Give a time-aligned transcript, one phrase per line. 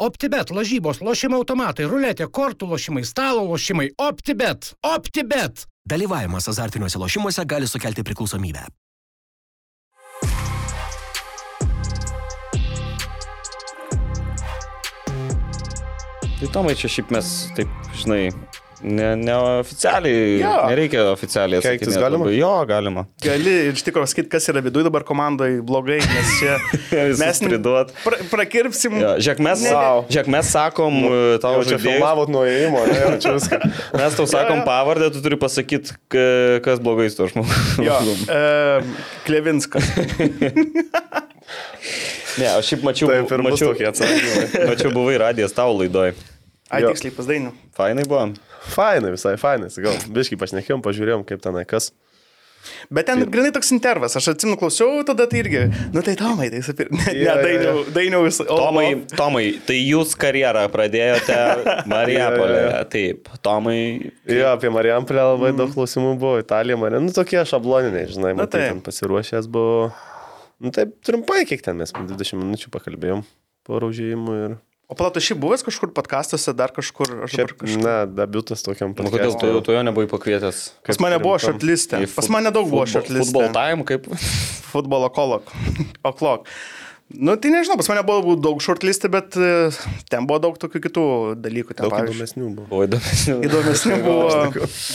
[0.00, 3.90] OptiBet, lažybos, lošimo automatai, ruletė, kortų lošimai, stalo lošimai.
[4.00, 4.70] OptiBet.
[4.80, 5.66] OptiBet.
[5.84, 8.64] Dalyvavimas azartiniuose lošimuose gali sukelti priklausomybę.
[16.40, 17.68] Tai Tomai, čia šiaip mes, taip,
[18.00, 18.30] žinai,
[18.82, 20.52] ne, neoficialiai, Jo.
[20.70, 22.24] nereikia oficialiai Keiktis galima?
[22.24, 22.34] labai.
[22.38, 23.04] Jo, galima.
[23.24, 26.56] Gali iš tikrųjų sakyti, kas yra viduje dabar komandoje blogai, nes čia
[27.22, 27.92] mes priduot.
[28.04, 28.96] pra, prakirpsim.
[29.02, 30.06] Jo, žiūrėk, mes, Ne, ne.
[30.10, 31.12] žiūrėk, mes sakom e,
[31.42, 33.60] tau Jau čia žaidėjus, filmavot nuo įėjimo, ne, jau čia viską.
[34.00, 35.96] mes tau sakom pavardę, tu turi pasakyti,
[36.64, 37.60] kas blogai su to žmogu.
[37.84, 38.00] Jo,
[38.40, 38.82] e,
[39.28, 39.84] Klevinskas.
[42.38, 43.72] Ne, aš šiaip mačiau, Taip mačiau,
[44.70, 46.12] mačiau buvai radijas tavo laidoj.
[46.70, 46.92] Ai, Jo.
[46.94, 47.50] tiksliai pasdainiu.
[47.74, 48.28] Fainai buvo.
[48.60, 51.90] Fainai, visai fainai, gal biškai pašnekėjom, pažiūrėjom, kaip tenai kas.
[52.92, 55.62] Bet ten grinai toks intervas, aš atsimenu, klausiau, tada tai irgi,
[55.94, 57.84] nu tai Tomai, tai sapir, ne, ne, Jo, jo, dainiau, jo.
[57.96, 58.36] dainiau vis.
[58.44, 61.38] o- Tomai, Tomai, tai jūs karjerą pradėjote
[61.94, 62.60] Marijapolėje.
[62.66, 62.84] Jo, jo.
[62.92, 63.78] Taip, Tomai.
[64.28, 68.66] Jo, apie Marijampolę labai daug klausimų buvo, Italija, Marija, nu tokie šabloniniai, žinai, Na, matai,
[68.66, 68.74] taip.
[68.76, 69.88] ten pasiruošęs buvo.
[70.60, 73.24] Nu taip, trumpai, kiek ten mes, 20 minučių pakalbėjom
[73.64, 74.58] po raužėjimų ir...
[74.90, 77.82] O palato, šiaip buvęs kažkur podkastuose, dar kažkur, aš Čia, dabar kažkur.
[77.84, 80.62] na, debutas tokiam Nu, kodėl tu, tu jo nebuvai pakvietęs?
[80.82, 81.46] Pas mane buvo rimtam.
[81.54, 82.00] šortlistė.
[82.02, 83.30] Į Pas mane daug buvo futbol- šortlistė.
[83.30, 84.08] Football time, kaip?
[84.74, 85.52] Futbolo kolok.
[86.10, 86.50] O'clock.
[87.10, 89.70] Nu, tai nežinau, pas mane buvo daug shortlistų, bet e,
[90.10, 91.04] ten buvo daug tokių kitų
[91.42, 91.74] dalykų.
[91.74, 92.66] Ten, Daug pavyzdžiui, įdomesnių buvo.
[92.70, 93.36] Buvo įdomesnių.
[93.48, 94.28] įdomesnių buvo,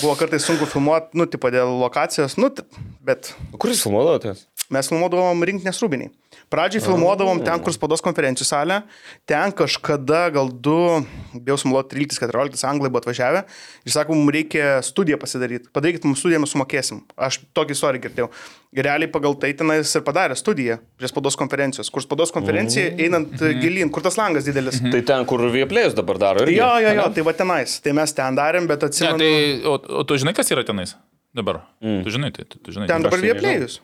[0.04, 2.52] buvo kartais sunku filmuoti, nu, tipo dėl lokacijos, nu,
[3.04, 4.46] bet Kur jūs filmuodavotės?
[4.72, 6.12] mes filmuodavom rinkinės rūbiniai.
[6.54, 8.82] Pradžiai filmuodavom ten, kur spados konferencijų salė,
[9.28, 10.76] ten kažkada gal du,
[11.36, 13.42] bijau sumuoluoti, 13-14 anglai buvo atvažiavę
[13.86, 17.02] ir sako, mums reikia studiją pasidaryti, padarykit mums studiją, mes sumokėsim.
[17.18, 18.30] Aš tokį istoriją girdėjau.
[18.76, 23.40] Ir realiai pagal tai tenais ir padarė studiją prie spados konferencijos, kur spados konferencija einant
[23.40, 24.82] e, gilin, kur tas langas didelis.
[24.84, 26.44] Tai ten, kur vieplėjus dabar daro.
[26.44, 26.58] irgi?
[26.60, 27.78] Jo, jo, jo, tai va tenais.
[27.86, 29.18] Tai mes ten darėm, bet Ne, atsimenu.
[29.24, 30.96] tai, o, o tu žinai, kas yra tenais
[31.36, 31.64] dabar?
[31.80, 32.04] Mm.
[32.04, 32.90] Tu žinai, tai tu, tu žinai.
[32.92, 33.80] Ten dabar aš tai vieplėjus.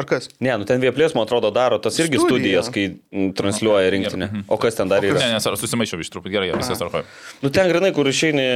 [0.00, 0.30] Ar kas?
[0.40, 2.62] Ne, nu ten vieplės, man atrodo, daro tas irgi Studiją.
[2.64, 4.30] studijas, kai transliuoja rinktinę.
[4.48, 5.26] O kas ten dar Ne, yra?
[5.34, 7.04] nes ar susimaišiau iš truputį gerai, viskas tvarkoja.
[7.44, 8.46] Nu ten grinai, kur išeini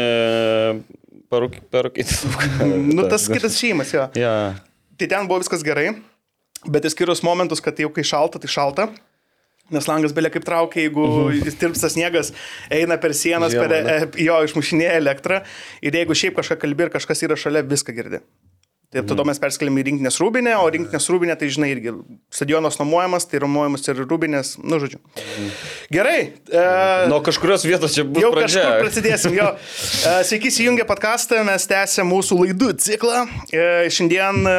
[1.33, 2.21] parūkyti.
[2.95, 4.07] Nu, tas kitas šeimas, jo.
[4.19, 4.35] Ja.
[5.01, 5.91] Tai ten buvo viskas gerai,
[6.71, 8.89] bet išskyrus momentus, kad jau kai šalta, tai šalta.
[9.73, 12.35] Nes langas belia kaip traukia, jeigu jis tirpsta sniegas,
[12.73, 13.95] eina per sienas, Žiemą, per, ne?
[14.05, 15.39] e, jo išmušinėja elektrą
[15.81, 18.21] ir jeigu šiaip kažką kalbi ir kažkas yra šalia, viską girdi.
[18.95, 21.95] Tai tada mes perskeliam į rinkinės rūbinę, o rinkinės rūbinė, tai žinai, irgi
[22.31, 25.01] stadionas nuomojamas, tai nuomojamas ir rūbinės, nu žodžiu.
[25.91, 26.21] Gerai.
[26.47, 26.63] E,
[27.11, 28.63] Nuo kažkurios vietos čia bus Jau pradžia.
[28.63, 29.35] kažkur prasidėsim.
[29.35, 29.49] Jo.
[29.59, 33.25] E, Sveiki, įsijungę podcastą, mes tęsėme mūsų laidų ciklą.
[33.51, 34.57] E, Šiandien e,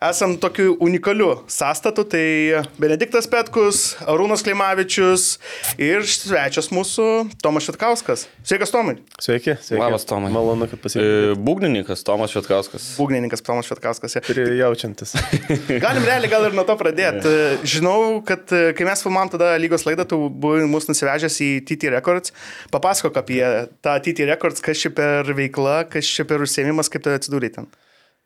[0.00, 5.38] esam tokiu unikaliu sąstatu, tai Benediktas Petkus, Arūnas Klimavičius
[5.80, 7.06] ir svečias mūsų
[7.42, 8.26] Tomas Šitkauskas.
[8.44, 8.98] Sveikas, Tomai.
[9.22, 9.80] Sveiki, sveiki.
[9.80, 10.30] Labas, Tomai.
[10.34, 11.32] Malonu, kad pasirinkti.
[11.32, 12.90] E, Būgnininkas Tomas Švetkauskas.
[13.00, 14.18] Būgnininkas Tomas Šitkauskas.
[14.28, 15.16] Prijaučiantis.
[15.84, 17.32] Galim realiai gal ir nuo to pradėti.
[17.64, 21.94] Žinau, kad e, kai mes filmavom tada lygos laidą, tu buvai mus nusivežęs į TT
[21.96, 22.36] Records.
[22.74, 23.40] Papasakok apie
[23.80, 27.72] tą TT Records, kas čia per veikla, kas čia per užsiemimas, kaip tu atsidūrė ten.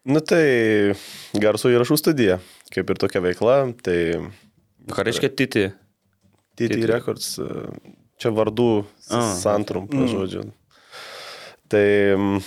[0.09, 0.45] Nu tai
[1.43, 2.39] garso įrašų studija,
[2.73, 3.99] kaip ir tokia veikla, tai
[4.89, 5.69] Ką reiškia titi?
[6.59, 7.37] TT Records,
[8.21, 8.71] čia vardų
[9.09, 9.21] A.
[9.39, 10.49] santrumpa, žodžiu.
[11.71, 11.85] Tai,
[12.17, 12.41] mm,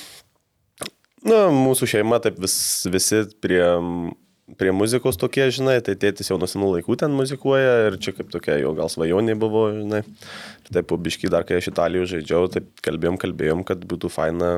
[1.30, 2.56] na, mūsų šeima taip vis,
[2.92, 3.64] visi prie,
[4.60, 8.30] prie muzikos tokie, žinai, tai tėtis jau nuo senų laikų ten muzikuoja ir čia kaip
[8.34, 10.04] tokia jo gal svajonė buvo, žinai.
[10.66, 14.54] Ir taip, po biški dar kai aš Italijoje žaidžiau, taip kalbėjom, kalbėjom, kad būtų faina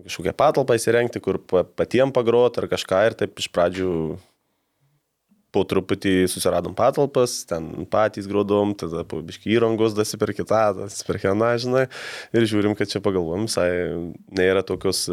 [0.00, 3.92] kažkokią patalpą įsirengti, kur pa- patiem pagrot ar kažką ir taip iš pradžių
[5.52, 11.04] po truputį susiradom patalpas, ten patys grodom, tada po biški įrangos dasi per kitą, dasi
[11.04, 11.82] per kiną, žinai,
[12.32, 13.68] ir žiūrim, kad čia pagalvom, visai
[14.32, 15.04] nėra tokios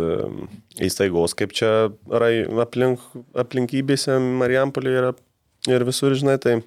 [0.79, 3.03] įstaigos, kaip čia rai, aplink,
[3.35, 5.11] aplinkybėse Marijampolė yra
[5.67, 6.61] ir visur, žinai, tai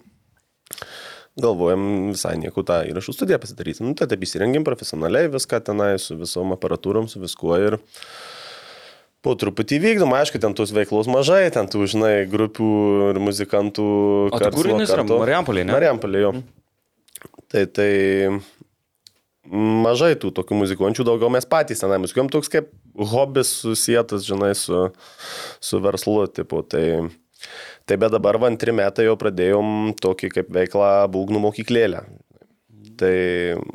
[1.41, 3.85] galvojam visai nieko tą įrašų studiją pasidaryti.
[3.85, 7.79] Nu, tai taip įsirengim profesionaliai viską tenai su visom aparatūrom, su viskuo ir
[9.23, 12.73] po truputį vykdom, aišku, ten tos veiklos mažai, ten tų, žinai, grupių
[13.13, 13.87] ir muzikantų.
[14.29, 14.99] O tai jinai yra?
[14.99, 15.21] karto.
[15.23, 15.77] Marijampolėj, ne?
[15.77, 16.33] Marijampolė, jo.
[17.53, 17.91] Tai, tai
[19.47, 22.73] mažai tų tokių muzikančių, daugiau mes patys tenai muzikuojam, toks kaip
[23.13, 24.89] hobis susijęs, žinai, su,
[25.63, 26.65] su verslu, tipo.
[26.67, 26.85] Tai,
[27.89, 32.05] tai bet dabar va antri metai jau pradėjom tokį kaip veiklą būgnų mokyklėlę.
[33.03, 33.15] Tai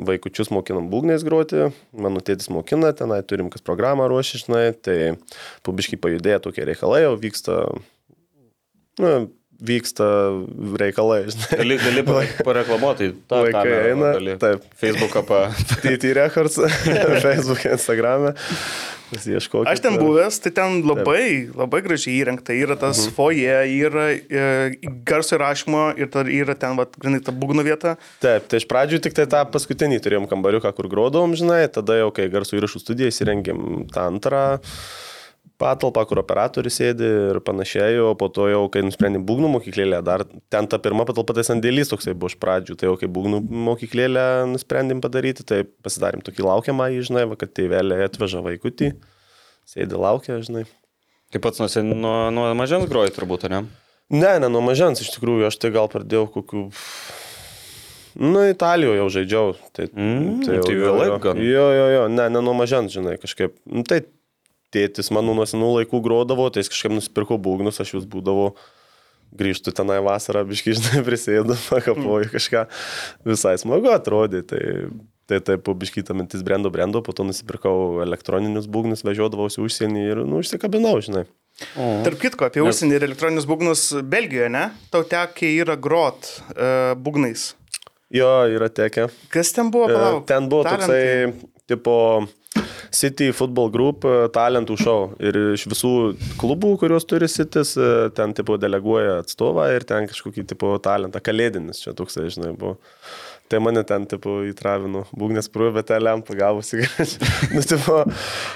[0.08, 4.98] vaikučius mokinam būgnais groti, mano tėtis mokina, tenai turim kas programą ruošišnai, tai
[5.68, 7.58] pubiškai pajudėję tokie reikalai jau vyksta,
[9.04, 9.12] nu,
[9.62, 10.06] vyksta
[10.78, 11.24] reikalai.
[11.52, 13.12] Gali, gali pa- pareklamuoti.
[13.30, 14.38] tą Vaikai kamerą, eina, gali.
[14.42, 14.66] taip.
[14.82, 15.40] Facebooką pa...
[15.84, 16.60] TT Records,
[17.26, 18.32] Facebook, Instagram.
[19.08, 19.72] Ieškokite.
[19.72, 22.52] Aš ten buvęs, tai ten labai, labai gražiai įrengta.
[22.52, 23.14] Yra tas Mhm.
[23.16, 24.76] foje, yra e,
[25.08, 27.96] garso įrašymo ir tar, yra ten, va, grinai, ta būgno vieta.
[28.20, 32.12] Taip, tai iš pradžių tik tai tą paskutinį turėjom kambariuką, kur grodavom, žinai, tada jau,
[32.12, 34.44] kai garsų įrašų studiją įsirengėm tą antrą
[35.62, 40.24] patalpą, kur operatorius sėdi ir panašiai, o po to jau, kai nusprendėm būgnų mokyklėlę, dar
[40.54, 44.26] ten ta pirma patalpa tai sandėlys toksai buvo iš pradžių, tai jau kai būgnų mokyklėlę
[44.54, 48.92] nusprendėm padaryti, tai pasidarėm tokį laukiamą, žinai, va, kad tėvelė atveža vaikutį,
[49.68, 50.66] sėdi laukia, žinai.
[51.34, 53.66] Kaip pats nuo, nuo, nuo mažens groji turbūt, ne?
[54.14, 56.68] Ne, ne, nuo mažens iš tikrųjų, aš tai gal pradėjau kokiu...
[58.18, 59.50] Nu, Italijoje jau žaidžiau.
[59.78, 61.18] Tai, Mm, jau- tai vėlai jo.
[61.22, 61.38] gan.
[61.38, 63.54] Jo, jo, jo, ne, ne nuo mažens, žinai, kažkaip.
[63.70, 64.00] Nu, tai
[64.74, 68.54] tėtis mano nuo senų laikų grodavo, tai jis kažkaip nusipirko būgnus, aš jūs būdavau.
[69.38, 72.64] Grįžtų tenai vasarą, biškai, žinai, prisėdu, pakapoju kažką.
[73.28, 74.40] Visai smagu atrodė.
[74.48, 74.62] Tai,
[75.28, 80.06] tai taip, po biškai ta mintis brendo, brendo, po to nusipirkau elektroninius būgnus, važiuodavausi užsienį
[80.14, 81.26] ir, nu, užsikabinau, žinai.
[81.76, 84.68] Tarp kitko, apie užsienį ir elektroninius būgnus Belgijoje, ne?
[84.94, 87.50] Tau tekė yra grot uh, būgnais.
[88.14, 89.10] Jo, yra tekę.
[89.34, 89.90] Kas ten buvo?
[89.92, 91.34] E, Palauk, Ten buvo talentai.
[91.34, 91.96] toksai, tipo,
[92.92, 95.00] City Football Group e, talentų šou.
[95.24, 95.94] Ir iš visų
[96.42, 101.24] klubų, kuriuos turi Citis, e, ten, tipo, deleguoja atstovą ir ten kažkokį, tipo, talentą.
[101.24, 102.78] Kalėdinis čia toksai, žinai, buvo.
[103.48, 106.82] Tai mane ten, tipo, įtravino būgnės prūvė, bet ten lempą gavusi.
[107.56, 108.02] nu, tipo,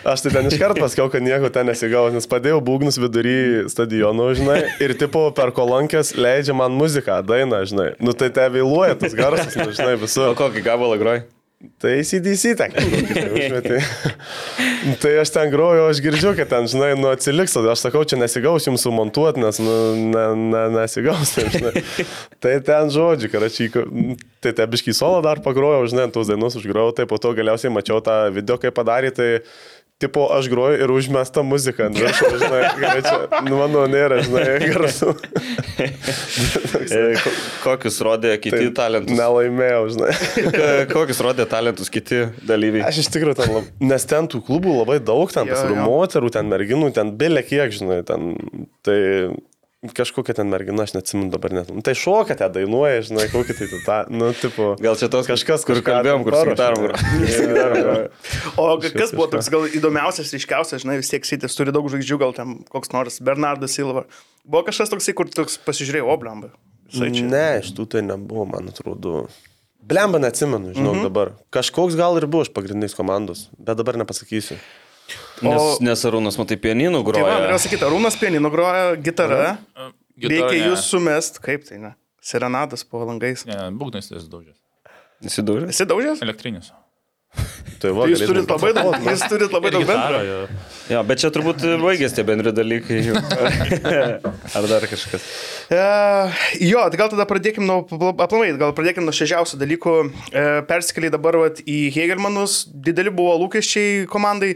[0.03, 4.27] aš tai ten iš karto pasakiau, kad nieko ten nesigavo, nes padėjau būgnus vidury stadiono,
[4.35, 7.93] žinai, ir, tipo, per kolonkės leidžia man muziką, dainą, žinai.
[8.03, 10.33] Nu, tai te vėluoja tas garsas, nu, žinai, visur.
[10.33, 11.29] O kokį gabalą groji?
[11.81, 12.73] Tai CDC ten.
[12.73, 13.81] kažkokį
[15.01, 18.65] tai, aš ten groju, aš girdžiu, kad ten, žinai, nu atsiliks, aš sakau, čia nesigaus
[18.65, 19.75] jums sumontuoti, nes, nu,
[20.13, 21.35] ne, ne, nesigaus.
[21.35, 21.83] Tai, žinai.
[22.41, 23.85] tai ten žodžiu, karačiai,
[24.41, 28.23] tai tebiškai solo dar pagrojau, žinai, tos dainos užgrojau, tai po to galiausiai mačiau tą
[28.33, 29.29] video, kaip padarė, tai
[30.01, 34.45] Tipo, aš groju ir užmesta muzika ant viršų, žinai, gerai, čia, nu, mano nėra, žinai,
[34.73, 35.13] garsų.
[36.91, 37.31] E, ko-
[37.63, 39.15] Kokius rodė kiti Tai talentus?
[39.17, 40.09] Nelaimėjau, žinai.
[40.55, 40.65] Ko-
[41.01, 42.83] Kokius rodė talentus kiti dalyviai?
[42.89, 43.69] Aš iš tikrųjų ten, lab...
[43.91, 48.01] nes ten tų klubų labai daug, ten pasirodo moterų, ten merginų, ten belė kiek, žinai,
[48.07, 48.33] ten,
[48.85, 48.97] tai
[49.89, 51.71] kažkokia ten mergina, aš neatsimenu dabar net.
[51.73, 54.75] Nu, Tai šoka, ten dainuoja, žinai, kokį tai tą, nu, tipo.
[54.81, 56.91] Gal čia tos kažkas, kur kalbėjom, kur gitarom.
[58.61, 62.35] O kas buvo toks gal įdomiausias, ryškiausias, žinai, vis tiek Sitis turi daug žvaigždžių, gal
[62.37, 64.05] ten koks nors Bernardas Silva.
[64.45, 66.53] Buvo kažkas toksai, kur toks pasižiūrėjau, oblamba.
[67.01, 69.25] Ne, iš tų tai nebuvo, man atrodo.
[69.81, 71.07] Blemba neatsimenu, žinau, mhm.
[71.09, 71.33] dabar.
[71.55, 74.59] Kažkoks gal ir buvo iš pagrindinės komandos, bet dabar nepasakysiu.
[75.41, 77.59] Nes, O- nes Arūnas, matai, pianinų Tai man norėjau groja.
[77.63, 78.95] sakyti, Arūnas Pienino groja.
[79.01, 79.57] Gitara,
[80.21, 80.67] Reikia ne.
[80.69, 81.95] jūs sumest, kaip tai ne?
[82.21, 83.45] Serenadas po langais.
[83.49, 84.57] Ne, būgnais tai daužęs.
[85.25, 85.69] Įsidūrė?
[85.73, 86.21] Esi daužęs?
[86.21, 86.71] Elektrinis.
[87.81, 90.19] Tai va, Jūs turit labai daug, jūs turit labai daug bendro.
[90.91, 92.99] Jo, bet čia turbūt baigėsi tie bendri dalykai.
[94.57, 95.23] Ar dar kažkas?
[95.71, 95.79] E,
[96.67, 97.79] jo, tai gal tada pradėkim nuo,
[98.21, 99.93] aplamai, gal pradėkim nuo šežiausių dalykų.
[100.29, 104.51] E, persikeliai dabar vat, į Hegelmanus, dideli buvo lūkesčiai komandai.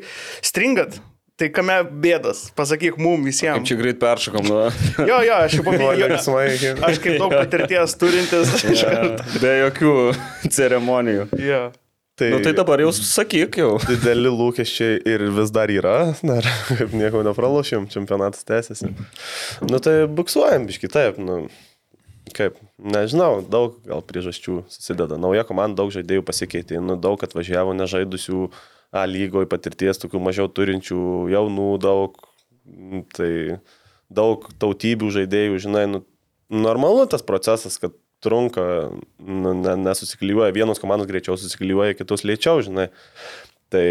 [0.45, 1.00] Stringat,
[1.39, 3.66] tai kame bėdas, pasakyk mum Kaip visiems.
[3.72, 4.68] čia greit peršokom nuo...
[5.10, 6.12] Jo, jo, aš jau paminėjau.
[6.92, 8.54] Aš kaip daug patirties turintis.
[8.83, 9.42] karto.
[9.42, 9.95] Be jokių
[10.51, 11.25] ceremonijų.
[11.42, 11.63] Jo.
[12.15, 13.74] Tai, Nu tai dabar jau sakyk jau.
[13.89, 18.93] Dideli lūkesčiai ir vis dar yra, dar kaip nieko nepralošėm, čempionatas tęsiasi.
[19.67, 21.41] Nu tai buksuojam biški, taip, nu,
[22.38, 25.19] kaip, nežinau, daug gal priežasčių susideda.
[25.19, 28.48] Nauja komanda, daug žaidėjų pasikeitė, nu, daug atvažiavo nežaidusių
[28.95, 32.13] A lygoje patirties, tokių mažiau turinčių jaunų, daug,
[33.12, 33.57] tai
[34.07, 36.00] daug tautybių žaidėjų, žinai, nu,
[36.48, 37.91] normalu tas procesas, kad
[38.25, 38.63] trunka,
[39.22, 42.89] nu, ne, nesusiklyjuoja, vienos komandos greičiau susiklyjuoja, kitus lėčiau, žinai.
[43.74, 43.86] Tai,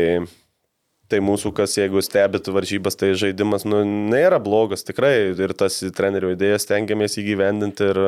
[1.10, 5.32] tai mūsų, kas jeigu stebit varžybas, tai žaidimas nu, nėra blogas, tikrai.
[5.34, 8.02] Ir tas trenerių idėjas tengiamės įgyvendinti ir,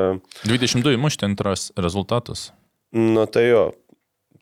[0.48, 2.50] 22 įmušti antras rezultatas.
[2.96, 3.66] nu tai jo,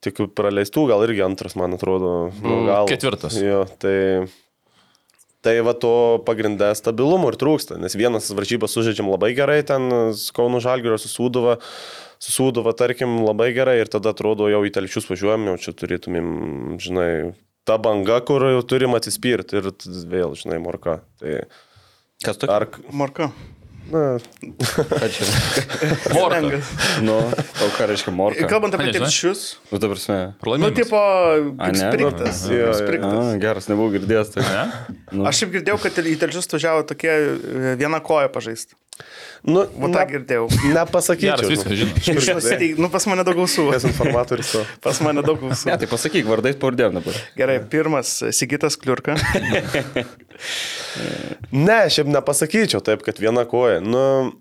[0.05, 2.15] tik praleistų gal irgi antras, man atrodo.
[2.43, 3.37] Nu, Mm, gal, ketvirtas.
[3.41, 3.97] Jo, tai...
[5.45, 5.93] Tai va to
[6.25, 11.59] pagrindę stabilumo ir trūksta, nes vienas varžybas sužaidžiam labai gerai, ten su Kaunu Žalgirio susūduva,
[12.25, 16.31] susūduva, tarkim, labai gerai ir tada atrodo jau į telšius važiuojam, jau čia turėtumėm,
[16.81, 17.11] žinai,
[17.69, 19.69] ta banga, kur turim atsispirti ir
[20.09, 21.03] vėl, žinai, morka.
[21.21, 21.45] Tai
[22.25, 22.49] Kas tu?
[22.49, 23.29] ar, Marka.
[23.91, 24.19] Na,
[25.13, 25.27] čia?
[26.17, 26.61] Morka.
[27.05, 28.47] Nu, o ką reiškia morka?
[28.49, 29.43] Kalbant apie telšius.
[29.69, 30.19] Nu, ta prasme.
[30.63, 31.01] Nu, tipo,
[31.59, 32.45] A, spriktas.
[32.49, 32.75] Jo, jo.
[32.79, 33.13] spriktas.
[33.13, 34.33] A, geras, nebuvau girdėjęs.
[34.35, 34.47] Tai.
[34.47, 34.65] Ne?
[35.13, 35.27] Nu.
[35.29, 38.79] Aš šiaip girdėjau, kad į telšius važiavo tokie e, viena koja pažaisti.
[39.45, 40.47] Nu, Va tą girdėjau.
[40.73, 41.37] Nepasakyčiau.
[41.37, 41.97] Geras, viską žino.
[42.17, 43.67] Aš nusiteik- Nu, pas mane daug gausų.
[43.75, 44.63] Kas informatorius to?
[44.81, 45.67] Pas mane daug gausų.
[45.69, 47.19] Ne, tai pasakyk vardais pavardėm dabar.
[47.37, 49.19] Gerai, pirmas Sigitas Kliurka.
[51.55, 53.81] Ne, šiaip nepasakyčiau taip, kad viena koja.
[53.85, 54.33] Nu,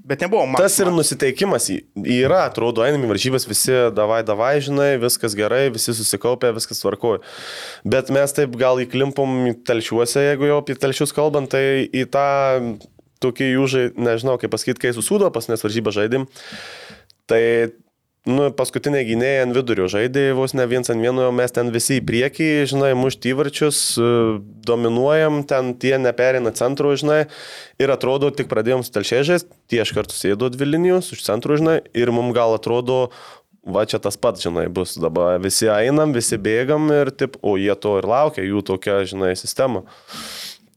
[0.00, 0.56] Bet nebuvo man.
[0.56, 1.66] tas ir nusiteikimas
[2.00, 7.20] yra, atrodo, einam į varžybas, visi davai, davai, žinai, viskas gerai, visi susikaupė, viskas tvarkoja.
[7.84, 9.36] Bet mes taip gal įklimpom
[9.68, 12.24] telšiuose, jeigu jau apie telšius kalbant, tai į tą
[13.22, 16.26] tokį jų žaidimą, nežinau, kaip pasakyti, kai susūdo pas nes varžybą žaidim,
[17.30, 17.42] tai
[18.28, 22.02] Nu, paskutinė gynėja ant vidurio žaidė, vos ne viens ant vieno, mes ten visi į
[22.04, 24.10] priekį, žinai, mušti įvarčius, e,
[24.68, 27.22] dominuojam, ten tie neperina centro, žinai,
[27.80, 31.78] ir atrodo, tik pradėjom su telšėžiais, tie iš karto sėdo dvi linijos už centro, žinai,
[31.96, 33.06] ir mums gal atrodo,
[33.64, 37.72] va čia tas pats, žinai, bus dabar visi einam, visi bėgam ir taip, o jie
[37.72, 39.86] to ir laukia, jų tokia, žinai, sistema.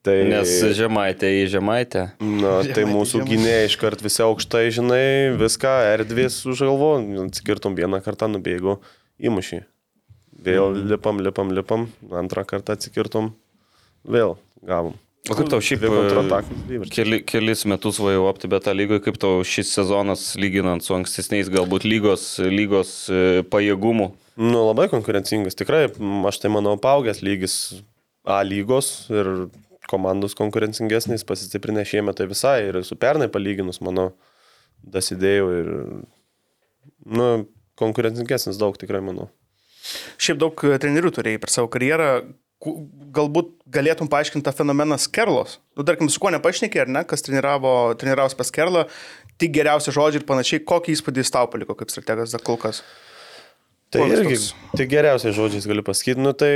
[0.04, 0.18] Tai...
[0.28, 2.02] Nes žemaitė į žemaitę.
[2.20, 3.36] Na, tai Žemaitė, mūsų žemaitė.
[3.38, 5.06] gynėjai iškart visi aukštai, žinai,
[5.40, 6.90] viską, erdvės už galvo,
[7.24, 8.82] atskirtum vieną kartą, nubėgo
[9.24, 9.62] įmušį.
[10.44, 11.86] Vėl lipam, lipam, lipam,
[12.20, 13.32] antrą kartą atsikirtum,
[14.04, 14.36] vėl
[14.68, 14.98] gavom.
[15.32, 19.72] O kaip tau šiaip e, keli, kelis metus svajau apti betą lygoje, kaip tau šis
[19.72, 24.10] sezonas lyginant su ankstesniais galbūt lygos, lygos e, pajėgumų?
[24.36, 25.86] Nu, labai konkurencingas, tikrai,
[26.28, 27.56] aš tai manau, paaugęs lygis
[28.24, 29.28] A lygos ir
[29.90, 34.12] komandos konkurencingesnis, pasistiprinę šiemet tai visai ir su pernai palyginus, manau,
[34.84, 35.72] dasidėjau ir,
[37.06, 37.28] nu,
[37.80, 39.30] konkurencingesnis daug tikrai, manau.
[40.22, 42.10] Šiaip daug e, trenerių turėjai per savo karjerą.
[42.64, 45.58] Galbūt galėtum paaiškinti tą fenomeną Skerlos.
[45.76, 48.86] Nu, tarkim, su kuo nepašnekė, ar ne, kas treniravo, treniravosi pas Skerlą,
[49.42, 50.64] tik geriausi žodžiai ir panašiai.
[50.70, 52.80] Kokį įspūdį jis tau paliko kaip strategas dar kol kas?
[53.94, 54.54] Tai irgi, toks?
[54.80, 56.54] tai geriausiais žodžiais galiu pasakyti, nu tai,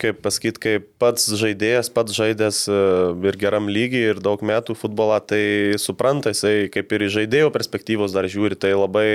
[0.00, 2.78] kaip pasakyti, kaip pats žaidėjas, pats žaidęs e,
[3.30, 5.42] ir geram lygiai ir daug metų futbolą, tai
[5.82, 9.06] supranta, jisai kaip ir iš žaidėjo perspektyvos dar žiūri, tai labai,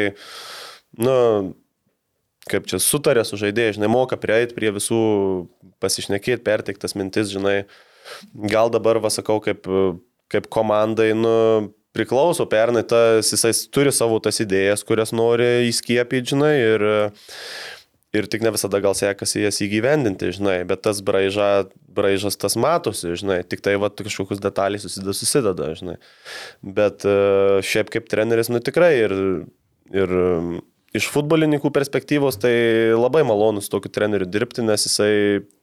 [1.00, 1.15] nu,
[2.51, 5.01] kaip čia sutarė su žaidėjai, žinai, moka prieiti prie visų,
[5.83, 7.61] pasišnekėti, perteiktas mintis, žinai,
[8.51, 9.69] gal dabar, vasakau, kaip,
[10.31, 11.35] kaip komandai, nu,
[11.95, 16.88] priklauso pernai, tas, jisai turi savo tas idėjas, kurias nori įskiepyti, žinai, ir,
[18.15, 23.13] ir tik ne visada gal sekasi jas įgyvendinti, žinai, bet tas braiža, braižas tas matosi,
[23.20, 25.96] žinai, tik tai va kažkokius detalės susideda, susideda, žinai.
[26.62, 27.15] Bet e,
[27.65, 29.15] šiaip kaip treneris, nu tikrai ir,
[29.96, 30.58] ir um,
[30.98, 32.53] iš futbolininkų perspektyvos tai
[32.98, 35.13] labai malonu su tokiu treneriu dirbti, nes jisai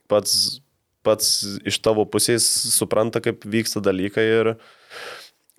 [0.09, 0.63] pats,
[1.05, 4.55] pats iš tavo pusės supranta, kaip vyksta dalykai ir,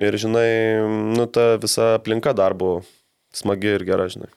[0.02, 0.50] ir žinai,
[1.14, 2.80] nu ta visa aplinka darbo
[3.36, 4.34] smagi ir gera, žinai.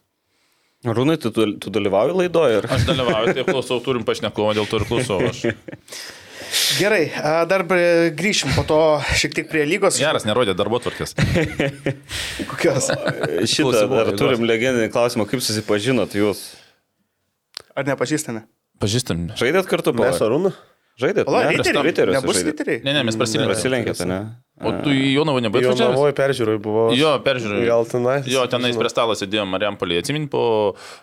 [0.83, 2.67] Rūnai, tu, tu, dalyvauji laidoje ir...
[2.75, 5.45] Aš dalyvauju, tai klausau, turim pašnekovą, dėl to ir klausau aš.
[6.77, 7.63] Gerai, a, dar
[8.19, 8.79] grįšim po to
[9.17, 9.97] šiek tiek prie lygos.
[10.03, 11.15] Geras, nerodė darbo tvarkės.
[12.51, 12.91] Kokios?
[13.53, 16.43] Šitą dar turim legendinį klausimą, kaip susipažinot jūs?
[17.79, 18.45] Ar nepažįstame?
[18.83, 19.31] Pažįstam.
[19.39, 20.29] Žaidėt kartu, Mes Pala?
[20.29, 20.53] Arūną?
[21.01, 21.25] Žaidėt?
[21.31, 21.63] Pala, Ne?
[21.87, 22.19] riteriai.
[22.19, 22.83] Nebus riteriai.
[22.85, 23.55] Ne, ne, mes prasilenkėm.
[23.55, 24.19] Prasilenkėte, ne?
[24.63, 25.97] O tu į Jonavą nebuvai Jo atvažiavęs?
[25.97, 26.85] navoje peržiūrai buvo.
[26.95, 27.67] Jo, peržiūrėjau.
[27.67, 28.17] Gal tenai?
[28.31, 30.43] Jo, tenais prie stalo sėdėjom Mariampolėje, atsimint po,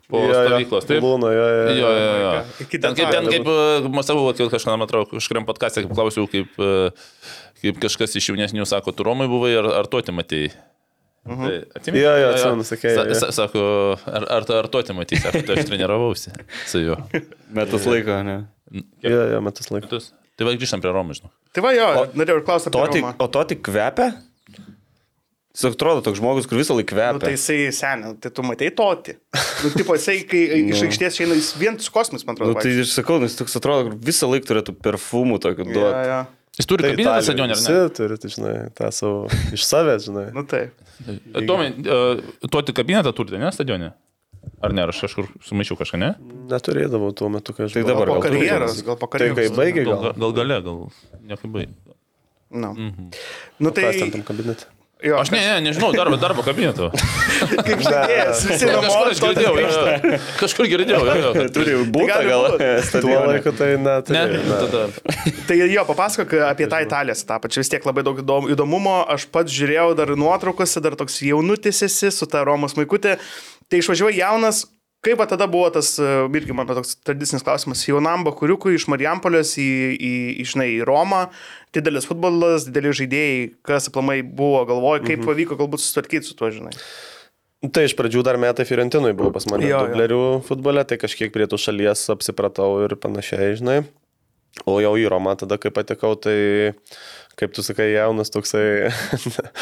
[0.08, 0.42] po Jo, jo.
[0.48, 0.88] stovyklos.
[0.89, 1.04] Taip?
[1.04, 1.75] Lūno, jo, jo.
[1.75, 2.32] Jo, jo, jo.
[2.80, 3.51] Ten kaip, ten kaip,
[4.00, 6.92] masavau, kažkada, man atrodo, kažkuriam podcast'e kaip klausiau, kaip, e,
[7.63, 10.54] kaip kažkas iš jaunesnių sako, tu Romai buvai ar, ar toti matėjai?
[11.30, 12.00] Tai, atsimeni?
[12.01, 13.18] Jo, jo, atsimenu, sakei, Sa, jo.
[13.20, 13.63] sa, sako,
[14.08, 16.32] ar, ar, ar toti matėjai, sako, tai aš treniravausi
[16.72, 16.96] su juo.
[17.54, 18.38] Metus laiko, ne?
[19.04, 19.89] Jo, jo, metus laiko.
[19.92, 20.08] Metus.
[20.39, 21.31] Tai va grįžtam prie Romų, žinau.
[21.51, 23.15] Tai va jo, norėjau ir klausti To apie tik, Romą.
[23.19, 24.10] o to tik kvepia?
[25.60, 27.13] Jis atrodo toks žmogus, kur visą laiką kvepia.
[27.17, 29.15] Nu, tai jisai seniai, tai tu matai toti.
[29.65, 32.53] Nu, tipo, jisai, kai iš aikštės išeina, jis vien su kosmos, man atrodo.
[32.53, 35.79] Nu, tai aš sakau, nu, jis toks atrodo, kur visą laiką turėtų perfumų tokių vaikšto.
[35.81, 36.03] duoti.
[36.08, 36.22] ja, ja.
[36.60, 37.75] Jis turi Tai kabinetą stadionį, ar ne?
[37.96, 39.19] Turi, tai, žinai, tą savo
[39.55, 40.25] iš savęs, žinai.
[40.36, 40.75] Nu taip.
[41.48, 43.91] Tomai, uh, toti kabinetą turite, ne, stadionį?
[44.63, 46.10] Ar ne, aš kažkur sumaišiau kažką, ne?
[46.51, 47.93] Neturėdavau tuo metu, kai aš Tai buvau.
[47.93, 49.38] dabar Po gal karjeros, gal po Tai karjeros.
[49.39, 50.01] kai baigė, Gal, gal.
[50.03, 50.81] gal, gal gale, gal
[51.31, 51.67] nekabai.
[52.50, 52.74] Nu.
[52.74, 53.10] Mhm.
[53.60, 53.84] Nu tai...
[53.88, 54.65] Kas ten tam kabinete?
[55.00, 56.89] Jo, Aš ne, ne, nežinau, darbo, darbo kabineto.
[57.67, 58.81] Kaip žadėjęs, visi namo.
[58.84, 60.17] Kažkur aš girdėjau, jo, jo.
[60.41, 61.46] kažkur girdėjau, jo, jo.
[61.55, 62.43] Turi būti gal.
[63.05, 64.41] Tuo laiku tai Ne, neturėjau.
[64.43, 64.81] Ne, tada.
[65.48, 67.48] Tai jo, papasakok apie tą Italijos etapą.
[67.48, 68.98] Čia vis tiek labai daug įdom- įdomumo.
[69.15, 73.15] Aš pats žiūrėjau dar nuotraukose, dar toks jaunutis esi su ta Romos maikutė.
[73.69, 74.65] Tai išvažiavai jaunas.
[74.99, 76.03] Kaip tada buvo tas, e,
[76.35, 80.09] irgi mano toks tradicinis klausimas, jaunam bakuriukui iš Marijampolės į, į,
[80.41, 81.21] į, žinai, į Romą,
[81.71, 85.29] didelis futbolas, dideli žaidėjai, kas aplamai buvo galvoje, kaip Mhm.
[85.29, 86.73] pavyko galbūt susitvarkyti su tuo, žinai.
[87.71, 91.55] Tai iš pradžių dar metai Firentinui buvo pas mane dublerių futbole, tai kažkiek prie tų
[91.59, 93.85] šalies apsipratau ir panašiai, žinai.
[94.67, 96.73] O jau į Romą tada, kai patekau, tai
[97.39, 98.91] kaip tu sakai, jaunas toksai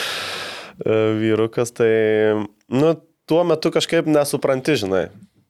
[1.21, 2.33] vyrukas, tai,
[2.69, 2.93] nu,
[3.27, 5.07] tuo metu kažkaip nesupranti, žinai.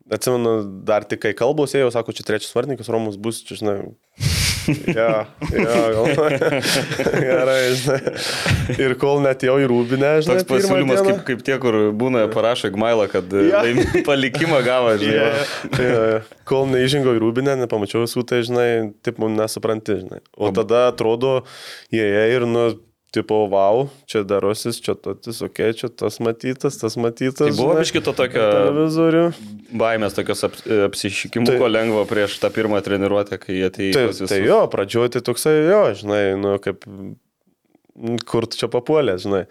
[0.07, 3.79] Atsimenu, dar tik kai kalbos ėjau, sako, čia trečias vardininkas, Romus bus, čia, žinai.
[4.67, 6.07] Ja, ja, gal.
[7.23, 8.13] Gerai, žinai.
[8.75, 10.41] Ir kol net jau į rūbinę, žinai.
[10.41, 13.63] Toks pasiūlymas kaip, kaip tie, kur būna parašo Gmailą, kad Ja.
[13.67, 13.93] yeah.
[14.07, 15.15] palikimą gavo, žinai.
[15.15, 15.45] Ja,
[15.83, 16.19] ja, ja.
[16.47, 18.67] Kol neįžingo į rūbinę, nepamačiau visų, tai, žinai,
[19.05, 20.21] taip, man nesupranti, žinai.
[20.35, 21.41] O tada atrodo,
[21.93, 22.69] jie ir, nu,
[23.17, 27.41] tipo, wow, čia darosis, čia tas, ok, čia tas matytas, tas matytas.
[27.43, 29.25] Tai buvo žinai, biški to tokio Televizorių.
[29.83, 30.57] baimės, tokios ap,
[30.87, 35.25] apsišikimuko Tai- lengvo prieš tą pirmą treniruotę, kai jie atėjo Tai, tai jo, pradžioje tai
[35.31, 36.85] toksai, jo, žinai, nu, kaip,
[38.29, 39.43] kur tu čia papuolė, žinai.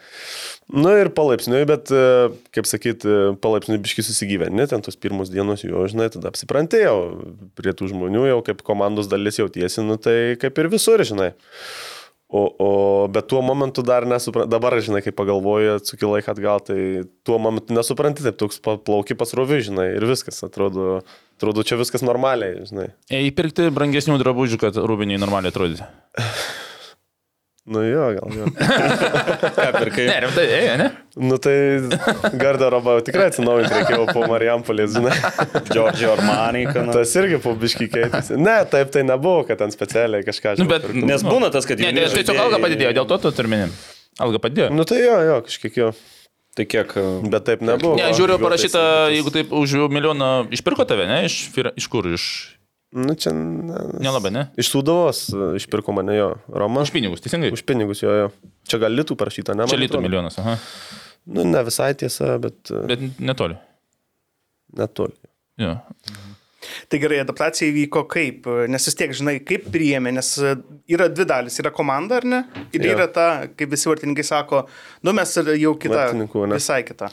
[0.71, 5.65] Na ir palaipsniui, bet, e, kaip sakyt, e, palaipsniui biški susigyveni, ten tos pirmos dienos
[5.67, 6.97] jo, žinai, tada apsiprantėjau
[7.59, 11.33] prie tų žmonių, jau kaip komandos dalis jautiesi, nu tai kaip ir visur, žinai.
[12.27, 12.71] O, o
[13.07, 16.79] bet tuo momentu dar nesuprantu, dabar, žinai, kai pagalvoju, atsuki laiką atgal, tai
[17.23, 21.05] tuo momentu nesupranti, taip toks plauki pasrovi, žinai, ir viskas, atrodo,
[21.39, 22.89] atrodo čia viskas normaliai, žinai.
[23.15, 25.87] Įpirkti brangesnių drabužių, kad rūbiniai normaliai atrodyti.
[27.67, 28.47] Nu jo, gal jo.
[29.57, 30.05] Ką pirkai?
[30.07, 30.87] Ne, rimtai, ėjo, ne?
[31.19, 31.55] Nu tai
[32.39, 35.17] garderobą tikrai atsinaujinti reikėjo po Marijampolės, žinai.
[35.73, 36.93] Giorgio Armani, kad...
[36.95, 38.39] Tas irgi po biškį keitėsi.
[38.39, 41.09] Ne, taip tai nebuvo, kad ten specialiai kažką Nu, bet, pirkau.
[41.11, 43.75] Nes būna tas, kad Ne, jauni ne, tiesiog alga padidėjo, dėl to tu turminim.
[44.23, 44.71] Alga padidėjo.
[44.71, 45.91] Nu tai jo, jo, kažkiek jo.
[46.57, 46.95] Tai kiek...
[47.29, 47.99] Bet taip nebuvo.
[47.99, 48.83] Ne, žiūriu, parašyta,
[49.13, 51.25] jeigu taip už milijoną išpirko tave, ne?
[51.27, 52.07] Iš, iš kur?
[52.15, 52.56] Iš...
[52.97, 53.33] Nu čia...
[53.37, 54.47] Ne, Nelabai, ne?
[54.57, 56.31] Iš Sūdavos e, išpirko mane jo.
[56.49, 56.85] Roma.
[56.87, 57.53] Už pinigus, teisingai?
[57.53, 58.31] Už pinigus jo, jo.
[58.71, 59.67] Čia gal litų parašyta, ne?
[59.69, 60.57] Čia litų milijonas, aha.
[61.27, 62.87] Nu, ne visai tiesa, bet, bet...
[62.95, 63.59] Bet netoli.
[64.79, 65.17] netoli.
[65.61, 65.77] Jo.
[66.91, 70.31] Tai gerai, adaptacija įvyko kaip, nes vis tiek, žinai, kaip priėmė, nes
[70.91, 72.41] yra dvi dalis, yra komanda, ar ne?
[72.75, 72.97] Ir Jo.
[72.97, 73.27] yra ta,
[73.59, 74.65] kaip visi vartininkai sako,
[75.07, 76.09] nu mes jau kita,
[76.55, 77.11] visai kita.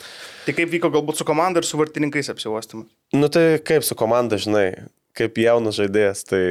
[0.47, 2.89] Tai kaip vyko galbūt su komanda ir su vartininkais apsiuostymas?
[3.13, 4.67] Nu tai kaip su komanda, žinai,
[5.17, 6.43] kaip jaunas žaidėjas, tai,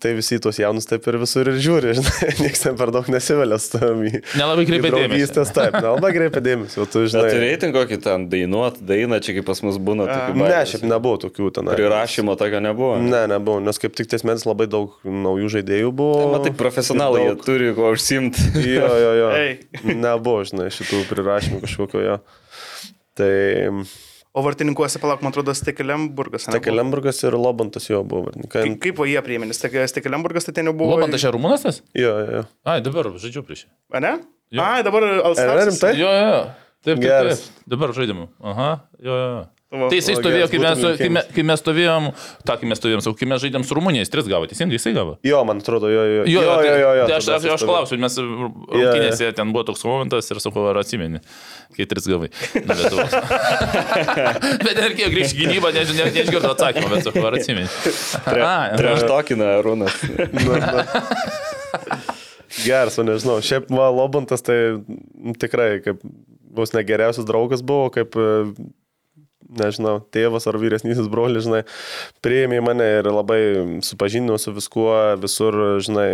[0.00, 3.58] tai visi tuos jaunus taip ir visur ir žiūri, žinai, niekas ten per daug nesivelia
[3.60, 4.22] su tavimi.
[4.40, 5.08] Nelabai kreipia dėmesį.
[5.10, 7.32] Draugystės, taip, nelabai greipia dėmesį, o tu Bet žinai.
[7.34, 10.06] turėjai ten kokį ten dainuot, dainą, čia kaip pas mus būna.
[10.08, 10.72] tokių Ne, baimės.
[10.72, 11.68] šiaip nebuvo tokių ten.
[11.76, 12.94] Prirašymo tokio nebuvo.
[13.04, 16.30] Ne, nebuvo, nes kaip tik ties metais labai daug naujų žaidėjų buvo.
[16.38, 18.48] Matai, profesionalai, daug- turi kuo užsimti.
[18.64, 19.28] Jo, jo, jo.
[19.36, 19.58] Ei.
[19.92, 22.16] Nebuvo, žinai, šitų prirašymų kažkokio jo.
[23.20, 23.32] Tai
[24.34, 26.46] O vartininkuose, palauk, man atrodo, Stekelemburgas.
[26.48, 26.60] ane, buvo?
[26.64, 28.22] Tekelemburgas ir Lobantas jo buvo.
[28.30, 28.62] vartininkai.
[28.64, 29.20] Kaip, kaip jie
[29.52, 30.94] Steke- Stekelemburgas tai ten jau buvo.
[30.96, 31.82] Lobantas čia rumunas tas?
[31.94, 32.44] Jo, jo, jo.
[32.64, 33.66] Ai, dabar žaidžiu prieš.
[33.92, 34.14] A ne?
[34.50, 34.62] Jo.
[34.64, 35.68] Ai, dabar Ar Alstasas.
[35.68, 35.92] rimtai?
[36.00, 36.38] Jo, jo.
[36.82, 37.38] Taip, taip.
[37.68, 38.28] Dabar žaidimu.
[38.42, 38.70] Aha,
[39.04, 39.46] jo, jo.
[39.72, 42.08] Tai jisai stovėjo, kai mes, kai, mes, kai mes stovėjom,
[42.44, 45.14] tą, kai mes stovėjom, sakau, kai mes žaidėm su Rumunijais, tris gavo, teisingai jisai gavo.
[45.24, 46.26] Jo, man atrodo, jo, jo.
[46.28, 47.06] Jo, jo, jo, jo, jo.
[47.08, 51.22] Tai aš, aš, aš klausiu, mes rungtynėse ten buvo toks momentas ir sakau, ar atsimeni,
[51.78, 52.28] kai tris gavai.
[52.68, 52.76] Na,
[54.60, 57.70] bet ir kiek grįžti gynybą, ne, ne, neišgirdo atsakymą, bet sakau, ar atsimeni.
[58.28, 59.96] A, Prieš tokina Rūnas.
[62.66, 63.38] Geras, o nežinau.
[63.40, 64.58] Šiaip va, Lobantas tai
[65.40, 66.02] tikrai kaip
[66.52, 68.44] vos negeriausias draugas buvo, kaip, e,
[69.48, 71.62] nežinau, tėvas ar vyresnysis brolis, žinai,
[72.24, 73.40] priėmė mane ir labai
[73.84, 76.08] supažindino su viskuo, visur, žinai,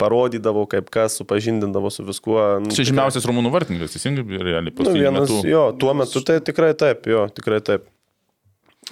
[0.00, 2.40] parodydavo, kaip kas, supažindindavo su viskuo.
[2.64, 5.42] Nu, Čia žymiausias rumunų vartininkas, teisingai, realiai Nu, paskutiniu vienas, metu.
[5.50, 7.84] jo, tuo metu tai tikrai taip, jo, tikrai taip.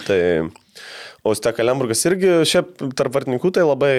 [0.06, 0.18] Tai,
[1.22, 3.92] o Stekalemburgas irgi, šiaip tarp vartininkų tai labai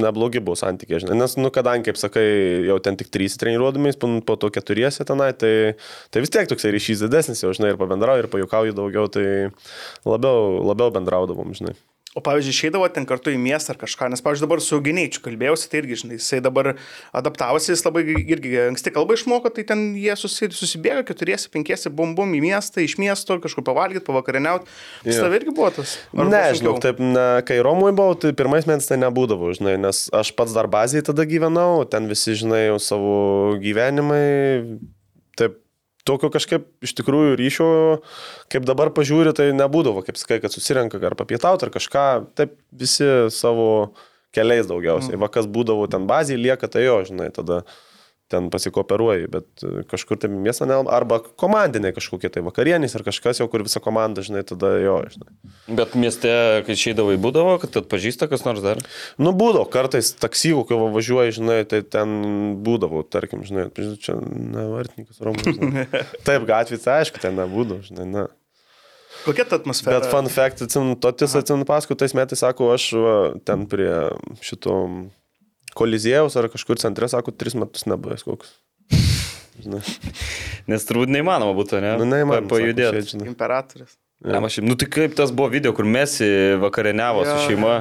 [0.00, 2.24] neblogi buvo santykiai, žinai, nes, nu, kadangi, kaip sakai,
[2.68, 5.52] jau ten tik trys treniruodamiais, po, to keturiese tenai, tai,
[6.08, 9.26] tai vis tiek toksai ryšys didesnis, jau, žinai, ir pabendrauju, ir pajukauju daugiau, tai
[10.08, 11.76] labiau, labiau bendraudavom, žinai.
[12.10, 15.68] O pavyzdžiui, išeidavo ten kartu į miestą ar kažką, nes, pavyzdžiui, dabar su Gineičiu kalbėjausi,
[15.70, 16.72] tai irgi, žinai, jisai dabar
[17.14, 22.16] adaptavosi, jis labai irgi anksti kalbą išmoko, tai ten jie susi, susibėga, keturiesi, penkiesi, bum
[22.18, 24.66] bum į miestą, iš miesto, kažkur pavalgyti, pavakarieniauti.
[25.06, 25.20] Jo.
[25.22, 25.94] tave irgi buvo tas?
[26.10, 30.08] Ar Ne, žinau, taip, ne, kai Romoje buvau, tai pirmais metais tai nebūdavo, žinai, nes
[30.10, 33.14] aš pats dar bazėje tada gyvenau, ten visi, žinai, jau savo
[33.62, 34.26] gyvenimai,
[35.38, 35.62] taip,
[36.10, 37.70] tokio kažkaip iš tikrųjų ryšio,
[38.52, 42.06] kaip dabar pažiūri, tai nebūdavo, kaip sakai, kad susirenka ar papietauti ar kažką,
[42.38, 43.92] taip visi savo
[44.36, 45.16] keliais daugiausiai.
[45.16, 45.24] Mm.
[45.24, 47.62] Vakas būdavo ten bazėje, lieka tai jo, žinai, tada
[48.30, 53.42] ten pasikooperuoji, bet e, kažkur tai miestą ne, arba komandiniai kažkokie tai vakarienės ar kažkas
[53.42, 55.34] jau, kur visa komanda, žinai, tada jo, žinai.
[55.80, 56.32] Bet mieste,
[56.66, 58.82] kai išeidavai, būdavo, kad atpažįsta kas nors dar.
[59.20, 62.10] Nu, būdavo, kartais kokio va važiuoji, žinai, tai ten
[62.64, 63.68] būdavo, tarkim, žinai,
[64.00, 65.46] čia nevartininkas Romas.
[65.46, 65.86] žinai.
[66.26, 68.28] Taip, gatvėse, aišku, ten nebūdavo, žinai, na.
[69.24, 70.00] Kokia ta atmosfera?
[70.00, 73.90] Bet fun fact, atsimenu, totis atsimenu paskui, tais metais, sako, aš va, ten prie
[74.44, 74.76] šito
[75.78, 78.52] kolizėjaus ar kažkur centre, sako, tris metus nebuvęs koks.
[79.60, 79.80] Žinai,
[80.70, 81.94] Nes turbūt neįmanoma būtų, ne?
[82.00, 82.46] nu, neįmanoma.
[82.48, 83.18] Pa- Pajudėti.
[83.26, 83.96] Imperatorius.
[84.20, 86.26] Ne, aš, nu tai kaip tas buvo video, kur Mesi
[86.60, 87.74] vakarieniavo su Jo, šeima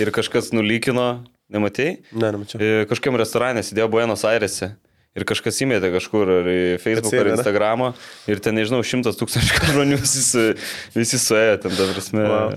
[0.00, 1.06] ir kažkas nulykino,
[1.52, 1.98] nematėjai?
[2.16, 2.60] Ne, nemačiau.
[2.64, 4.70] E, Kažkiam restorane sėdėjo Buenos Airese.
[5.12, 7.36] Ir kažkas įmėtė kažkur ar į Facebook ar Atsėmė, ne?
[7.36, 7.88] Instagramą
[8.32, 10.44] ir ten, nežinau, šimtas tūkstančių žmonių visi,
[10.94, 12.54] visi suėjo, ten, ta prasme, Wow.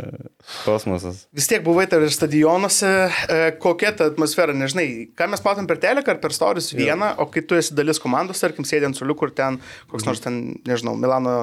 [0.63, 1.25] kosmosas.
[1.35, 2.91] Vis tiek buvai ir stadionuose,
[3.27, 7.27] e, kokia ta atmosfera, nežinai, ką mes matom per teleką ar per storius vieną, o
[7.33, 9.59] kai tu esi dalis komandos, tarkim, sėdint su liuku ir ten
[9.91, 10.39] koks nors ten,
[10.69, 11.35] nežinau, Milano,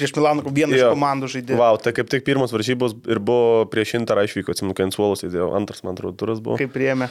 [0.00, 1.58] prieš Milano vieną iš komandų žaidė.
[1.60, 5.26] Vau, tai kaip tik pirmas varžybos ir buvo prieš Intarą išvyko, atsimenu, kai ant suolos
[5.26, 6.56] sėdėjau, antras, man atrodo, turas buvo.
[6.62, 7.10] Kaip priėmė.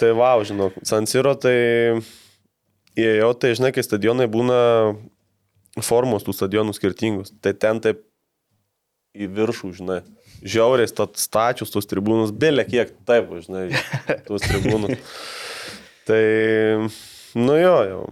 [0.00, 1.56] Tai vau, žinau, Sansiro, tai
[2.98, 4.60] įėjau, tai žinai, kai stadionai būna
[5.86, 8.02] formos tų stadionų skirtingos, tai ten taip
[9.14, 10.00] į viršų, žinai,
[10.42, 13.68] žiauriai stačius tos tribūnus, belė kiek taip, žinai,
[14.26, 14.98] tos tribūnus.
[16.10, 16.22] Tai,
[17.38, 18.02] nu jo, jau.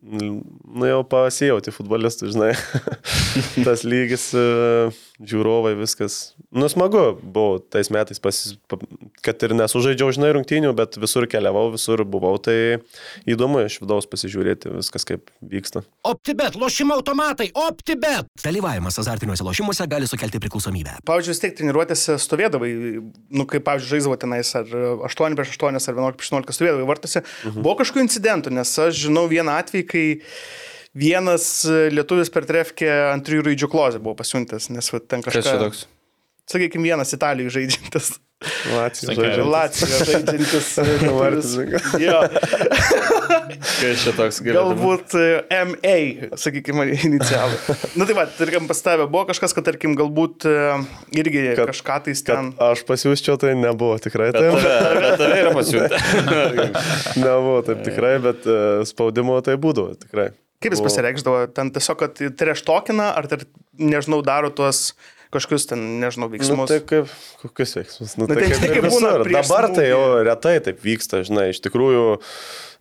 [0.00, 2.52] Nu jau pasijauti futbolistų, žinai.
[3.66, 4.44] Tas lygis, e,
[5.18, 6.34] žiūrovai, viskas.
[6.54, 8.78] Nu smagu buvo tais metais, pasis, pa-
[9.24, 12.78] kad ir nesužaidžiau, žinai, rungtynių, bet visur keliavau, visur buvau, tai
[13.26, 15.82] įdomu iš vidaus pasižiūrėti viskas, kaip vyksta.
[16.06, 18.30] OptiBet, lošimo automatai, OptiBet.
[18.44, 21.00] Dalyvavimas azartiniuose lošimuose gali sukelti priklausomybę.
[21.08, 22.70] Pavyzdžiui, vis tiek treniruotėse stovėdavai,
[23.34, 24.70] nu, kaip, pavyzdžiui, žaisdavo tenais ar
[25.10, 27.24] 8 prieš 8 ar 11 prieš 11 stovėdavai vartose.
[27.44, 27.62] Mhm.
[27.66, 30.06] Buvo kažkokių incidentų, nes aš žinau vieną atvejį, kai
[30.98, 31.48] vienas
[31.94, 35.44] lietuvis per trefkę ant trijų raidžių klozę buvo pasiuntęs, nes va, ten kažkas...
[35.44, 35.84] Kas čia toks?
[36.48, 38.14] Sakykime, vienas Italijoje žaidžiantis.
[38.70, 39.10] Latvija.
[39.10, 39.44] Sakai, žaidžia.
[39.50, 40.68] Latvija žaidžiantis.
[41.18, 41.88] Vartininkas.
[42.00, 42.20] Jo,
[43.58, 44.78] Kas čia toks galėtų būt?
[44.78, 45.94] galbūt e, MA,
[46.38, 47.58] sakykime, inicialai.
[47.98, 50.54] Na tai va, tarkim, pas tave buvo kažkas, kad, tarkim, galbūt e,
[51.18, 52.50] irgi Kad- kažką tai Kad ten...
[52.70, 54.58] aš pasiūsčiau, tai nebuvo tikrai Bet taip.
[54.62, 56.02] tave, bet tave yra pasiūlyta.
[57.26, 60.30] Nebuvo taip tikrai, bet e, spaudimo tai būdavo tikrai.
[60.58, 61.44] Kaip jis pasireikšdavo?
[61.54, 63.44] Ten tiesiog, kad treštokina, ar, tar,
[63.78, 64.92] nežinau, daro tuos
[65.34, 66.70] kažkokius ten, nežinau, Nu, veiksmus.
[66.70, 67.10] tai kaip,
[67.42, 68.16] kokius veiksmus?
[68.18, 71.60] Nu, Nu, tai tai kaip kaip būna Dabar tai jau retai taip vyksta, žinai, iš
[71.66, 72.06] tikrųjų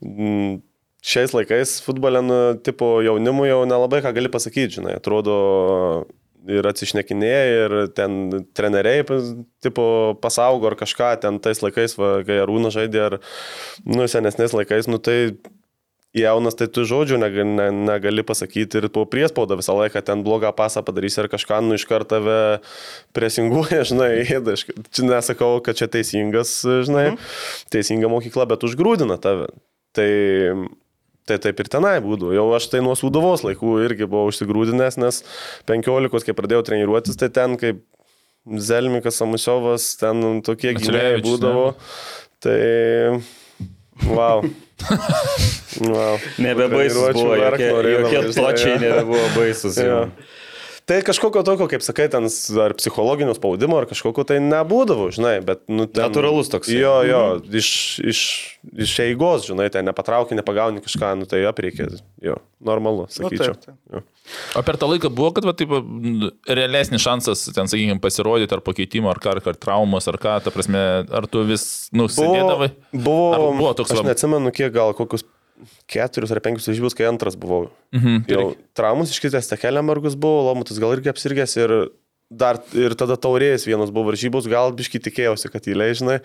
[0.07, 0.61] m,
[1.05, 5.35] šiais laikais futbolė, nu, tipo, jaunimui jau nelabai ką gali pasakyti, žinai, atrodo
[6.47, 8.17] ir atsišnekinėja, ir ten
[8.55, 9.03] treneriai,
[9.63, 13.17] tipo, pasaugo ar kažką, ten tais laikais, va, kai Arūna žaidė, ar,
[13.83, 15.35] nu, senesnės laikais, nu, tai
[16.23, 20.51] jaunas, tai tu žodžių negali, ne, negali pasakyti ir po priespaudą visą laiką ten blogą
[20.55, 22.39] pasą padarysi ar kažką, nu iš karto tave
[23.17, 24.57] presinguoja, žinai, ėda.
[24.57, 27.31] Čia nesakau, kad čia teisingas, žinai, mhm.
[27.73, 29.49] teisinga mokykla, bet užgrūdina tave.
[29.97, 30.09] Tai,
[31.27, 32.33] tai taip ir tenai būdų.
[32.37, 35.23] Jau aš tai nuo sūduvos laikų irgi buvau užsigrūdinęs, nes
[35.69, 37.83] 15, kai pradėjau treniruotis, tai ten kaip
[38.47, 41.71] Zelmikas, Samusiovas, ten tokie gynėjai būdavo.
[42.39, 42.59] Tai,
[44.07, 44.45] wow.
[45.83, 46.17] wow.
[46.41, 48.19] Nebebaisus buvo, jokie, jokie
[48.73, 48.77] jo.
[48.81, 49.77] nebebuvo baisus.
[49.77, 49.87] Jo.
[49.87, 50.03] jau.
[50.87, 52.29] Tai kažkokio tokio, kaip sakai, ten
[52.63, 55.65] ar psichologinio spaudimo, ar kažkokio tai nebūdavo, žinai, bet...
[55.67, 56.69] Nu, ten, Natūralus toks.
[56.71, 57.19] Jo, jo,
[57.59, 57.71] iš,
[58.07, 58.21] iš,
[58.71, 61.89] iš eigos, žinai, ten nepatrauki, nepagauni kažką, nu tai apreikia,
[62.23, 63.57] jo, normalu, Nu, sakyčiau.
[63.59, 63.99] taip, taip.
[63.99, 64.05] Jo.
[64.55, 65.75] O per tą laiką buvo, kad, va, taip,
[66.47, 70.85] realesnis šansas, ten, sakykime, pasirodyti ar pakeitimo, ar, ar, ar traumos, ar ką, ta prasme,
[71.03, 72.71] ar tu vis, nu, sėdėdavai?
[72.95, 75.27] buvo, Ar buvo toks aš va- neatsimenu, kiek gal kokius
[75.89, 77.67] keturius ar penkius žygius, kai antras buvau.
[77.95, 78.25] Mhm.
[78.31, 81.77] Jau traumus iškritęs tekelė margus buvo, Lomutas gal irgi apsirgęs ir
[82.27, 86.17] dar ir tada taurėjas vienas buvo varžybos, gal biškai tikėjausi, kad įleis, žinai,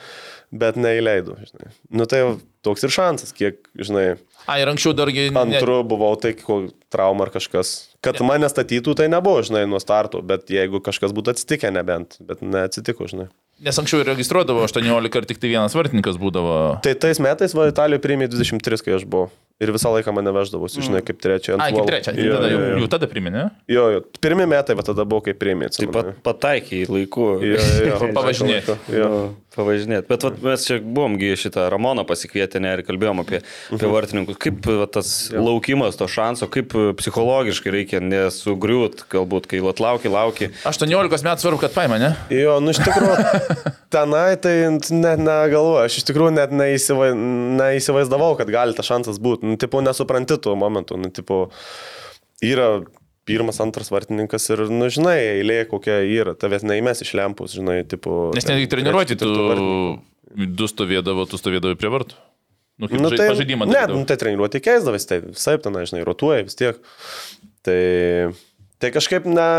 [0.50, 1.70] bet neįleidau, žinai.
[1.94, 2.24] Nu tai
[2.66, 4.16] toks ir šansas, kiek, žinai,
[4.50, 5.28] A, ir anksčiau dargi...
[5.30, 7.94] ne- antru buvau, tai ko trauma ar kažkas.
[8.02, 12.42] Kad mane statytų, tai nebuvo, žinai, nuo starto, bet jeigu kažkas būtų atsitikę nebent, bet
[12.42, 13.28] neatsitiko, žinai.
[13.62, 16.80] Nes anksčiau registruodavo 18 ir tik tai vienas vartininkas būdavo.
[16.82, 19.28] Tai tais metais va Italijoje priėmė 23, kai aš buvau.
[19.62, 21.54] Ir visą laiką mane veždavosi, žinai, kaip trečia.
[21.54, 22.78] ant A, kaip trečia, Jo, tada, jo, jo.
[22.82, 23.44] jau tada priminė.
[23.70, 24.00] Jo, jo.
[24.24, 25.68] Pirmi metai, va tada buvo, kai priėmė.
[25.76, 27.28] Taip pat pataikiai laiku.
[27.44, 28.10] Jo, jo, jo.
[28.16, 28.74] Pavažinėti.
[29.52, 30.08] Pavažinėti.
[30.08, 33.42] Bet vat, mes čia buvomgi šitą Ramoną pasikvietę ne, ir kalbėjom apie,
[33.74, 34.38] apie vartininkus.
[34.40, 40.48] Kaip va, tas laukimas to šanso, kaip psichologiškai reikia nesugriūt, galbūt, kai vat, lauki, lauki.
[40.68, 42.14] 18 metų svarbu, kad paima, ne?
[42.32, 47.12] Jo, nu iš tikrųjų, tenai tai net negalvoju, aš iš tikrųjų net neįsivai,
[47.60, 49.52] neįsivaizdavau, kad gali tas šansas būti.
[49.52, 51.44] Nu, tipo, nesupranti tuo momentu, nu, tipo,
[52.40, 52.78] yra
[53.28, 58.30] pirmas, antras vartininkas ir, nu, žinai, eilė kokia yra, tavęs neįmės iš lempus, žinai, tipo.
[58.36, 60.46] Nes netgi treniruoti tu vartininkas.
[60.58, 62.18] du stovėdavo, tu stovėdavai prie vartų.
[62.82, 66.46] Nu, kaip Nu, tai, žaidimą ne, nu, tai treniruoti keisdavai, tai visai ten, žinai, rotuoja
[66.46, 66.80] vis tiek.
[67.62, 67.82] Tai,
[68.82, 69.50] tai kažkaip ne,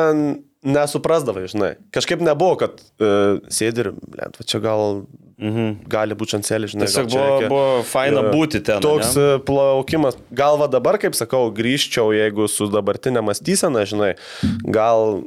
[0.63, 1.73] nesuprasdavai, žinai.
[1.95, 5.03] Kažkaip nebuvo, kad uh, sėdi ir, blėt, va čia gal
[5.43, 5.83] Mhm.
[5.91, 6.87] gali būti šancelė, žinai.
[6.87, 8.31] Tiesiog buvo, reikia- buvo faina Jo.
[8.31, 8.79] būti ten.
[8.81, 9.35] Toks ane?
[9.35, 10.15] e, plaukimas.
[10.31, 14.13] Gal va dabar, kaip sakau, grįžčiau, jeigu su dabartinė mąstysena, žinai,
[14.71, 15.23] gal,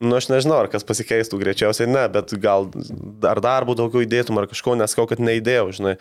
[0.00, 2.68] nu aš nežinau, ar kas pasikeistų, greičiausiai ne, bet gal
[3.28, 5.96] ar darbų daugiau įdėtum, ar kažko, neskau, kad neįdėjau, žinai.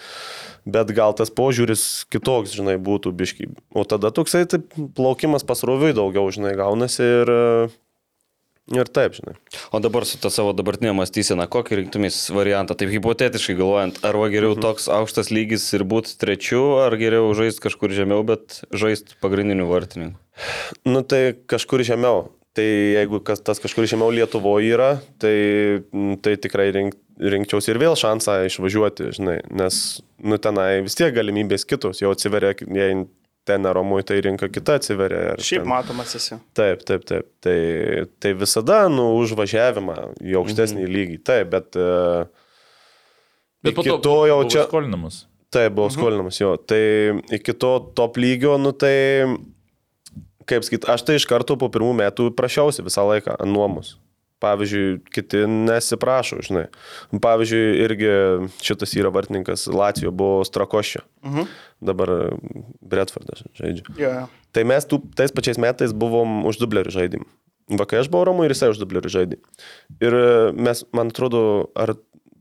[0.68, 3.50] Bet gal tas požiūris kitoks, žinai, būtų biški.
[3.74, 7.70] O tada toksai taip, plaukimas pasroviui daugiau, žinai, gaunasi ir, e,
[8.74, 9.36] ir taip, žinai.
[9.72, 12.76] O dabar su ta savo dabartinė mąstysena, kokį rinktumės variantą?
[12.78, 17.96] Taip hipotetiškai galvojant, ar geriau toks aukštas lygis ir būti trečiu, ar geriau žaisti kažkur
[17.96, 20.20] žemiau, bet žaisti pagrindiniu vartininku?
[20.86, 22.28] Nu tai kažkur žemiau.
[22.58, 25.84] Tai jeigu kas, tas kažkur žemiau Lietuvoje yra, tai,
[26.26, 29.78] tai tikrai rink, rinkčiausi ir vėl šansą išvažiuoti, žinai, nes
[30.18, 33.04] nu, tenai vis tiek galimybės kitos, jau atsiveria, jei
[33.48, 35.32] ten neromui, tai rinka kita atsiveria.
[35.34, 36.36] ar Šiaip ten- matomas esi.
[36.58, 37.30] Taip, taip, taip.
[37.42, 37.58] Tai,
[38.20, 40.94] tai visada, nu, užvažiavimą į aukštesnį Mhm.
[40.98, 41.18] lygį.
[41.32, 41.80] Taip, bet...
[41.80, 42.28] Uh,
[43.64, 44.64] Bet po to, to jau buvo čia...
[44.68, 45.16] Skolinamas.
[45.52, 46.52] Taip, buvau skolinamas jo.
[46.70, 46.78] Tai
[47.34, 49.26] iki to top lygio, nu tai,
[50.48, 53.96] kaip sakyt, aš tai iš karto po pirmų metų prašiausi visą laiką ant nuomos.
[54.44, 56.68] Pavyzdžiui, kiti nesiprašo, žinai.
[57.24, 58.12] Pavyzdžiui, irgi
[58.62, 61.02] šitas yra vartininkas Latvijoje, buvo Strakoščio.
[61.26, 61.48] Mhm.
[61.90, 62.14] Dabar
[62.82, 63.88] Bretfordas žaidžia.
[63.98, 64.14] Jo.
[64.54, 67.26] Tai mes tų, tais pačiais metais buvom už dublerių žaidim.
[67.68, 69.42] Vakai aš buvau Romui ir jisai už dublerių žaidė.
[70.00, 71.42] Ir e, mes, man atrodo,
[71.76, 71.98] ar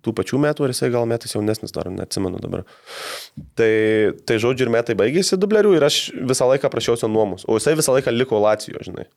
[0.06, 2.62] tų pačių metų, ar jisai gal metais jaunesnis dar, neatsimenu dabar.
[3.58, 3.72] Tai,
[4.28, 5.98] tai žodžiu ir metai baigėsi dublerių ir aš
[6.30, 7.46] visą laiką prašiausi nuomus.
[7.50, 9.08] O jisai visą laiką liko Lacijo, žinai.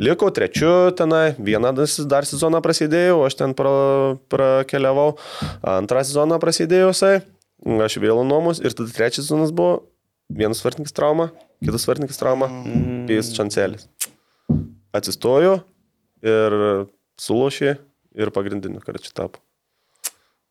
[0.00, 1.74] Liko trečiu tenai, vieną
[2.08, 3.72] dar sezoną prasidėjau, aš ten pra,
[4.32, 5.10] prakeliavau,
[5.60, 7.18] antrą sezoną prasidėjau jisai,
[7.84, 9.82] aš vėl nuomus ir tada trečias sezonas buvo
[10.32, 11.28] vienas vartininkas trauma,
[11.60, 13.04] kitas vartininkas trauma, mm.
[13.10, 13.90] pijas šancelis.
[14.96, 15.60] Atsistojo
[16.24, 16.58] ir
[17.20, 17.76] sulošė
[18.16, 19.44] ir pagrindiniu karčiu tapo.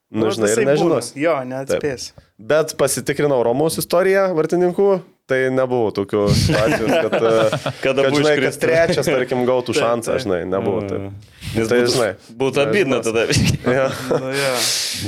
[0.10, 1.12] Na, Nu, žinai, ir nežinos.
[1.18, 2.12] Jo, neatspės.
[2.38, 4.88] Bet pasitikrinau Romos istoriją vartininkų,
[5.30, 10.24] tai nebuvo tokių situacijų, kad, e, kad, žinai, kad trečias, tarkim, gautų šansą, taip.
[10.26, 11.10] žinai, nebuvo taip.
[11.56, 12.10] Nes Tai būtų, žinai.
[12.44, 13.26] būtų abidna tada.
[13.80, 14.52] Ja, Nu, jo.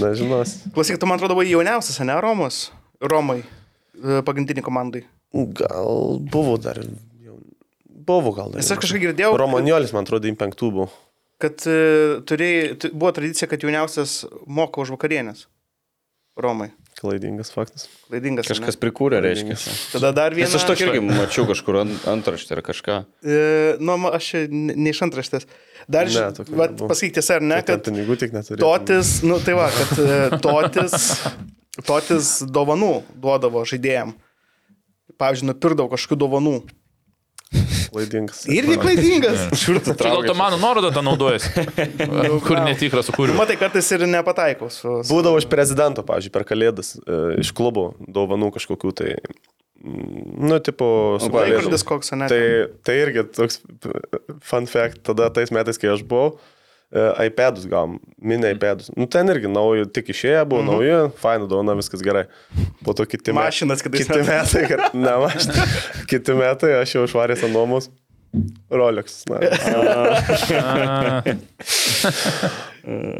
[0.06, 0.56] nežinos.
[0.74, 2.68] Klausyk, tu man atrodo, buvai jauniausias, ne Romos?
[3.02, 3.42] Romai,
[3.98, 5.04] e, pagrindiniai komandai.
[5.58, 6.80] Gal buvo dar.
[8.02, 8.50] Buvo gal.
[8.58, 10.88] Nes aš kažkaip girdėjau, Romaniolis, man atrodo, į penktų buvo.
[11.42, 11.76] kad e,
[12.30, 15.46] turėjai, tu- buvo tradicija, kad jauniausias moka už vakarienės.
[16.38, 16.70] Romai.
[17.02, 17.88] Klaidingas faktas.
[18.08, 18.46] Klaidingas.
[18.46, 18.54] ar ne?
[18.62, 19.56] Kažkas prikūrė, reiškia.
[19.96, 20.54] Tada dar vienas.
[20.60, 22.98] aš tokį irgi mačiau kažkur ant- antraštę ar kažką.
[23.26, 23.40] E,
[23.82, 25.48] nu, aš čia ne iš antraštės.
[25.90, 26.28] Dar, Ne,
[26.60, 28.62] vat, pasakyk tiesą, ar ne, Kad kad pinigų tik neturi.
[28.62, 31.08] totis, nu tai va, kad e, totis,
[31.90, 34.14] totis dovanų duodavo žaidėjim.
[35.18, 36.54] Pavyzdžiui, nupirkdavo kažkokių dovanų.
[37.92, 38.46] Klaidingas.
[38.48, 39.42] Irgi klaidingas.
[39.62, 41.52] Šiurtų Čia gal to mano nuorodą tą naudojasi.
[42.46, 42.68] Kur gal.
[42.70, 43.40] netikras sukūrimas.
[43.42, 44.70] matai, kartais ir nepataikau.
[44.72, 45.02] Su.
[45.10, 49.10] Būdavo iš prezidento, pavyzdžiui, per kalėdas, e, iš klubo dovanų kažkokių tai,
[49.84, 50.88] mm, nu, tipo,
[51.20, 52.32] su Laikrodis koks, ne?
[52.32, 52.42] Tai,
[52.88, 53.60] tai irgi toks
[54.48, 56.38] fun fact, tada tais metais, kai aš buvau,
[56.92, 58.90] iPadus gavom, mini iPadus.
[58.98, 60.68] Nu, ten irgi nauji, tik išėję buvo Mhm.
[60.72, 62.26] nauji, faina dovana, viskas gerai.
[62.84, 63.46] Po to kiti metai.
[63.48, 65.64] Mašinas kitais Kiti metai, kad, ne, mašina.
[66.12, 67.88] Kiti metai aš jau švarės ant nuomos.
[68.72, 69.24] Rolex.
[69.28, 69.40] Na,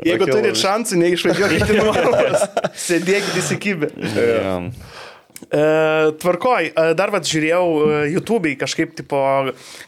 [0.08, 2.42] Jeigu turit šansų, neišvažiuokite nuomonės.
[2.88, 3.88] Sėdėkite įsikibę.
[4.16, 4.56] Ja.
[5.42, 5.62] E,
[6.22, 7.78] tvarkoj, e, dar vad žiūrėjau e,
[8.14, 9.18] YouTube'ai kažkaip, tipo,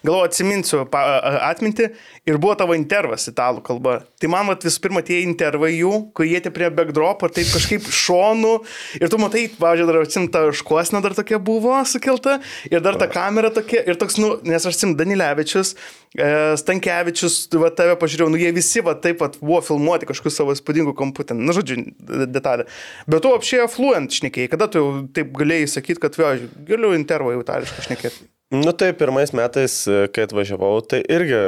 [0.01, 1.85] galvoju, atsiminsiu pa, e, atminti
[2.25, 3.97] ir buvo tavo intervas italų kalba.
[4.21, 7.49] Tai man vat, visų pirma tie intervai jų, kai jie tie prie backdrop ir taip
[7.51, 8.53] kažkaip šonų
[9.01, 12.37] ir tu matai, važiuoju, dar atsimta škuosna dar tokia buvo sukelta
[12.71, 15.73] ir dar ta kamera tokia ir toks, nu, nes aš atsim Danilevičius,
[16.15, 20.55] e, Stankievičius, va tave pažiūrėjau, nu jie visi va taip pat buvo filmuoti kažkokiu savo
[20.55, 22.69] įspūdingu kampu, ten, na žodžiu, de- detalė.
[23.09, 27.43] Bet tu apšėjo fluent šnekėjai, kada tu taip galėjai sakyti, kad vėl galiu intervą jau
[27.43, 28.29] itališkai šnekėti.
[28.53, 31.39] Nu tai pirmais metais, e, kai atvažiavau, tai irgi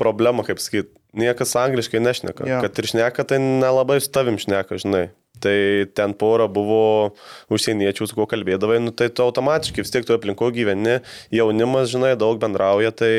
[0.00, 2.46] problema, kaip sakyt, niekas angliškai nešneka.
[2.48, 2.60] Jo.
[2.64, 5.08] Kad ir šneka, tai nelabai su tavim šneka, žinai.
[5.42, 5.54] Tai
[5.96, 7.14] ten pora buvo
[7.52, 11.00] užsieniečių, su kuo kalbėdavai, nu tai tu automatiškai vis tiek tu aplinko gyveni,
[11.34, 13.12] jaunimas, žinai, daug bendrauja, tai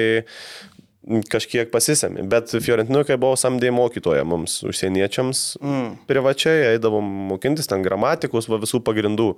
[1.04, 2.24] kažkiek pasisemi.
[2.32, 5.90] Bet Fiorentinu, kai buvau samdėjai mokytoja mums, užsieniečiams, mm.
[6.08, 9.34] privačiai eidavom mokintis ten gramatikos, va visų pagrindų.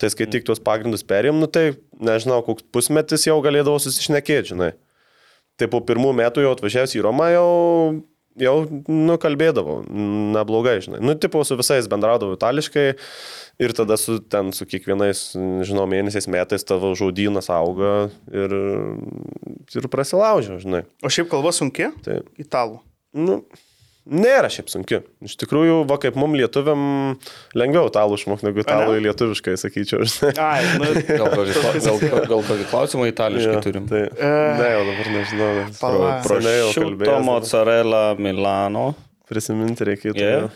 [0.00, 4.72] Tai kai tik tuos pagrindus perėm, nu tai nežinau, koks pusmetis jau galėdavau susišnekėti, žinai.
[5.60, 7.48] Tai po pirmų metų jau atvažiavęs į Romą jau,
[8.40, 8.54] jau
[8.88, 9.82] nu, kalbėdavau,
[10.34, 11.02] neblogai, žinai.
[11.04, 12.86] Nu, tipo, su visais bendraudavau itališkai
[13.62, 15.24] ir tada su, ten su kiekvienais,
[15.68, 18.56] žinau, mėnesiais metais tavo žodynas auga ir,
[19.76, 20.86] ir prasilaužia, žinai.
[21.04, 21.92] O šiaip kalba sunki?
[22.06, 22.80] Tai, Italų.
[23.20, 23.42] nu,
[24.02, 24.98] Nėra šiaip sunki.
[25.22, 26.80] Iš tikrųjų, va kaip mum lietuviam
[27.54, 30.02] lengviau italų išmokti negu italų į lietuviškai, sakyčiau.
[30.42, 30.88] Ai, nu,
[31.20, 33.86] Gal kokį, kla- gal, gal, gal kokį klausimą itališkai Jo, turim.
[33.90, 35.52] Tai, ne, jau dabar nežinau.
[36.26, 37.22] Prosciutto, kalbėjau.
[37.28, 38.88] mozzarella, Milano.
[39.30, 40.18] Prisiminti reikėtų.
[40.18, 40.50] Yeah.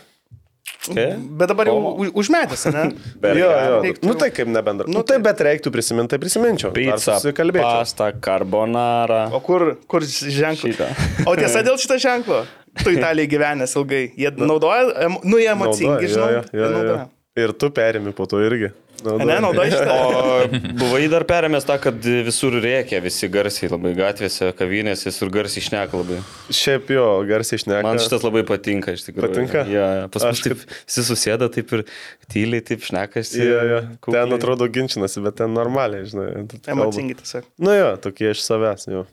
[0.87, 1.15] Okay.
[1.39, 2.83] bet dabar jau u- užmetęs, ne?
[3.41, 3.79] Jo, jo.
[3.83, 4.87] Reiktų- Nu tai kaip nebendra.
[4.87, 6.71] Nu, tai bet reiktų prisiminti, tai prisiminčiau.
[6.75, 7.17] Pizza,
[7.59, 9.25] pasta, carbonara.
[9.35, 10.63] O kur, kur ženklas?
[10.63, 10.87] Šitą.
[11.27, 12.45] O tiesa dėl šito ženklo?
[12.83, 14.03] Tu Italijai gyvenęs ilgai.
[14.15, 17.07] Jie naudoja, nu jie emocingi, žinau.
[17.37, 18.71] Ir tu perimi po to irgi.
[19.03, 19.95] Ne, naudoji šitą.
[20.17, 25.63] O buvai dar perėmęs tą, kad visur rėkia visi garsiai, labai gatvėse, kavinėse, visur garsiai
[25.65, 26.19] šneka labai.
[26.53, 27.83] Šiaip jo, garsiai išneka.
[27.85, 29.33] Man šitas labai patinka, iš tikrųjų.
[29.33, 29.65] Patinka?
[29.71, 30.07] Ja, ja.
[30.13, 31.83] pas mus taip visi susėda, taip ir
[32.31, 33.41] tyliai, taip šnekasi.
[33.43, 33.81] Jo, jo.
[33.99, 34.23] kukliai.
[34.23, 36.29] Ten atrodo ginčinasi, bet ten normaliai, žinai.
[36.73, 37.51] Emocingi tiesiog.
[37.61, 39.05] Nu jo, tokie iš savęs, jo.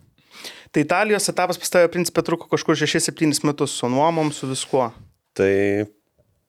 [0.75, 4.89] Tai Italijos etapas pas tave principė truko kažkur 6-7 metus su nuomom, su viskuo.
[5.39, 5.53] Tai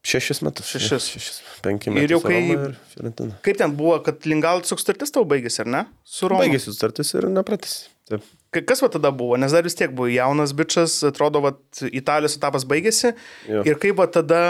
[0.05, 0.69] šešis metus.
[0.75, 1.07] Šešis.
[1.15, 2.03] šešis penki metai.
[2.05, 3.37] Ir jau kai- Ir Fiorentina.
[3.45, 5.81] Kaip ten buvo, kad Lingal tiesiog sutartis tau baigėsi, ar ne?
[6.05, 6.43] Su Roma.
[6.45, 7.87] Baigėsi sutartis ir nepratys.
[8.09, 8.21] Taip.
[8.53, 9.35] Ka- Kas va tada buvo?
[9.41, 11.55] Nes dar vis tiek buvo jaunas bičias, atrodo, va
[11.91, 13.15] Italijos etapas baigėsi.
[13.49, 13.63] Jo.
[13.65, 14.41] Ir kaip va tada,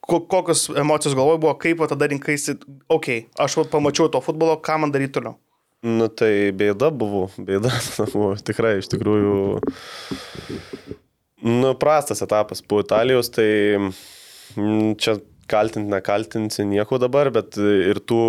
[0.00, 2.56] ko, kokios emocijos galvoje buvo, kaip va tada rinkaisi,
[2.88, 5.36] okei, okay, aš va pamačiau to futbolo, ką man daryti toliau.
[5.86, 7.68] Nu tai bėda buvo, bėda
[8.14, 9.60] buvo tikrai iš tikrųjų.
[11.46, 13.76] Nu, prastas etapas po Italijos, tai
[15.00, 15.18] čia
[15.50, 18.24] kaltinti, nekaltinti nieko dabar, bet ir tų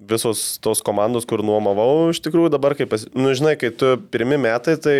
[0.00, 4.78] visos tos komandos, kur nuomavau, iš tikrųjų dabar, kaip, nu, žinai, kai tu pirmi metai,
[4.80, 4.96] tai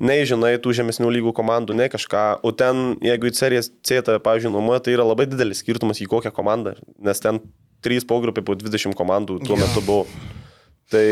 [0.00, 4.54] nežinai tų žemesnių lygų komandų, ne kažką, o ten, jeigu į serijas C, tai, pavyzdžiui,
[4.54, 7.42] nuomoja, tai yra labai didelis skirtumas į kokią komandą, nes ten
[7.84, 10.08] trys pogrupiai po 20 komandų tuo metu buvo.
[10.88, 11.04] Tai,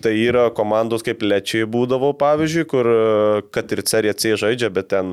[0.00, 3.00] tai yra komandos kaip Lečiai būdavo, pavyzdžiui, kur e,
[3.52, 5.10] kad ir Serija C žaidžia, bet ten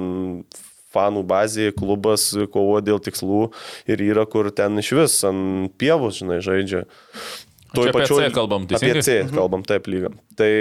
[0.96, 3.50] fanų bazė, klubas kovoja dėl tikslų
[3.92, 6.86] ir yra, kur ten iš vis ant pievos, žinai, žaidžia.
[7.76, 9.04] Čia apie C kalbam, Apie teisingai?
[9.04, 10.12] C kalbam, taip lyga.
[10.36, 10.52] Tai,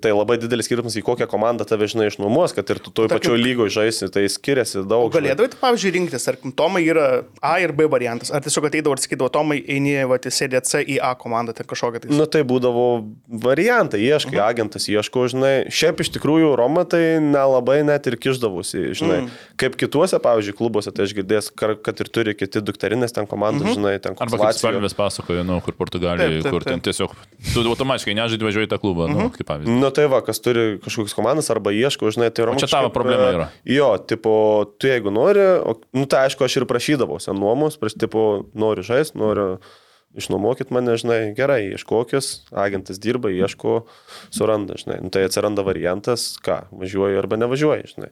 [0.00, 3.32] tai labai didelis skirtumas, į kokią komandą tave, žinai, išnuomos, kad ir tu toj Tarkim-
[3.32, 5.12] pačioj lygoje žaisi, tai skiriasi daug.
[5.12, 9.02] Galėdavai, tai, pavyzdžiui, rinktis, ar Tomai yra A ir B variantas, ar tiesiog ateidavo ir
[9.04, 12.12] sakydavo, Tomai eini, va, sėdė C į A komandą, tai kažkokia tai.
[12.16, 12.86] Nu tai būdavo
[13.28, 14.48] variantai, ieškai, uh -huh.
[14.48, 15.54] agentas ieško, žinai.
[15.70, 19.20] Šiaip iš tikrųjų Roma tai nelabai net ir kišdavosi, žinai.
[19.20, 19.30] Mm.
[19.56, 23.62] Kaip kituose, pavyzdžiui, klubuose, tai aš girdėjęs, kar- kad ir turi kiti dukterinės ten komandos,
[23.62, 23.74] uh -huh.
[23.78, 24.70] žinai, ten Arba koks kaip.
[24.70, 26.86] Spalvės pasakojo, nu, kur Portugalijoje, Taip, taip, kur ten taip.
[26.90, 27.14] tiesiog,
[27.54, 29.80] tu automatiškai nežaidži važiuoji tą klubą, nu, kaip pavyzdys.
[29.82, 32.60] Nu tai va, kas turi kažkokias komandas arba ieško, žinai, tai Roma.
[32.62, 33.46] čia tavo problema e, yra.
[33.68, 34.32] Jo, tipo,
[34.76, 38.26] tu jeigu nori, o, nu tai aišku, aš ir prašydavau sen nuomos, prieš, tipo,
[38.58, 39.60] noriu žaisti, noriu
[40.18, 43.84] išnuomokit mane, žinai, gerai, ieškokis, agentas dirba, ieško,
[44.34, 44.98] suranda, žinai.
[45.04, 48.10] Nu, tai atsiranda variantas, ką, važiuoji arba nevažiuoji, žinai.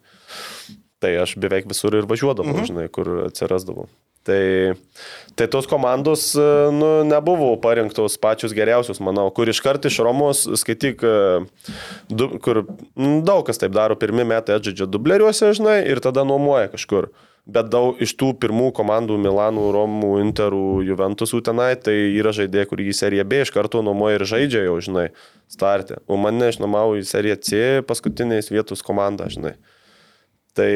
[1.02, 2.70] Tai aš beveik visur ir važiuodavau, mhm.
[2.70, 3.88] žinai, kur atsirasdavau.
[4.28, 4.74] Tai,
[5.34, 11.00] tai tos komandos e, nu, nebuvo parinktos pačius geriausius, manau, kur iškart iš Romos, skaityk,
[11.00, 11.76] e,
[12.12, 12.66] du, kur
[13.24, 17.08] daug kas taip daro, pirmie metai atžaidžia dubleriuose, žinai, ir tada nuomoja kažkur.
[17.48, 22.82] Bet daug iš tų pirmų komandų- Milanų, Romų, Interų, Juventusų tenai, tai yra žaidėjai, kur
[22.84, 25.06] į seriją B iš karto nuomoja ir žaidžia jau, žinai,
[25.48, 26.02] startė.
[26.04, 29.54] O mane išnuomavo į seriją C paskutiniais vietos komandą, žinai.
[30.52, 30.68] Tai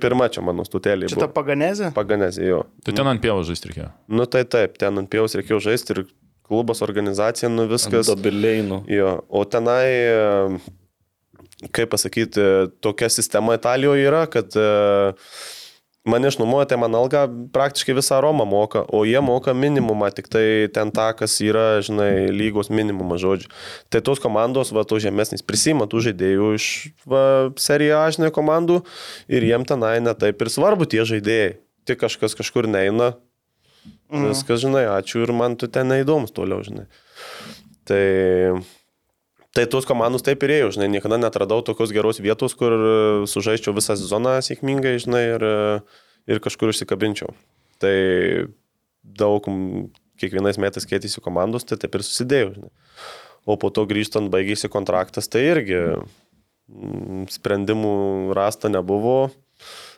[0.00, 1.10] pirma čia mano stutėlė.
[1.12, 1.90] Čia ta paganezė?
[1.96, 2.60] Paganezė, jo.
[2.86, 3.90] Tai ten ant pievos žaisti reikėjo.
[4.08, 6.00] Nu tai taip, ten ant pievos reikėjo žaisti ir
[6.44, 8.08] klubas, organizacija, nu viskas.
[8.08, 8.80] Dobilėjų.
[8.92, 12.48] Jo, o tenai, e, kaip pasakyti,
[12.84, 14.66] tokia sistema Italijoje yra, kad e,
[16.08, 20.44] mane išnuomoja, tai man alga praktiškai visą Romą moka, o jie moka minimumą, tik tai
[20.74, 23.50] ten tą, kas yra, žinai, lygos minimumas žodžiu.
[23.88, 26.70] Tai tos komandos, va, to žemesnis prisima tų žaidėjų iš
[27.08, 27.24] va,
[27.56, 28.82] seriją A žinai komandų
[29.32, 31.54] ir jiem tenai netaip ir svarbu tie žaidėjai.
[31.84, 33.12] Tik kažkas kažkur neina,
[34.14, 34.30] Mhm.
[34.30, 36.86] Viskas, žinai, ačiū ir man tu ten neįdomus toliau, žinai.
[37.88, 38.04] Tai,
[39.54, 42.94] tai tos komandos taip ir ėjo, žinai, niekada netradau tokios geros vietos, kur e,
[43.30, 46.00] sužaisčiau visą sezoną sėkmingai, žinai, ir, e,
[46.34, 47.30] ir kažkur užsikabinčiau.
[47.82, 47.94] Tai
[49.04, 49.46] daug,
[50.18, 52.72] kiekvienais metais keitėsi komandos, tai taip ir susidėjau, žinai.
[53.44, 55.80] O po to grįžtant baigėsi kontraktas, tai irgi
[57.30, 57.94] sprendimų
[58.36, 59.28] rasta nebuvo.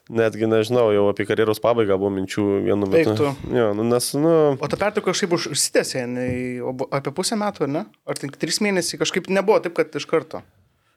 [0.07, 3.11] Netgi nežinau, jau apie karjeros pabaigą buvo minčių vienu metu.
[3.11, 3.31] Eik tu.
[3.51, 6.05] Jo, nu, nes, nu, O ta pertrauka kažkaip už- užsitęsė,
[6.95, 7.83] apie pusę metų, ar ne?
[8.07, 10.43] Ar tik trys mėnesiai kažkaip nebuvo taip, kad iš karto.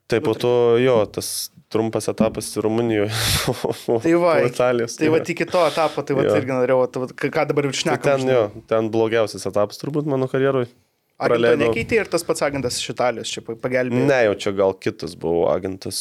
[0.10, 3.10] Tai po to jo, tas trumpas etapas Rumunijoje.
[4.06, 4.96] Tai va, Italijos.
[4.98, 8.02] Tai va, iki to etapo, tai va, irgi norėjau, tai ką dabar Tai šnekam.
[8.06, 8.34] ten žinai.
[8.38, 10.26] jo, ten blogiausias etapas turbūt mano
[11.20, 11.36] karjeroje.
[11.36, 11.74] Agento praleidau.
[11.74, 14.06] nekeitė ir tas pats agentas iš Italijos čia pagelbėjo.
[14.08, 16.00] Ne, jau čia gal kitas buvo agentas.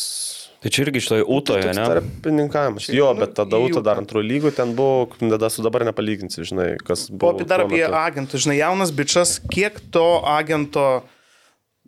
[0.62, 1.84] Tai čia irgi šitoje Utoje, ne?
[1.86, 2.88] Tarpininkavimas.
[2.90, 7.06] Jo, bet tada Uta dar antrų lygų ten buvo, tada su dabar nepalyginsi, žinai, kas
[7.10, 7.36] O buvo.
[7.36, 10.88] apie dar apie agentus, žinai, jaunas bičias, kiek to agento,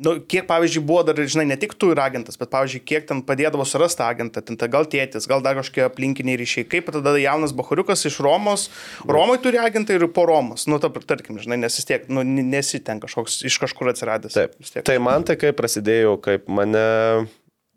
[0.01, 3.20] nu, kiek, pavyzdžiui, buvo dar, žinai, ne tik tu ir agentas, bet, pavyzdžiui, kiek ten
[3.26, 7.55] padėdavo surasti agentą, ten ta gal tėtis, gal dar kažkokie aplinkiniai ryšiai, kaip tada jaunas
[7.57, 8.68] bahuriukas iš Romos,
[9.09, 12.80] Romai turi agentą ir po Romos, nu, ta, tarkim, žinai, nes vis tiek, nu, nesi
[12.84, 14.36] ten kažkoks iš kažkur atsiradęs.
[14.36, 14.84] Taip.
[14.88, 16.86] Tai man tai kaip prasidėjo, kaip mane,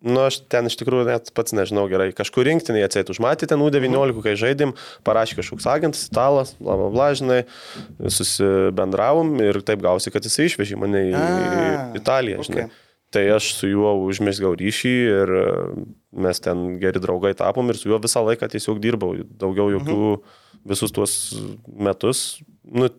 [0.04, 4.20] nu aš ten iš tikrųjų net pats nežinau gerai, kažkur rinktinėje atseit užmatė ten U19,
[4.26, 4.76] kai žaidėm,
[5.08, 7.42] parašė kažkoks agentas, italas, bla bla bla, žinai,
[8.04, 12.68] susibendravom ir taip gausi, kad jis išvežė mane į, į Italiją, žinai.
[12.68, 12.90] okay.
[13.14, 15.50] Tai aš su juo užmėsgau ryšį ir e,
[16.26, 19.12] mes ten geri draugai tapom ir su juo visą laiką tiesiog dirbau.
[19.38, 20.08] Daugiau jokių
[20.66, 21.14] visus tuos
[21.68, 22.24] metus,
[22.66, 22.90] nu,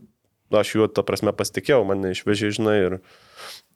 [0.54, 2.96] aš juo, ta prasme, pasitikėjau, mane išvežė, žinai, ir,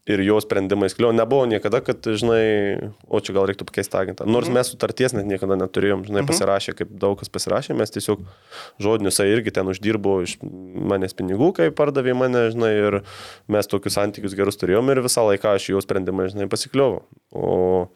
[0.09, 1.13] ir jo sprendimais kliau.
[1.17, 4.27] Nebuvo niekada, kad, žinai, o čia gal reiktų pakeisti agentą.
[4.29, 8.25] Nors mes sutarties net niekada neturėjom, žinai, pasirašė, kaip daug kas pasirašė, mes tiesiog
[8.83, 13.01] žodinius, jisai irgi ten uždirbo iš manęs pinigų, kai pardavė mane, žinai, ir
[13.51, 17.03] mes tokius santykius gerus turėjom ir visą laiką aš jo sprendimą, žinai, pasikliovau.
[17.35, 17.89] O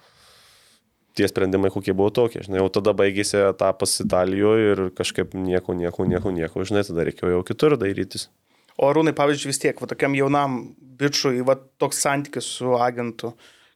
[1.17, 6.09] tie sprendimai kokie buvo tokie, žinai, jau tada baigėsi etapas Italijoje ir kažkaip nieko, nieko,
[6.09, 8.29] nieko, nieko, žinai, tada reikėjo jau kitur darytis.
[8.81, 10.61] O Rūnai, pavyzdžiui, vis tiek, va, tokiam jaunam
[11.01, 13.35] bičiui, va, toks santykis su agentu,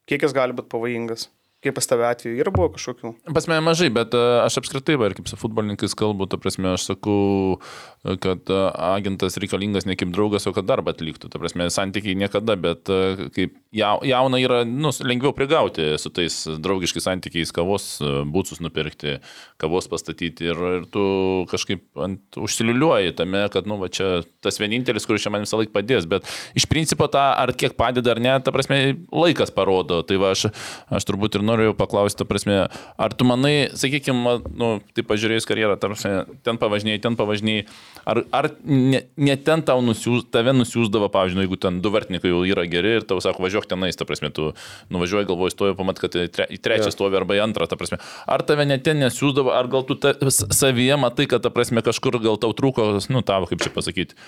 [0.08, 1.28] kiek jis gali būti pavojingas?
[1.64, 3.10] Kaip pas tave atveju yra buvo kažkokių?
[3.34, 6.68] Pas mane mažai, bet e, aš apskritai, va, ir kaip su futbolininkais kalbu, ta prasme,
[6.76, 7.56] aš sakau,
[8.04, 11.32] e, kad e, agentas reikalingas ne kaip draugas, o kad darbą atliktų.
[11.32, 12.92] Ta prasme, santykiai niekada, bet
[13.34, 19.18] kaip jauna yra, nu, lengviau prigauti su tais draugiškais santykiais, kavos e, būtus nupirkti,
[19.60, 21.04] kavos pastatyti ir, ir tu
[21.50, 25.74] kažkaip ant, užsiliuliuoji tame, kad, nu, va, čia tas vienintelis, kuris čia man visą laiką
[25.74, 26.26] padės, bet
[26.58, 28.80] iš principo tą, ar kiek padeda ar ne, ta prasme,
[29.12, 30.02] laikas parodo.
[30.06, 30.48] Tai va, aš,
[30.92, 32.62] aš turbūt ir noriu paklausti, ta prasme,
[32.96, 37.66] ar tu manai, sakykime, nu, tai pažiūrėjus karjerą, ta prasme, ten pavažinėjai, ten pavažinėjai,
[38.08, 42.32] ar, ar ne, ne ten tau nusiūs, tave nusiūsdavo, pavyzdžiui, nu, jeigu ten du vartininkai
[42.32, 44.50] jau yra geri ir tau sako, važiuok tenais, ta prasme, tu
[44.94, 48.44] nuvažiuoji, galvoji, stovi, pamat, kad į tre, trečią stovi arba į antrą, ta prasme, ar
[48.46, 52.40] tave net ten nesiūsdavo, ar gal tu ta, savyje matai, kad, ta prasme, kažkur gal
[52.42, 54.18] tau trūko, nu, tavo, kaip čia pasakyti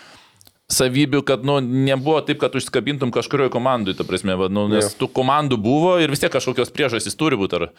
[0.68, 5.08] savybių, kad nu, nebuvo taip, kad užsikabintum kažkurioje komandoje, ta prasme, va, nu, nes tų
[5.16, 7.70] komandų buvo ir vis tiek kažkokios priežastys turi būti, ar,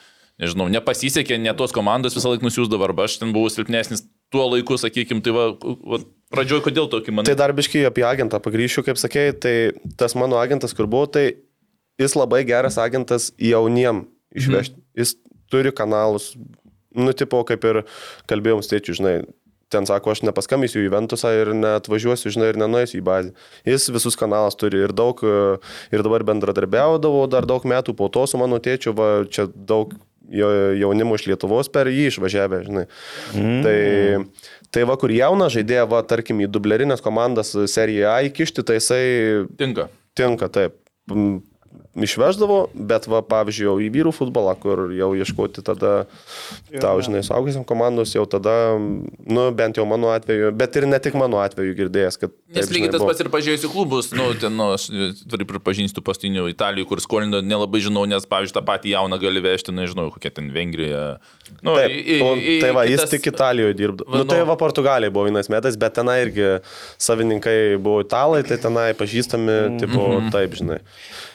[0.41, 4.77] nežinau, nepasisekė, ne tos komandos visą laiką nusiūsdavo, arba aš ten buvau silpnesnis tuo laiku,
[4.81, 6.01] sakykime, tai va, va
[6.33, 7.29] pradžioje kodėl tokį man...
[7.29, 9.55] Tai dar biškai apie agentą pagryšiu, kaip sakėjai, tai
[9.99, 11.27] tas mano agentas, kur buvo, tai
[11.99, 14.77] jis labai geras agentas jauniem išvežti.
[14.79, 14.87] Mhm.
[14.99, 15.15] Jis
[15.49, 16.31] turi kanalus,
[16.95, 17.83] nu, tipo, kaip ir
[18.29, 19.13] kalbėjom stėčių, žinai,
[19.69, 23.33] ten sako, aš nepaskambinsiu į Ventusą ir netvažiuosiu, žinai, ir nenuėsiu į bazę.
[23.69, 25.21] Jis visus kanalus turi ir daug,
[25.93, 29.93] ir dabar bendradarbiaudavo dar daug metų po to su mano tėčiu, va, čia daug
[30.29, 32.85] jaunimo iš Lietuvos per jį išvažiavę, žinai.
[33.33, 33.61] Mm.
[33.65, 33.77] Tai,
[34.73, 39.05] tai va, kur jauną žaidėją, va, tarkim, į dublerinės komandas seriją A įkišti, tai jisai
[39.57, 39.89] Tinka.
[40.17, 40.77] tinka taip.
[41.97, 46.05] Išveždavo, bet, va, pavyzdžiui, jau į vyrų futbolą, kur jau ieškoti tada,
[46.79, 51.17] tau, žinai, saugusiam komandos, jau tada, nu, bent jau mano atveju, bet ir ne tik
[51.17, 52.35] mano atveju girdėjęs, kad...
[52.53, 54.85] Nes taip, lygiai tas pats ir pažiūrėjusi klubus, nu, ten, nu, aš
[55.33, 59.41] turiu pripažinti tų pastinių Italijų, kur skolino nelabai žinau, nes, pavyzdžiui, tą patį jauną gali
[59.43, 61.17] vežti, nežinau, kokia ten Vengrija.
[61.65, 62.21] Nu, Taip, į- į-
[62.53, 64.05] į tai va, jis kitas- tik Italijoje dirbo.
[64.05, 64.45] Va, Nu, tai nu.
[64.53, 66.61] va, Portugalija buvo vienas metais, bet tenai irgi
[67.01, 70.29] savininkai buvo italai, tai tenai pažįstami, tipo, Mhm.
[70.31, 70.79] taip, žinai.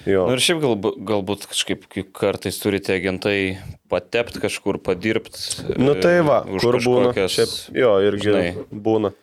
[0.07, 0.27] Jo.
[0.29, 3.57] Nu ir šiaip galbūt, galbūt kažkaip kai kartais turite agentai
[3.91, 5.65] patepti kažkur, padirbti.
[5.81, 7.13] Nu tai va, kur būna.
[7.15, 8.47] Šiaip, jo, irgi žinai.
[8.71, 9.15] būna.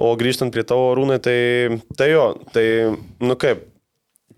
[0.00, 1.38] O grįžtant prie tavo rūnai, tai,
[1.98, 2.66] tai jo, tai,
[3.22, 3.66] nu kaip,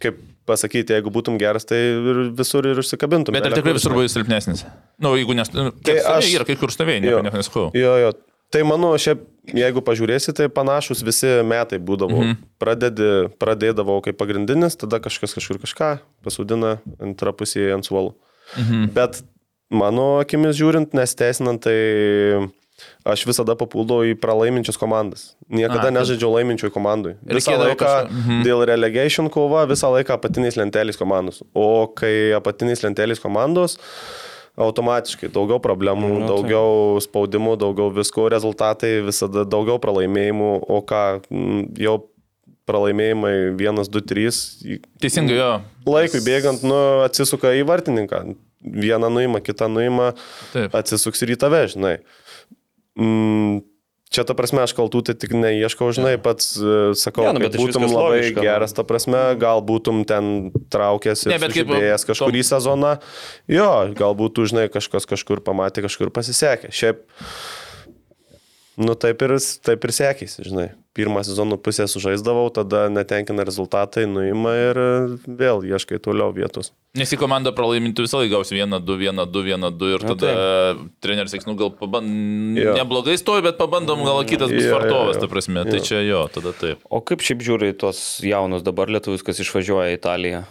[0.03, 3.35] kaip pasakyti, jeigu būtum geras, tai ir visur ir užsikabintum.
[3.37, 4.65] Bet ar tikrai visur buvai silpnesnis?
[4.67, 5.51] Na, nu, jeigu nes...
[5.51, 6.31] Tai aš...
[6.35, 7.69] Yra kai kur stovėjai, nieko nesakau.
[7.77, 8.13] Jo, jo.
[8.55, 12.21] Tai mano, šiaip, jeigu pažiūrėsi, tai panašus visi metai būdavo.
[12.23, 12.43] Mhm.
[12.63, 13.09] Pradedi,
[13.43, 15.89] pradėdavau kaip pagrindinis, tada kažkas kažkur kažką
[16.23, 18.15] pasudina antrą pusėje ant suolų.
[18.55, 18.93] Mhm.
[18.95, 19.25] Bet
[19.75, 22.47] mano akimis žiūrint, nesteisinant, tai
[23.07, 25.33] aš visada papuldavau į pralaiminčias komandas.
[25.51, 27.17] Niekada A, kad- nežaidžiau laiminčioj komandai.
[27.27, 28.45] Visą laiką mhm.
[28.47, 31.43] dėl relegation kova, visą laiką apatiniais lentelės komandos.
[31.55, 33.81] O kai apatiniais lentelės komandos,
[34.57, 36.29] automatiškai daugiau problemų, Nu, tai.
[36.31, 41.01] daugiau spaudimų, daugiau visko, rezultatai visada daugiau pralaimėjimų, o ką
[41.83, 41.97] jau
[42.69, 45.51] pralaimėjimai 1, 2, 3, Teisingai, jo.
[45.91, 48.23] laikui bėgant, nu, atsisuka į vartininką.
[48.65, 50.15] Vieną nuima, kitą nuima,
[50.55, 50.73] Taip.
[50.73, 51.99] atsisuks ir į tave, žinai.
[52.97, 53.59] Mm,
[54.15, 57.49] Čia ta prasme, aš kaltų tai tik neieškau, žinai, pats e, sakau, ja, nu, nu,
[57.49, 58.45] kad iš būtum labai logiška, nu.
[58.47, 60.31] geras, ta prasme, gal būtum ten
[60.71, 62.93] traukęs ir kaip- sužibėjęs kažkurį sezoną.
[63.51, 66.71] Jo, galbūt, žinai, kažkas kažkur pamatė, kažkur pasisekė.
[66.71, 67.03] Šiaip,
[68.81, 70.71] nu taip ir, taip ir sekėsi, žinai.
[70.95, 74.91] Pirmą sezoną pusę sužaisdavau, tada netenkina rezultatai, nuima ir e,
[75.27, 76.71] vėl ieškai toliau vietos.
[76.95, 80.35] Nes į komandą pralaimintų visą laiką gausi 1, 2, 1, 2, 1, 2 ir tada
[81.03, 82.77] treneris sakys, nu gal pabandom, Jo.
[82.79, 85.65] neblogai stovi, bet pabandom, gal kitas bus vartovas, ta prasme.
[85.67, 85.87] Tai Jo.
[85.91, 86.85] čia jo, tada taip.
[86.87, 90.45] O kaip šiaip žiūri tos jaunus dabar lietuvius, kas išvažiuoja į Italiją?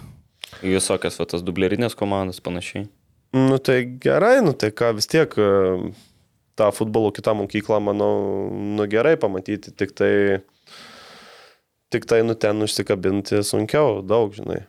[0.60, 2.90] Į visokias va, tas dublerinės komandas panašiai.
[3.34, 5.48] Nu tai gerai, nu tai ką vis tiek e,
[6.56, 10.44] tą futbolo kitą mokyklą, manau, nu gerai pamatyti, tik tai,
[11.94, 14.64] tik tai nu ten užsikabinti sunkiau, daug, žinai.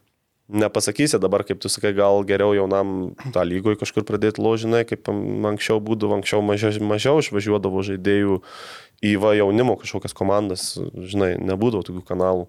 [0.44, 5.80] Nepasakysi dabar, kaip tu sakai, gal geriau jaunam tą lygoj kažkur pradėti ložinai, kaip anksčiau
[5.80, 8.42] būdavo, anksčiau mažiau, mažiau išvažiuodavo žaidėjų
[9.04, 12.46] į va jaunimo kažkokias komandas, žinai, nebūdavo tokių kanalų.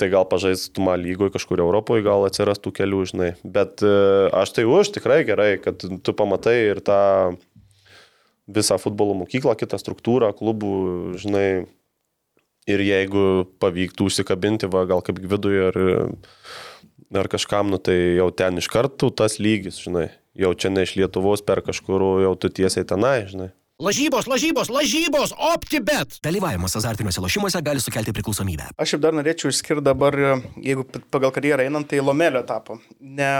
[0.00, 3.28] Tai gal pažaistumą lygoje kažkur Europoje, gal atsirastų kelių, žinai.
[3.44, 3.92] Bet e,
[4.32, 7.36] aš tai už tikrai gerai, kad tu pamatai ir tą
[8.50, 10.74] visą futbolo mokyklą, kitą struktūrą, klubų,
[11.22, 11.68] žinai.
[12.70, 15.78] Ir jeigu pavyktų užsikabinti, va, gal kaip viduje ar,
[17.18, 20.12] ar kažkam, nu, tai jau ten iš karto tas lygis, žinai.
[20.38, 23.50] Jau čia ne iš Lietuvos per kažkur, jau tu tiesiai tenai, žinai.
[23.82, 26.20] Lažybos, lažybos, lažybos, OptiBet.
[26.22, 28.68] Dalyvavimas azartiniuose lošimuose gali sukelti priklausomybę.
[28.78, 30.14] Aš šiaip dar norėčiau išskirti dabar,
[30.62, 32.78] jeigu pagal karjerą einant, tai Lomelio etapą.
[33.00, 33.32] Ne,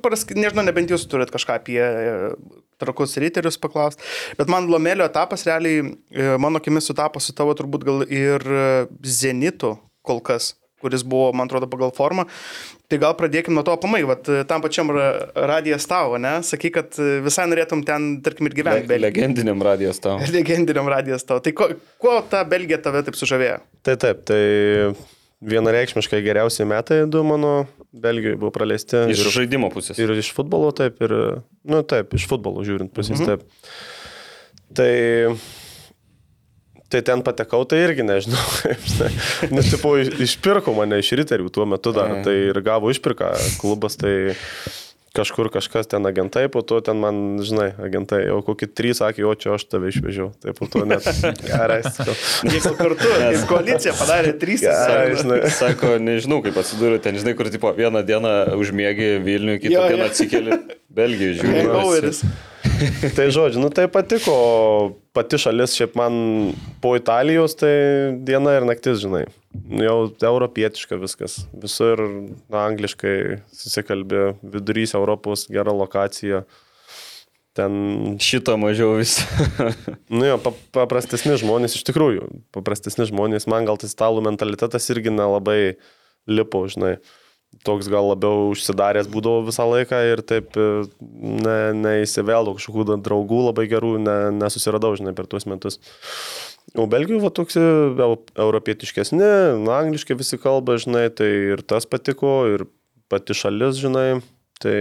[0.00, 2.32] parask- nežinau, nebent jūs turit kažką apie e,
[2.82, 4.02] trakus riterius paklausti,
[4.38, 8.66] bet man Lomelio etapas realiai, e, mano akimis sutapo su tavo turbūt gal ir e,
[9.04, 12.26] Zenitu kol kas kuris buvo, man atrodo, pagal formą.
[12.90, 16.40] Tai gal pradėkime nuo to apamai, vat, tam pačiam ra- radijas tavo, ne?
[16.42, 18.90] Sakai, kad visai norėtum ten, tarkim, ir gyventi.
[18.90, 20.18] Le legendiniam radijas tau.
[20.36, 21.38] Legendiniam radijas tavo.
[21.44, 21.70] Tai ko,
[22.02, 23.60] kuo ta Belgija tave taip sužavėjo?
[23.86, 24.42] Tai taip, tai
[25.42, 27.52] vienareikšmiškai geriausi metai du mano
[27.92, 29.00] Belgijoje buvo praleisti.
[29.12, 29.98] Iš Ir- žaidimo pusės.
[30.00, 31.16] Ir iš futbolo taip, ir,
[31.68, 33.32] nu taip, iš futbolo žiūrint pusės mhm.
[33.32, 33.42] taip.
[34.72, 34.92] Tai,
[36.88, 38.40] tai ten patekau, tai irgi nežinau.
[39.54, 43.98] Nes, tipo, iš- išpirko mane iš riterių tuo metu dar, tai ir gavo išpirką klubas,
[44.00, 44.32] tai
[45.16, 49.34] kažkur kažkas ten agentai, po to ten man, žinai, agentai, jau kokį trys sakė, o
[49.38, 50.30] čia aš tave išvežiau.
[50.42, 51.06] Tai po to net
[51.48, 51.80] gerai.
[52.48, 54.64] Jeigu kartu, kaip koalicija padarė trys.
[54.66, 55.40] Gerai, žinai.
[55.62, 60.08] Sako, nežinau, kaip atsidūrė ten, žinai, kur tipo vieną dieną užmėgi Vilnių, kitą Jo, dieną
[60.08, 60.62] atsikeli
[61.02, 62.32] Belgijoje, žiūri.
[63.16, 64.34] Tai žodžiu, nu tai patiko,
[65.16, 66.14] pati šalis šiaip man
[66.82, 67.72] po Italijos tai
[68.26, 69.24] diena ir naktis, žinai.
[69.82, 71.42] Jau europietiška viskas.
[71.52, 72.00] Visur
[72.48, 73.16] na, angliškai
[73.52, 76.44] susikalbė, vidurys Europos, gera lokacija.
[77.52, 79.18] Ten, Šito mažiau vis.
[80.16, 85.12] nu jo, pa- paprastesni žmonės, iš tikrųjų, paprastesni žmonės, man gal tas italų mentalitetas irgi
[85.12, 85.74] nelabai
[86.30, 86.96] lipo, žinai.
[87.62, 90.64] Toks gal labiau užsidaręs būdavo visą laiką ir taip e,
[90.98, 95.78] ne, neįsiveldau kažkokių draugų labai gerų, ne, nesusiradau, žinai, per tuos metus.
[96.78, 97.62] O Belgijoje va toks e,
[98.02, 99.28] eu- europietiškesni,
[99.76, 102.66] angliškai visi kalba, žinai, tai ir tas patiko, ir
[103.12, 104.22] pati šalis, žinai,
[104.62, 104.76] tai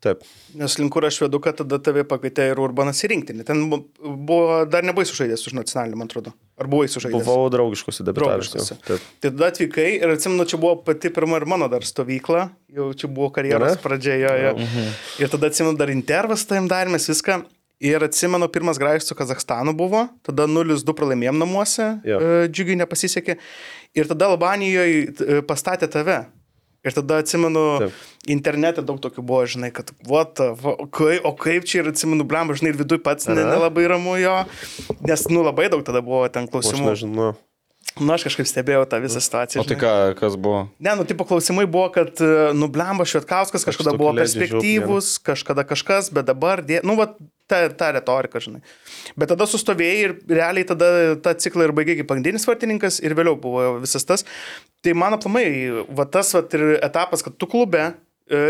[0.00, 0.22] taip.
[0.56, 3.44] Nes link kur aš vedu, kad tada tave pakvietė ir Urbanas į rinktinį.
[3.46, 6.32] Ten bu- buvo, dar nebuvai sužaidęs už nacionalinį, man atrodo.
[6.60, 7.22] Ar buvai sužaidęs?
[7.24, 7.50] Buvau.
[7.52, 8.78] Draugiškose.
[8.88, 9.06] Taip.
[9.20, 13.08] Tai tada atvykai ir atsimenu, čia buvo pati pirma ir mano dar stovykla, jau čia
[13.08, 13.82] buvo karjeros Gerai.
[13.84, 14.52] pradžioje.
[14.56, 14.90] Mhm.
[15.20, 17.42] Ir tada atsimenu dar intervas tam darėmės viską.
[17.80, 23.38] Ir atsimenu, pirmas grajus su Kazakstanu buvo, tada 0-2 pralaimėjom namuose, e, džiugiai nepasisekė.
[23.96, 26.26] Ir tada Albanijoje e, pastatė tave.
[26.84, 27.92] Ir tada atsimenu, Taip.
[28.32, 30.78] internete daug tokių buvo, žinai, kad, what, the fu-
[31.28, 34.36] o kaip, čia ir atsimenu, blemba, žinai, ir viduje pats ne- nelabai ramu jo,
[35.04, 36.88] nes, nu, labai daug tada buvo ten Aš klausimų.
[36.88, 37.34] nežinau.
[37.98, 39.64] Nu, aš kažkaip stebėjau tą visą situaciją.
[39.64, 40.60] O tai ką, kas buvo?
[40.78, 46.12] Ne, nu, tipo klausimai buvo, kad, e, nu, blemba Švetkauskas kažkada buvo perspektyvus, kažkada kažkas,
[46.14, 46.78] bet dabar, dė...
[46.86, 47.08] nu, va,
[47.50, 48.62] ta, ta retorika, žinai.
[49.18, 50.92] Bet tada sustovėjai ir realiai tada
[51.24, 54.24] tą ciklą ir baigė kaip pagrindinis vartininkas ir vėliau buvo visas tas.
[54.86, 55.44] Tai man aplamai,
[55.90, 57.92] va tas va ir etapas, kad tu klube e,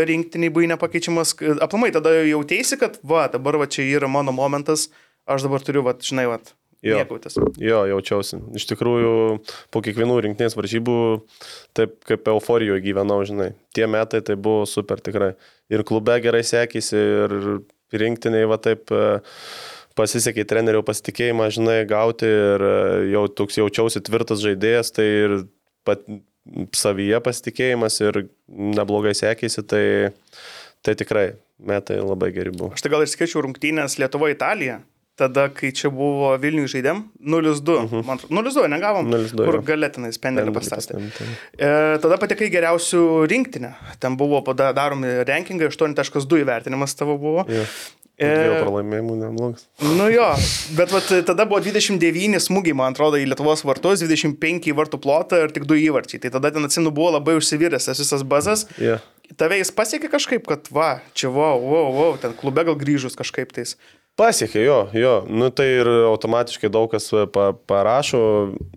[0.05, 4.91] rinktiniai buvai nepakeičiamas, k- aplamai tada jautėsi, kad va, dabar va čia yra mano momentas,
[5.25, 6.37] aš dabar turiu, va, žinai, va,
[6.81, 6.97] Jo.
[6.97, 7.37] mėgautis.
[7.61, 8.39] Jo, jaučiausi.
[8.57, 9.13] Iš tikrųjų,
[9.73, 10.95] po kiekvienų rinktinės varžybų,
[11.77, 13.51] taip kaip euforijoje gyvenau, žinai.
[13.77, 15.35] Tie metai tai buvo super tikrai.
[15.69, 17.37] Ir klube gerai sekėsi, ir
[18.01, 19.03] rinktiniai va taip e,
[19.99, 22.75] pasisekė trenerių pasitikėjimą, žinai, gauti ir e,
[23.13, 25.37] jau toks jaučiausi tvirtas žaidėjas, tai ir
[25.85, 26.01] pat
[26.73, 29.85] savyje pasitikėjimas ir neblogai sekėsi, tai,
[30.81, 31.27] tai tikrai
[31.61, 32.73] metai labai geri buvo.
[32.73, 34.81] Aš tai gal ir skaičiau rungtynės Lietuva-Italija.
[35.21, 38.03] Tada, kai čia buvo Vilnių žaidėm, 0-2, Mhm.
[38.09, 40.99] man atrodo, 0-2 negavom, 0:2, kur galėtinai spendelį Pendelį pastatė.
[41.57, 43.01] E, tada patekai geriausių
[43.31, 43.73] rinktinę.
[44.01, 47.45] Ten buvo pada- daromi rankingai, 8.2 įvertinimas tavo buvo.
[47.49, 47.65] Jo.
[48.21, 49.63] E, Dviejų pralaimėjimų neblogas.
[49.97, 50.27] Nu jo,
[50.77, 55.39] bet vat, tada buvo 29 smūgiai, man atrodo, į Lietuvos vartus, 25 į vartų plotą
[55.41, 56.19] ir tik 2 įvarčiai.
[56.21, 58.67] Tai tada ten atsimenu buvo labai užsiviręs tas visas bazas.
[58.77, 59.01] Yeah.
[59.37, 63.53] Tave jis pasiekė kažkaip, kad va, čia wow, wow, wow, ten klube gal grįžus kažkaip
[63.55, 63.73] tais.
[64.21, 65.13] Pasiekė, jo, jo.
[65.29, 68.21] Nu tai ir automatiškai daug kas pa, parašo.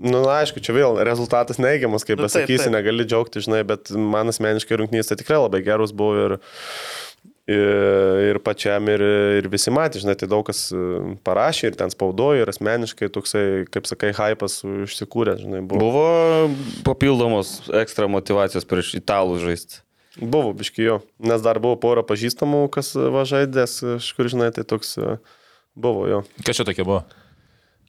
[0.01, 2.77] Nu, na, aišku, čia vėl rezultatas neigiamas, kaip Nu, taip, pasakysi, taip.
[2.79, 6.37] negali džiaugti, žinai, bet man asmeniškai rungtynės tai tikrai labai gerus buvo ir,
[7.51, 7.69] ir,
[8.31, 9.05] ir pačiam, ir,
[9.43, 10.83] ir visi matė, žinai, tai daug kas e,
[11.27, 15.85] parašė ir ten spaudojo, ir asmeniškai toksai, kaip sakai, hypas užsikūrė, žinai, buvo.
[15.85, 16.07] Buvo
[16.89, 19.85] papildomos ekstra motivacijos prieš italų žaisti.
[20.21, 24.93] Buvo, biški jo, nes dar buvo pora pažįstamų, kas važaidės, iš kur, žinai, tai toks
[25.03, 25.17] e,
[25.75, 26.21] buvo jo.
[26.47, 27.01] Kas čia tokia buvo?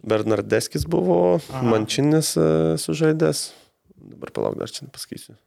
[0.05, 1.61] Bernardeskis buvo, Aha.
[1.65, 2.47] Mančinis e,
[2.81, 3.47] sužaidęs.
[4.15, 5.37] Dabar palauk, dar čia nepasakysiu.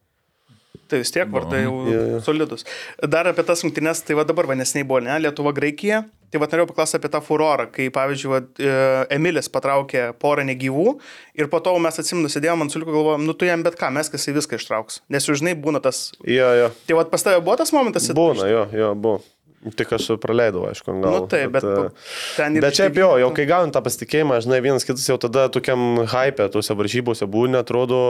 [0.89, 2.21] Tai vis tiek vardai jau Jo, jo.
[2.25, 2.63] solidus.
[3.11, 6.05] Dar apie tas rungtynes, tai va dabar va nesiniai buvo, ne, Lietuva, Graikija.
[6.29, 8.75] Tai va norėjau paklausti apie tą furorą, kai pavyzdžiui, va, e,
[9.15, 10.93] Emilis patraukė porą negyvų
[11.41, 14.11] ir po to mes atsimnu, sėdėjom ant suliuko galvojom, nu tu jam bet ką, mes
[14.13, 15.01] kas į viską ištrauks.
[15.09, 16.11] Nes jau žinai, būna tas...
[16.21, 16.69] Jo, jo.
[16.85, 18.05] Tai va pas tavę buvo tas momentas?
[18.13, 19.21] Būna, jo, jo, buvo.
[19.59, 21.17] Tik aš praleidau, aišku, gal.
[21.17, 21.89] Nu taip, bet e,
[22.37, 22.63] ten ir...
[22.63, 26.45] Bet šiaip jo, jau kai gauni tą pasitikėjimą, žinai, vienas kitas jau tada tokiam hype,
[26.53, 28.03] tuose varžybose būna, atrodo,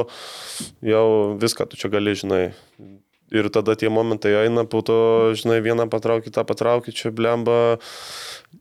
[0.86, 1.06] jau
[1.42, 2.44] viską tu čia gali, žinai.
[3.36, 5.00] Ir tada tie momentai eina, po to,
[5.38, 7.78] žinai, vieną patraukį, tą patraukį, čia blemba.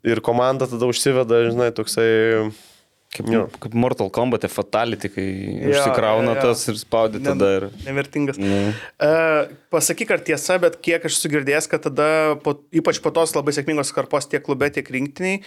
[0.05, 2.11] Ir komanda tada užsiveda, žinai, toksai...
[3.09, 3.47] Kaip, Jo.
[3.57, 6.43] kaip Mortal Kombat, Fatality, kai Jo, užsikrauna jo, jo.
[6.45, 7.47] tas ir spaudi tada.
[7.57, 7.64] Ir...
[7.87, 8.37] Nevertingas.
[8.37, 8.59] Nu.
[9.01, 12.11] Uh, pasakyk, ar tiesa, bet kiek aš sugirdėjęs, kad tada,
[12.45, 15.41] po, ypač po tos labai sėkmingos karpos tiek klube, tiek rinktiniai,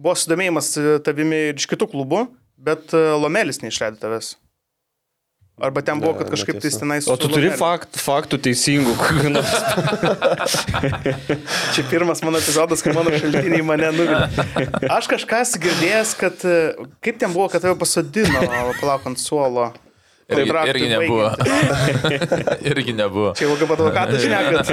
[0.00, 2.22] buvo sudomėjimas e, tavimi ir iš kitų klubų,
[2.62, 4.36] bet e, Lomelis neišleido tavęs.
[5.60, 6.80] Arba ten buvo, Ne, kad kažkaip netiesa.
[6.80, 7.04] tenais...
[7.10, 8.94] O tu turi fakt, faktų teisingų.
[8.96, 9.52] kokių nors.
[11.74, 14.24] Čia pirmas mano epizodas, kai mano šaltiniai mane nuvilė.
[14.88, 16.40] Aš kažką sugirdėjęs, kad
[17.04, 18.40] kaip ten buvo, kad tave pasodino,
[18.80, 19.68] palauk ant suolo.
[20.30, 21.28] Irgi, Kontraktui irgi nebuvo.
[22.70, 23.30] irgi nebuvo.
[23.34, 24.70] Čia jau kaip advokatas šnekat.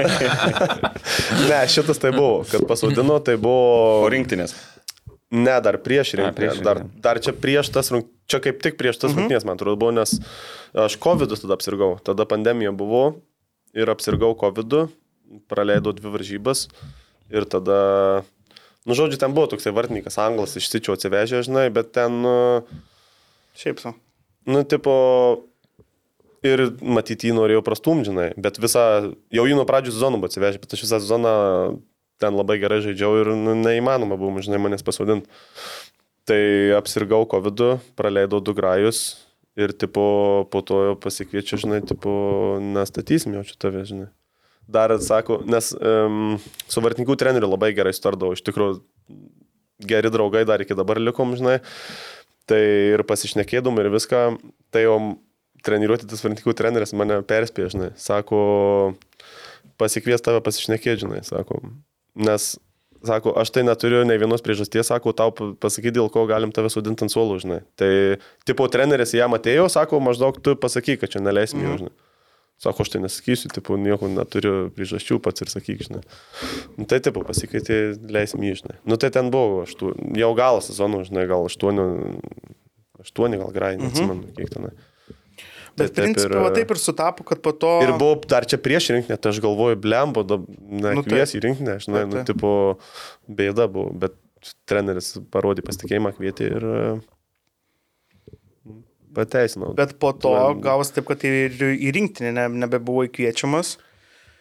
[1.50, 4.04] Ne, šitas tai buvo, kad pasodino, tai buvo...
[4.06, 4.54] O rinktinės.
[5.32, 6.36] Ne, dar prieš rinktinę.
[6.36, 9.80] prieš Dar, dar čia prieš tas rungtynės, čia kaip tik prieš tas rungtynės, man atrodo,
[9.80, 10.18] buvo, nes
[10.76, 11.98] aš COVID tada apsirgau.
[12.04, 13.18] Tada pandemija buvo
[13.76, 14.78] ir apsirgau COVID,
[15.52, 16.68] praleidau dvi varžybas
[17.34, 18.24] ir tada,
[18.88, 22.36] nu, žodžiu, ten buvo toksai vartininkas, anglas, išsičiau atsivežė, žinai, bet ten, nu,
[23.58, 23.92] Šiaip su.
[24.48, 24.96] nu, tipo,
[26.48, 30.64] ir matyti jį norėjau prastumti, žinai, bet visą, jau jį nuo pradžių sezono buvo atsivežę,
[30.64, 31.36] bet aš visą sezoną
[32.22, 35.30] ten labai gerai žaidžiau ir nu, neįmanoma buvo, žinai, manęs pasodinti.
[36.28, 36.42] Tai
[36.76, 37.64] apsirgau COVID,
[37.96, 42.12] praleidau du grajus ir tipo, po to jau pasikviečiu, žinai, tipo,
[42.62, 44.10] nestatysim jau čia tave, žinai.
[44.68, 46.36] Dar sako, nes um,
[46.68, 48.82] su vartininkų treneriu labai gerai stardavau, iš tikrųjų
[49.88, 51.62] geri draugai dar iki dabar likom, žinai.
[52.48, 54.22] Tai ir pasišnekėdom ir viską,
[54.72, 55.00] tai jau
[55.66, 57.90] treniruoti tas vartininkų treneris mane perspėjo, žinai.
[58.00, 58.42] Sako,
[59.80, 61.64] pasikvies tave pasišnekėti, žinai, sako.
[62.18, 62.56] Nes,
[63.06, 66.72] sako, aš tai neturiu ne vienos priežasties, sako, tau pa- pasakyti, dėl ko galim tave
[66.74, 67.60] sudinti ant suolų, žinai.
[67.78, 67.92] Tai,
[68.50, 71.96] tipo, treneris jam atėjo, sako, maždaug tu pasakyk, kad čia neleisim jo, žinai.
[72.58, 76.02] Sako, aš tai nesakysiu, tipo, nieko neturiu priežasčių pats ir sakyk, žinai.
[76.74, 77.78] Nu, tai, tipo, pasikvietė,
[78.10, 78.80] leisim jį, žinai.
[78.90, 81.86] Nu, tai ten buvo, aštu, jau galas sezono, žinai, gal aštuonių,
[83.06, 84.72] aštuoni gal grai, neatsimenu, kiek tenai.
[85.78, 87.72] Bet taip principė, ir- va taip ir sutapo, kad po to...
[87.86, 91.28] Ir buvo dar čia prieš rinkinę, tai aš galvoju, blembo, Nu, taip.
[91.38, 92.26] į rinkinę, žinai, Taip, nu, taip.
[92.32, 92.52] tipo,
[93.30, 94.16] bėda buvo, bet
[94.70, 96.66] treneris parodė pasitikėjimą, kvietė ir
[99.16, 99.74] pateisinau.
[99.78, 103.76] Bet po to gavos taip, kad ir į rinktinį ne, nebebuvo įkviečiamas.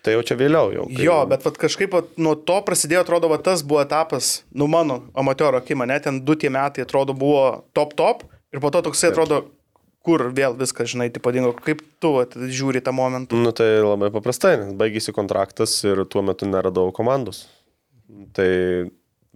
[0.05, 0.84] Tai jau čia vėliau jau.
[0.87, 4.68] kai- Jo, bet vat, kažkaip vat, nuo to prasidėjo, atrodo, va, tas buvo etapas, nu
[4.70, 8.22] mano amatero akima, net ten du tie metai, atrodo, buvo top top
[8.55, 9.47] ir po to toksai atrodo,
[10.07, 11.50] kur vėl viskas, žinai, tipo dingo.
[11.66, 13.38] Kaip tu vat, žiūri tą momentą?
[13.38, 17.44] Nu tai labai paprastai, baigėsi kontraktas ir tuo metu neradau komandos.
[18.36, 18.48] Tai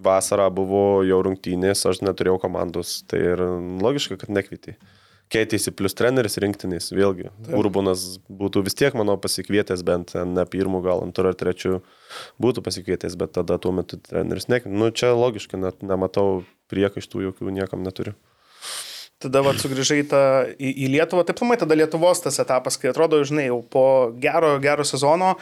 [0.00, 3.44] vasarą buvo jau rungtynės, aš neturėjau komandos, tai ir
[3.82, 4.78] logiška, kad nekvietė.
[5.30, 7.28] Keitėsi plus treneris rinktinės, vėlgi.
[7.30, 7.52] Taip.
[7.54, 11.76] Urbonas būtų vis tiek, manau, pasikvietęs bent ne pirmų, gal antrų ar trečių
[12.42, 14.74] būtų pasikvietęs, bet tada tuo metu treneris nekvietė.
[14.82, 16.42] Nu čia logiška, net nematau
[16.72, 18.16] priekaištų jokių niekam neturiu.
[19.20, 20.20] Tada vat, sugrįžai į, tą,
[20.56, 23.84] į, į Lietuvą, taip pamai, tada Lietuvos tas etapas, kai atrodo, žinai, jau po
[24.16, 25.34] gero, gero sezono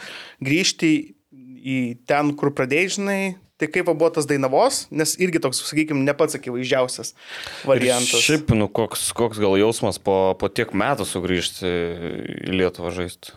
[0.43, 0.89] grįžti
[1.59, 1.77] į
[2.09, 3.21] ten, kur pradėjai, žinai,
[3.59, 7.13] tai kaip va buvo tas Dainavos, nes irgi toks, sakykime, ne pats akivaizdžiausias
[7.67, 8.15] variantas.
[8.19, 11.71] Ir šiaip, nu, koks, koks gal jausmas po, po tiek metų sugrįžti
[12.49, 13.35] į Lietuvą žaisti.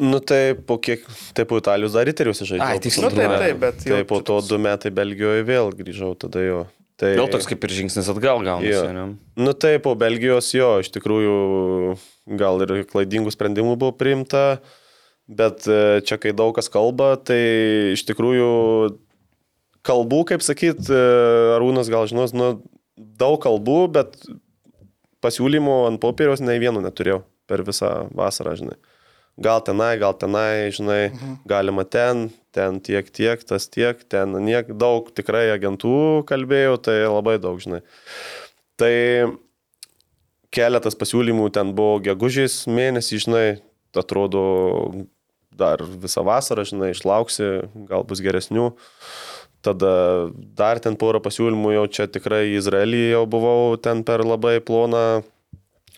[0.00, 1.04] Nu tai po kiek,
[1.36, 2.66] tai po Italijos dar riteriuose žaidžiau.
[2.66, 3.04] Ai, tiksliai.
[3.04, 6.62] Nu, taip, taip, bet jau Tai po to du metai Belgijoje vėl grįžau tada jo.
[7.00, 9.06] Tai, Vėl toks kaip ir žingsnis atgal gaunasi, ne?
[9.40, 11.38] Nu tai po Belgijos jo, iš tikrųjų
[12.38, 14.60] gal ir klaidingų sprendimų buvo priimta,
[15.26, 17.40] bet e, čia kai daug kas kalba, tai
[17.96, 18.52] iš tikrųjų
[19.84, 21.02] kalbų, kaip sakyt, e,
[21.56, 22.54] Arūnas gal žinos, nu
[22.94, 24.14] daug kalbų, bet
[25.24, 28.78] pasiūlymų ant popieriaus nei vieno neturėjau per visą vasarą, žinai.
[29.34, 31.38] Gal tenai, gal tenai, žinai, mhm.
[31.50, 37.40] galima ten, ten tiek, tiek, tas tiek, ten niek, daug tikrai agentų kalbėjau, tai labai
[37.42, 37.82] daug, žinai.
[38.78, 38.94] Tai
[40.54, 43.46] keletas pasiūlymų ten buvo gegužės mėnesį, žinai,
[43.98, 44.44] atrodo
[45.54, 47.50] dar visą vasarą, žinai, išlauksi,
[47.90, 48.70] gal bus geresnių.
[49.64, 55.24] Tada dar ten porą pasiūlymų jau čia tikrai Izraelį jau buvau ten per labai ploną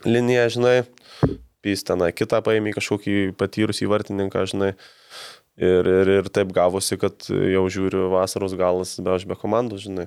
[0.07, 0.77] liniją, žinai.
[1.67, 4.73] Jis tenai kitą paėmė kažkokį patyrusį vartininką, žinai.
[5.57, 10.05] Ir, ir, ir taip gavosi, kad jau žiūriu vasaros galas be aš be komandos, žinai.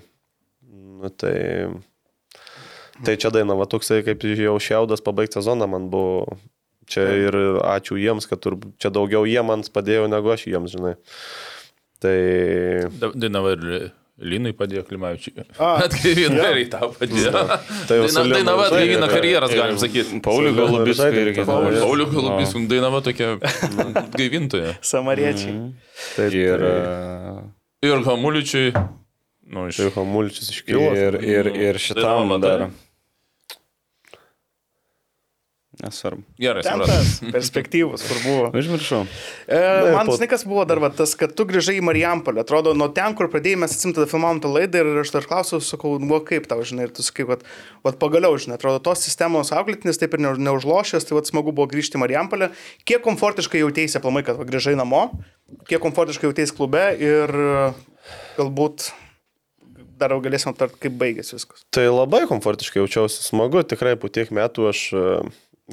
[0.69, 1.33] Nu, tai,
[3.05, 6.37] tai čia dainava toksai, kaip jau šiaudas pabaigti sezoną man buvo.
[6.89, 7.35] Čia ir
[7.69, 10.95] ačiū jiems, kad tur, čia daugiau jie man padėjo negu aš jiems, žinai.
[12.01, 12.15] Tai
[13.01, 13.65] Da- Dainava ir
[14.19, 15.45] Linui padėjo Klimavičiui.
[15.59, 17.31] A, Atgaivino ir į tau padėjo.
[17.87, 20.19] Tai jau Daina- Dainava atgaivina tai- karjeras, galim sakyti.
[20.25, 21.45] Pauliui gal labai Žaidė, irgi.
[21.47, 23.29] Paulius- Paulių Galubys, Dainava tokia
[24.19, 24.75] gaivintoja.
[24.81, 25.55] Samariečiai.
[26.17, 28.73] taip, Ir, tai, Ir Hamuličiui,
[29.55, 30.89] nu, iš tai Hamulčius iškilo.
[30.99, 32.65] ir, ir, ir šitam Dainava, dar.
[32.67, 32.88] tai-
[35.79, 36.23] Nesvarbu.
[36.35, 36.95] Gerai, Ten supratau.
[36.99, 38.47] tas perspektyvus, kur buvo.
[38.59, 39.05] Užmiršau.
[39.47, 39.59] E,
[39.95, 42.41] man po- žinai, kas buvo dar va, tas, kad tu grįžai į Marijampolę.
[42.43, 45.93] Atrodo, nuo ten, kur pradėjai, mes atsimtą filmavom tą laidą ir aš dar klausiau, sakau,
[46.03, 47.47] buvo kaip tau, žinai, ir tu sakai, kad
[47.87, 51.69] vat, pagaliau, žinai, atrodo, tos sistemos auklėtinis taip ir ne- neužlošęs, tai vat, smagu buvo
[51.71, 52.51] grįžti į Marijampolę.
[52.83, 55.05] Kiek komfortiškai jautėsi, aplamai, kad va, grįžai namo,
[55.71, 57.69] kiek komfortiškai jautėsi klube ir e,
[58.35, 58.91] galbūt
[59.99, 61.63] dar galėsim aptart, kaip baigėsi viskas.
[61.75, 65.07] Tai labai komfortiškai jaučiausi, smagu, tikrai po tiek metų aš, e,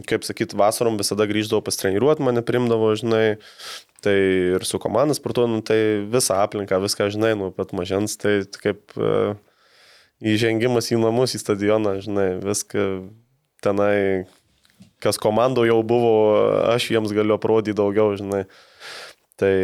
[0.04, 3.38] kaip sakyt, vasarom visada grįždavau pastreniruoti, mane primdavo, žinai,
[4.04, 4.16] tai
[4.56, 5.78] ir su komanda sportuoju, nu, tai
[6.12, 9.34] visą aplinką, viską žinai, nuo pat mažens, tai kaip e,
[10.34, 12.86] įžengimas į namus, į stadioną, žinai, viską
[13.64, 14.26] tenai,
[15.02, 16.14] kas komando jau buvo,
[16.74, 18.44] aš jiems galiu aprodyti daugiau, žinai.
[19.40, 19.56] Tai,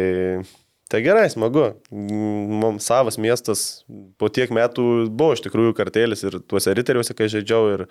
[0.91, 1.69] tai gerai, smagu.
[1.91, 3.83] Mums savas miestas
[4.21, 7.85] po tiek metų buvo iš tikrųjų kartelis ir tuose riteriuose, kai žaidžiau ir,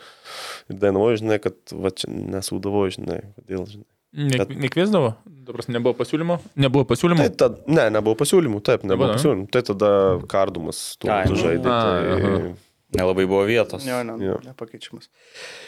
[0.71, 3.89] ir dainavau, žinai, kad va čia nesūdavau, žinai, kodėl, žinai.
[4.13, 5.15] Ne, nekviesdavo?
[5.25, 6.35] Dabar nebuvo pasiūlymo?
[6.61, 7.25] Nebuvo pasiūlymo?
[7.25, 9.15] Tai tad, ne, nebuvo pasiūlymų, taip, nebuvo ne?
[9.17, 9.47] pasiūlymų.
[9.55, 9.89] Tai tada
[10.29, 11.41] kardumas Ai, metu nu.
[11.41, 11.73] žaidė.
[11.73, 12.53] A, Tai, aha.
[12.93, 13.87] Nelabai buvo vietos.
[13.89, 14.35] Ne, ne, Jo.
[14.45, 15.09] nepakeičiamas.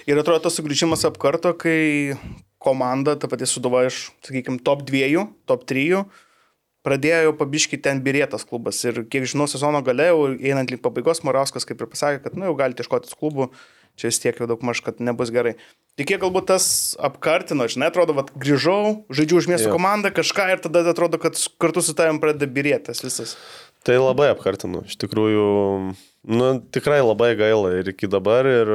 [0.05, 2.19] Ir atrodo tas sugrįžimas apkarto, kai
[2.61, 6.05] komanda, ta pati suduva iš, sakykime, top 2, top 3,
[6.85, 8.83] pradėjo jau pabiški ten birėtas klubas.
[8.85, 12.51] Ir kiek žinau, sezono gale, jau einant link pabaigos, Morauskas kaip ir pasakė, kad, nu,
[12.51, 13.49] jau galite iškotis klubų,
[14.01, 15.55] čia vis tiek jau daug maž, kad nebus gerai.
[15.99, 16.67] Tik kiek galbūt tas
[16.99, 21.85] apkartino, žinai, atrodo, kad grįžau, žaidžiu už miesto komandą kažką ir tada atrodo, kad kartu
[21.85, 23.37] su tavim pradeda birėtas visas.
[23.87, 24.83] tai labai apkartinu.
[24.89, 25.47] Iš tikrųjų,
[26.35, 28.75] nu, tikrai labai gaila ir iki dabar, ir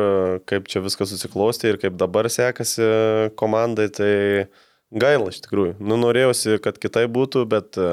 [0.49, 2.88] kaip čia viskas susiklostė, ir kaip dabar sekasi
[3.41, 4.14] komandai, tai
[4.91, 5.77] gaila iš tikrųjų.
[5.79, 7.89] Nu, norėjausi, kad kitai būtų, bet e,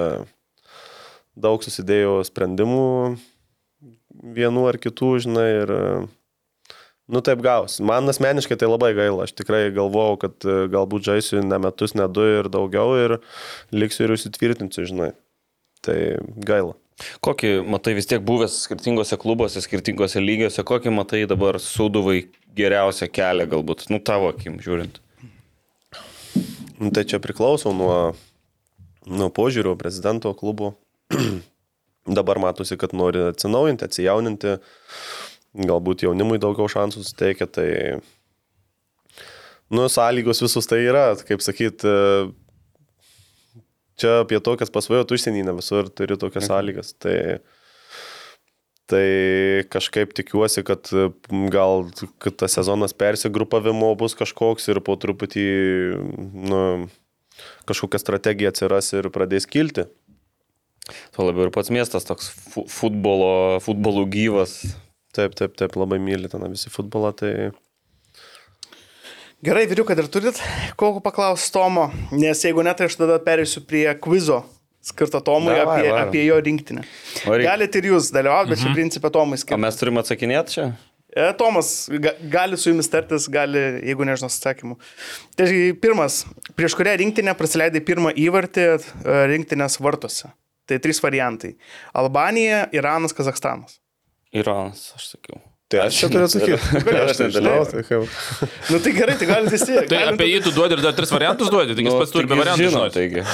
[1.37, 3.17] daug susidėjo sprendimų
[4.37, 5.89] vienų ar kitų, žinai, ir e,
[7.07, 7.79] Nu taip gaus.
[7.79, 9.29] Man asmeniškai tai labai gaila.
[9.29, 13.15] Aš tikrai galvojau, kad e, galbūt žaisiu ne metus, ne du ir daugiau ir
[13.71, 15.13] liksiu ir įsitvirtinsiu, žinai.
[15.87, 15.97] Tai
[16.49, 16.75] gaila.
[17.23, 22.25] Kokį, matai, vis tiek buvęs skirtingose klubuose, skirtingose lygiuose, kokį matai dabar suduvai
[22.59, 24.99] geriausią kelią galbūt, nu tavo akim žiūrint.
[26.79, 28.13] Nu, tai čia priklauso nuo,
[29.09, 30.75] nuo požiūrio prezidento klubo.
[32.19, 34.57] Dabar matosi, kad nori atsinaujinti, atsijauninti,
[35.57, 37.69] galbūt jaunimui daugiau šansų suteikia, tai,
[39.73, 43.65] nu, sąlygos visus tai yra, kaip sakyt, e,
[43.99, 46.93] čia apie tokias pasvajot užsienį, ne visur turi tokias sąlygas.
[47.03, 47.17] Tai,
[48.91, 50.91] tai kažkaip tikiuosi, kad
[51.53, 51.89] gal
[52.23, 55.47] kad tas sezonas persigrupavimo bus kažkoks ir po truputį
[56.47, 56.61] nu,
[57.69, 59.89] kažkokia strategija atsiras ir pradės kilti.
[61.15, 64.61] Tuo labiau ir pats miestas toks fu futbolo, futbolų gyvas.
[65.17, 67.33] Taip, taip, taip, labai myli ten visi futbolą, tai
[69.45, 70.39] Gerai, vyriu, kad ir turit,
[70.81, 74.41] kokio paklaus Tomo, nes jeigu ne, tai aš tada perėsiu prie kvizo
[74.87, 76.09] skirta Tomui Davai, apie, varom.
[76.09, 76.85] apie jo rinktinę.
[77.27, 77.47] Varyk.
[77.49, 79.59] Galite ir jūs dalyvauti, bet šiaip principė Tomui O skirta.
[79.67, 80.67] mes turime atsakinėti čia?
[81.17, 81.71] E, Tomas
[82.03, 84.77] ga, gali su jumis tartis, gali, jeigu nežinau atsakymų.
[85.39, 85.47] Tai
[85.81, 86.21] pirmas,
[86.59, 88.77] prieš kurią rinktinę praleidai pirmą įvartį e,
[89.33, 90.29] rinktinės vartuose.
[90.67, 91.55] Tai trys variantai-
[92.03, 93.79] Albanija, Iranas, Kazakstanas.
[94.35, 95.41] Iranas, aš sakiau.
[95.71, 96.83] Tai aš čia turiu atsakyti.
[97.11, 97.71] Aš nedalyvauju.
[97.73, 98.51] tai kaip.
[98.71, 99.89] Nu tai gerai, tai galite vis tiek.
[99.91, 102.39] Tai apie jį tu duodi ir dar tris variantus duodi, tai jis pats turi be
[102.39, 102.69] variantų.
[102.71, 102.95] žinoti.
[102.95, 103.25] taigi.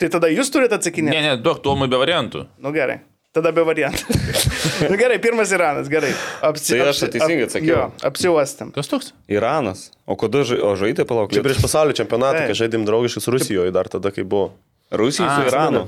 [0.00, 1.12] Tai tada jūs turite atsakinėti.
[1.12, 2.46] Ne, ne, duok Tomui be variantų.
[2.64, 3.02] Nu gerai.
[3.36, 4.16] Tada be variantų.
[4.90, 6.10] nu gerai, pirmas Iranas, gerai.
[6.46, 7.68] Apsi, Tai aš teisingai atsakiau.
[7.70, 8.72] Jo, apsiuostėm.
[8.74, 9.12] Kas toks?
[9.30, 9.90] Iranas.
[10.08, 11.30] O kada žai, o žaidė palauk?
[11.36, 14.54] Čia prieš pasaulio čempionatą, kai žaidėm draugiškus Rusijoje dar tada, kai buvo.
[14.90, 15.84] Rusijai su Iranu.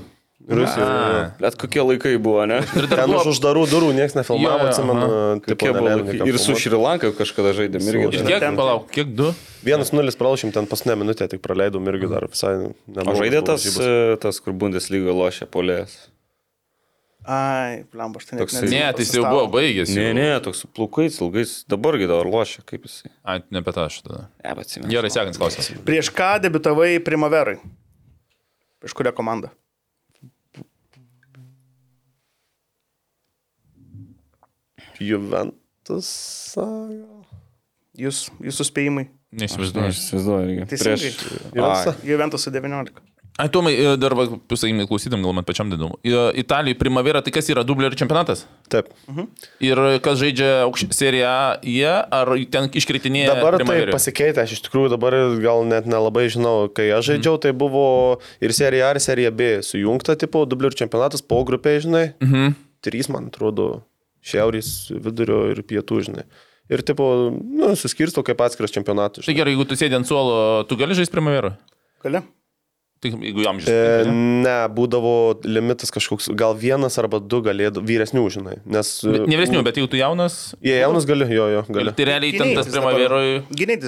[0.48, 1.30] Rusijoje.
[1.38, 2.56] Bet kokie laikai buvo, ne?
[2.78, 5.06] Ir Ten buvo už uždarų durų niekas nefilmavo, atsimenu.
[5.46, 5.68] tipo,
[6.26, 6.62] Ir su filmuot.
[6.64, 8.08] Šrilanka kažkada žaidėm irgi.
[8.18, 9.30] Ir kiek, Ten- palauk, kiek du?
[9.62, 12.56] 1-0 pralašym ten paskutinę minutę, tik praleidom irgi dar visai.
[13.06, 15.94] O žaidė tas, e, tas kur Bundesliga lošia polės.
[17.22, 19.94] Ai, blam, aš ten Toksai- Ne, tai jis jau buvo baigęs.
[19.94, 21.62] Ne, ne, toks su plaukais, ilgais.
[21.70, 23.12] Dabargi dar lošia, kaip jisai.
[23.22, 24.24] Ai, ne apie tą aš tada.
[24.42, 24.90] Ne, bet atsimenu.
[24.90, 25.70] Gerai, sekantis klausimas.
[25.86, 27.60] Prieš ką debitavai Primaverai?
[28.82, 29.52] Prieš kurią komandą?
[35.08, 36.12] Juventus.
[38.02, 39.08] Jūs, jūsų spėjimai.
[39.36, 39.88] Neįsivaizduoju.
[39.92, 40.68] Aš įsivaizduoju irgi.
[40.72, 41.14] Teisingai.
[41.56, 41.96] Juventusą.
[42.08, 43.02] Juventus su 19.
[43.40, 45.96] Ai, Tomai, e, dar, va, pasakymai, klausytam, gal man pačiam įdomu.
[46.04, 48.42] E, Italijai Primavera, tai kas yra dublerių čempionatas?
[48.72, 48.90] Taip.
[49.64, 50.50] Ir kas žaidžia
[50.92, 53.32] seriją A, jie, ar ten iškritinėja?
[53.32, 53.94] Dabar tai Primavera?
[53.96, 57.86] pasikeitė, aš iš tikrųjų dabar gal net nelabai žinau, kai aš žaidžiau, tai buvo
[58.44, 62.04] ir serija A, ir serija B sujungta, tipo, dublių čempionatas po grupėje, žinai.
[62.20, 62.52] Mhm.
[62.84, 63.86] Trys, man atrodo,
[64.26, 66.26] šiaurės, vidurio ir pietų, žinai.
[66.72, 69.26] Ir, tipo, nu, suskirsto kaip atskiras čempionatas.
[69.26, 71.56] Tai gerai, jeigu tu sėdi ant suolo, tu gali žaisti Primavera?
[72.04, 72.22] Gali?
[73.02, 74.10] Tai jeigu jam E, žaisti.
[74.44, 78.54] ne, būdavo limitas kažkoks, gal vienas arba du galėdų, vyresnių, žinai.
[78.62, 78.92] Nes...
[79.02, 80.36] Ne vyresnių, bet jeigu tu jaunas.
[80.62, 81.94] Jie jaunus gali, jo, jo, gali.
[81.98, 82.70] Tai realiai ten tas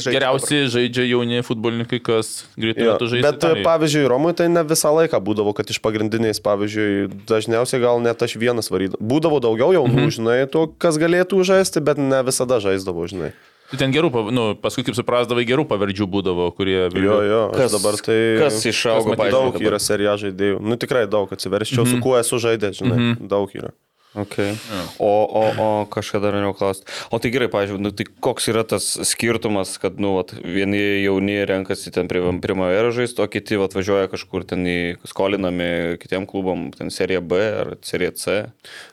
[0.02, 0.16] žaidžia.
[0.18, 3.30] geriausiai žaidžia jauni futbolininkai, kas greitai metu žaidžia.
[3.30, 8.18] bet, pavyzdžiui, Romui tai ne visą laiką būdavo, kad iš pagrindiniais, pavyzdžiui, dažniausiai gal net
[8.18, 8.98] aš vienas varydavau.
[9.14, 10.14] Būdavo daugiau jaunų, mhm.
[10.18, 13.30] žinai, to, kas galėtų žaisti, bet ne visada žaisdavo, žinai.
[13.70, 16.76] Tai ten gerų, nu, paskui kaip suprasdavai, gerų pavardžių būdavo, kurie...
[16.92, 18.18] Jo, jo, aš Kas- dabar tai...
[18.42, 19.68] kas išaugo, pavyzdžiui, Daug dabar?
[19.70, 20.60] yra serija žaidėjų.
[20.60, 21.96] Nu, tikrai daug atsiverščiau, mm -hmm.
[21.96, 23.28] su kuo esu žaidęs, žinai, mm -hmm.
[23.32, 23.72] daug yra.
[24.14, 24.54] Okay.
[25.02, 26.86] O, o, o kažką dar norėjau klausti.
[27.10, 31.40] O tai gerai, pažiūrėjau, nu, tai koks yra tas skirtumas, kad nu, vat, vieni jauni
[31.48, 34.76] renkasi ten Primavera žaisti, o kiti vat, važiuoja kažkur ten į
[35.10, 38.36] skolinami kitiem klubam, ten serija B ar serija C.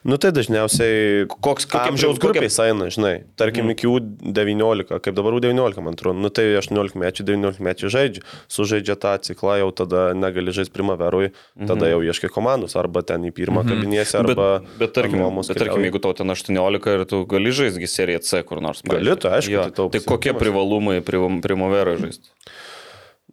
[0.08, 3.14] Nu, tai dažniausiai Koks amžiaus grupiai eina, žinai.
[3.38, 6.18] Tarkim, iki U19, kaip dabar U19, man atrodo.
[6.18, 8.26] Nu, tai 18 mečiai, 19 mečiai žaidžia.
[8.50, 11.32] Sužaidžia tą ciklą, jau tada negali žaisti Primaverui,
[11.70, 14.50] tada jau ieškai komandos, arba ten į pirmą kabinėse, Bet, arba...
[14.80, 18.44] bet tarkim, nuomos bet, tarkim, jeigu tau ten 18 ir tu gali žaisti seriją C
[18.44, 18.82] kur nors.
[18.82, 19.20] Gali, pavyzdžiui.
[19.22, 19.64] tai aišku, Jo.
[19.64, 20.40] tai tau Tai kokie pasirinkimas.
[20.42, 22.30] privalumai Prim- Primavera žaisti?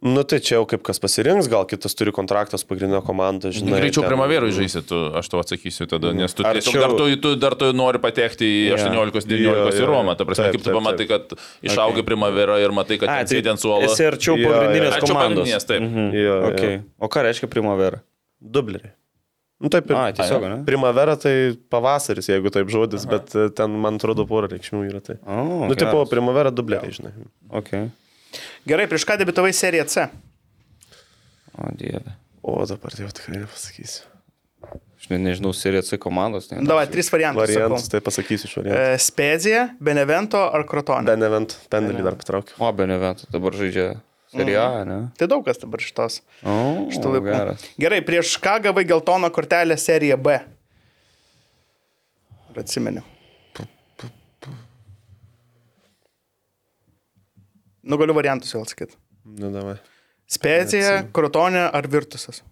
[0.01, 3.81] Nu, tai čia jau kaip kas pasirinks, gal kitas turi kontraktą su pagrindinė komanda, žinai.
[3.81, 7.15] Greičiau ten- Primaverui žaisi, tu, aš tau atsakysiu tada, nes tu, Arčiau- tiesiog dar, tu,
[7.19, 8.75] tu dar tu nori patekti į Jo.
[8.79, 10.15] 18-19 Jo, į Romą.
[10.15, 11.27] Ta prasme, Taip, kaip tu taip, pamatai, kad
[11.61, 13.83] išaugai Primavera ir matai, kad Ai, ten sėdi ant suolo.
[13.83, 15.43] Esi arčiau pagrindinės Arčiau komandos.
[15.43, 15.81] pagrindinės, taip.
[15.83, 16.13] Mhm.
[16.15, 16.47] Jo, jo.
[16.53, 16.81] Okay.
[16.97, 17.99] O ką reiškia Primavera?
[18.39, 18.93] Dubleriai.
[19.59, 20.57] Nu, taip, A, tiesiog, ne?
[20.67, 21.33] Primavera tai
[21.71, 23.17] pavasaris, jeigu taip žodis, Aha.
[23.17, 25.17] bet e, ten, man atrodo, porą reikšmių yra tai.
[25.27, 26.11] O, nu, tipo, geras.
[26.13, 27.11] primavera dubleriai, žinai.
[27.59, 27.89] Okay.
[28.69, 30.07] Gerai, prieš ką debitavai seriją C?
[31.57, 32.15] O, dieve.
[32.39, 34.07] O dabar tai jau tikrai nepasakysiu.
[34.99, 36.49] Aš ne, nežinau, serija C komandos.
[36.51, 37.43] Ne, Davai, trys variantus.
[37.43, 38.79] Variantus, tai pasakysiu iš variantų.
[38.79, 41.07] E, Spezija, Benevento ar Crotone?
[41.07, 42.55] Benevent, pendelį dar patraukiu.
[42.59, 43.93] O, Benevento dabar žaidžia
[44.33, 44.97] seriją, A, ne?
[45.19, 46.19] Tai daug kas dabar šitos.
[46.43, 46.55] O,
[46.93, 47.25] Šitų laikų.
[47.29, 47.65] geras.
[47.81, 50.35] Gerai, prieš ką gavai geltoną kortelę seriją B?
[52.53, 53.03] Ir atsimeniu.
[57.89, 58.97] Nu, galiu variantus vėl sakyti.
[59.25, 59.77] Nu, davai.
[60.29, 62.43] Spezija, Krotonė ar Virtusas?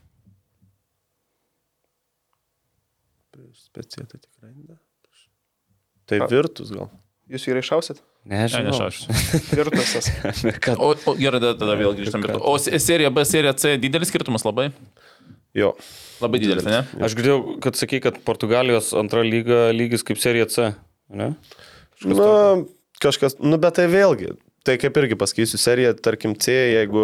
[3.57, 4.77] Specija tai tikrai ne.
[6.07, 6.87] Tai virtus gal.
[7.29, 7.99] Jūs jį iššausit?
[8.27, 8.89] Nežinau.
[9.55, 10.09] Virtusas.
[10.63, 10.75] Kad...
[10.75, 12.25] O, o gerai, tada, tada vėl grįžtam.
[12.41, 14.69] O se- serija B, serija C, didelis skirtumas labai?
[15.57, 15.71] Jo.
[16.19, 16.81] Labai didelis, ne?
[17.05, 20.71] Aš girdėjau, kad sakai, kad Portugalijos antra lyga lygis kaip serija C.
[21.13, 21.31] Ne?
[22.03, 22.27] Na,
[23.03, 24.33] kažkas, nu, bet tai vėlgi.
[24.67, 27.03] Tai kaip irgi pasakysiu, serija, tarkim, C, jeigu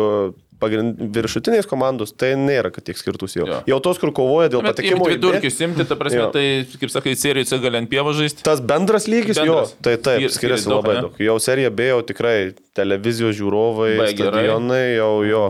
[0.64, 3.46] pagrind, viršutiniais komandos, tai nėra, kad tiek skirtus jau.
[3.50, 3.60] Jo.
[3.70, 6.30] Jau tos, kur kovoja dėl patekimo jeigu į B, vidurkius imti, ta prasme, Jo.
[6.34, 6.46] tai,
[6.80, 8.44] kaip sakai, serijų C gali ant pievą žaisti.
[8.48, 9.74] tas bendras lygis, Bendras.
[9.76, 11.20] jo, tai taip, Ir- skiriasi labai daug.
[11.20, 14.44] Jau serija B jau tikrai televizijos žiūrovai, Labai gerai.
[14.44, 15.42] stadionai, jau, jo,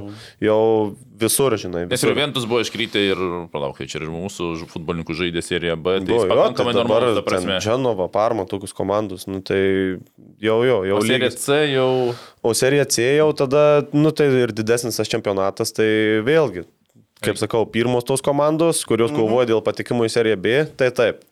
[0.43, 0.57] jau
[1.23, 1.85] visur, žinai.
[1.87, 2.17] Nes ir Visur.
[2.17, 3.21] Ventus buvo iškrytę ir,
[3.53, 7.23] palaukai, čia ir mūsų futbolininkų žaidė seriją B, tai Buvo, jo, pakankamai tai dabar ta
[7.23, 7.57] prasme.
[7.63, 9.61] Dženova, Parma, tokius komandus, nu tai
[10.43, 11.31] jau, jo, jau O serija.
[11.31, 11.89] C jau...
[12.43, 13.65] O serija C jau tada,
[13.95, 15.87] nu tai ir didesnis tas čempionatas, tai
[16.27, 16.65] vėlgi,
[17.23, 19.21] kaip sakau, pirmos tos komandos, kurios Mhm.
[19.23, 21.23] kovoja dėl patekimo į seriją B, tai taip.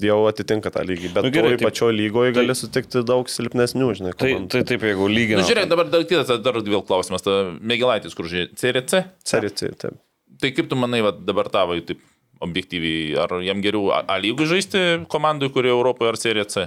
[0.00, 3.28] Jau atitinka tą lygį, bet Nu, nu, gerai, toj tai- pačioj lygoje gali sutikti daug
[3.28, 4.12] silpnesnių, žinai.
[4.16, 5.42] Tai, tai taip, jeigu Na, lyginam.
[5.42, 7.20] nu, žiūrėk, dabar dar kitas, dar vėl klausimas.
[7.26, 9.02] Ta Mėgilaitis, kur žaidė serija C.
[9.28, 9.98] Serija C, taip.
[10.40, 12.00] Tai kaip tu manai, va, dabar tavo, taip
[12.40, 14.80] objektyviai, ar jam geriau A, A lygų žaisti
[15.12, 16.64] komandai, kurie Europoje, ar serija C?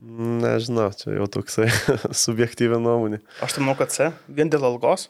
[0.00, 1.66] Nežinau, čia jau toksai
[2.24, 3.18] subjektyvi nuomonė.
[3.42, 5.08] Aš tai manau, kad C, vien dėl algos.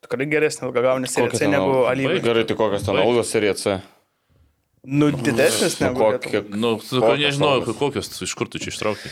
[0.00, 1.90] Tikrai geresnė alga gauni Kokia serija C ten negu alga?
[1.92, 2.20] alyvai.
[2.24, 3.76] Gerai, tai kokios ten algos serija C?
[4.84, 5.98] Nu, didesnis negu.
[6.00, 6.56] Kokie, Lietuvos.
[6.56, 9.10] Nu, Kokios nežinau, kokius, iš kur tu čia ištraukai.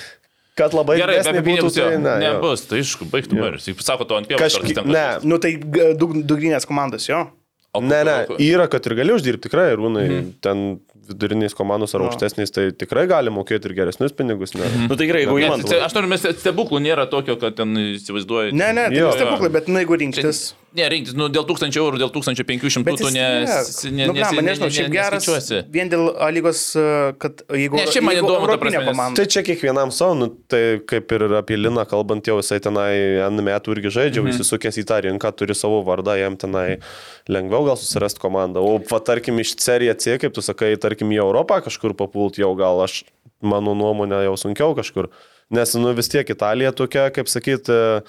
[0.59, 1.99] Kad labai Gerai, didesnė apie būtų, pinigus tai jo.
[2.25, 3.69] nebus, tai aišku, baigtų baris.
[3.69, 5.05] Jeigu sako, to ant pievos kartais tenka ne.
[5.29, 7.29] Nu, tai g- dug- dugrinės komandos, jo.
[7.77, 10.31] O Ne, ne, yra, kad ir gali uždirbti tikrai, rūnai, Mhm.
[10.41, 14.55] ten viduriniais komandos ar aukštesniais, tai tikrai gali mokėti ir geresnius pinigus.
[14.57, 14.65] Ne?
[14.65, 14.89] Mhm.
[14.89, 18.53] Nu tai gerai, jeigu ce- Aš noriu, mes stebuklų nėra tokio, kad ten įsivaizduoji.
[18.53, 20.55] Ne, ne, tai stebuklai, bet nu, jeigu rinktis.
[20.77, 24.43] Ne, rinktis, nu, dėl 1000 eurų, dėl 1500 Bet tu ne, ne, nu, blemba, ne,
[24.51, 25.25] nežinau, šiaip geras.
[25.25, 25.61] neskaičiuosi.
[25.73, 27.79] Vien dėl A lygos, uh, kad jeigu...
[27.81, 29.17] Ne, šiaip man įdomu, ta prasme, komanda.
[29.17, 30.61] Tai čia kiekvienam savo, nu, tai
[30.91, 32.91] kaip ir apie Liną kalbant, jau jisai tenai
[33.31, 34.35] N metų irgi žaidžia, mhm.
[34.37, 36.67] įsisukęs į tą rinką, turi savo vardą, jam tenai
[37.33, 38.61] lengviau gal susirasti komandą.
[38.61, 42.53] O, va, tarkim, iš serija C, kaip tu sakai, tarkim, į Europą kažkur papult, jau
[42.61, 43.07] gal aš,
[43.41, 45.09] mano nuomonė, jau sunkiau kažkur.
[45.49, 48.01] Nes, nu, vis tiek Italija tokia, kaip sakyt, e,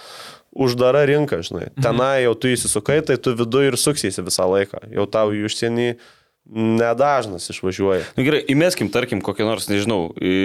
[0.52, 1.70] uždara rinka, žinai.
[1.72, 1.84] Mhm.
[1.86, 4.88] Tenai jau tu įsisukai, tai tu viduje ir suksiesi visą laiką.
[4.96, 5.90] Jau tau į užsienį
[6.50, 8.08] nedažnas išvažiuoja.
[8.18, 10.38] Nu gerai, įmeskim, tarkim, kokį nors, nežinau, į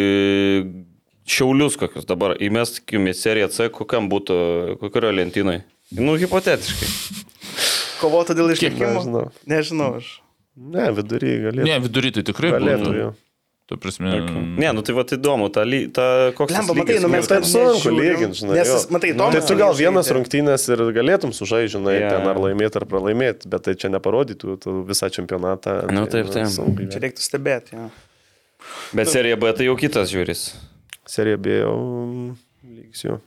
[1.24, 4.36] šiaulius kokius dabar, įmeskim į seriją C, kokiam būtų,
[4.82, 5.62] kokioje lentynai.
[5.94, 6.90] Nu, hipotetiškai.
[8.02, 8.98] Kovota dėl išlikimo.
[8.98, 9.24] Nežinau.
[9.48, 10.10] Nežinau aš.
[10.54, 11.66] Ne, vidury galėtų.
[11.66, 13.06] Ne, vidury tai tikrai Galėtų, būtų.
[13.64, 14.10] Tu prasme.
[14.60, 17.28] Ne, nu tai va įdomu, ta, ly- ta koks tas Blemba, matai, nu mes.
[17.30, 18.58] Taip sunku lyginti, žinai.
[18.60, 18.80] Nes, jo.
[18.92, 22.12] matai, Tai Tomas tu gal vienas rungtynės ir galėtum sužaisti, žinai, yeah.
[22.12, 24.58] ten ar laimėti, ar pralaimėti, bet tai čia neparodytų
[24.90, 25.78] visą čempionatą.
[25.88, 26.52] Nu, tai, taip, taip.
[26.52, 27.80] sunku Čia reiktų stebėti.
[27.80, 27.88] Jo.
[29.00, 30.44] Bet serija B tai jau kitas žiūris.
[31.08, 32.30] Serija B jau mm,
[32.68, 33.18] lygis jau.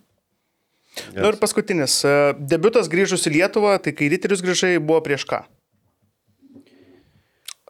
[1.17, 1.99] Nu ir paskutinis.
[2.05, 5.43] e, Debiutas grįžus į Lietuvą, tai kai Riterius grįžai, buvo prieš ką?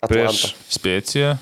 [0.08, 1.38] Prieš Specija.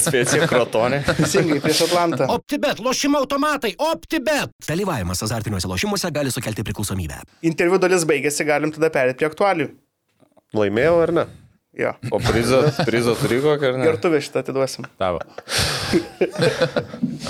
[0.00, 1.02] Speciją krotonę.
[1.18, 2.26] Teisingai, prieš Atlantą.
[2.36, 4.50] OptiBet, lošimo automatai, OptiBet.
[4.68, 7.20] Dalyvavimas azartiniuose lošimuose gali sukelti priklausomybę.
[7.46, 9.68] Interviu dalis baigėsi, galim tada perėti prie aktualių.
[10.56, 11.26] Laimėjau ar ne?
[11.78, 11.92] Jo.
[12.10, 13.84] O prizą, prizą turi kokią ar ne?
[13.86, 14.88] Gertuvę šitą atiduosim.
[14.98, 15.20] Tavo.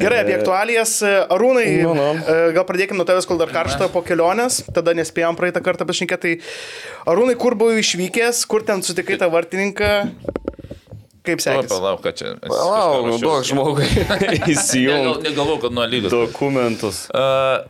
[0.00, 0.96] Gerai, apie aktualijas.
[1.30, 2.08] Arūnai, Nu, nu.
[2.18, 6.20] e, gal pradėkime nuo tavęs, kol dar karšta po kelionės, tada nespėjom praeitą kartą pašnekėti.
[6.20, 9.90] Tai Arūnai, kur buvai išvykęs, kur ten sutikai tą vartininką,
[11.26, 11.72] kaip Palauk, sekėsi?
[11.74, 12.32] palauk, kad čia.
[12.44, 13.88] Palauk, nu duok žmogui
[14.54, 16.14] įsijungti Negalvoju, kad nuo lygos.
[16.14, 17.02] dokumentus.
[17.14, 17.64] Uh,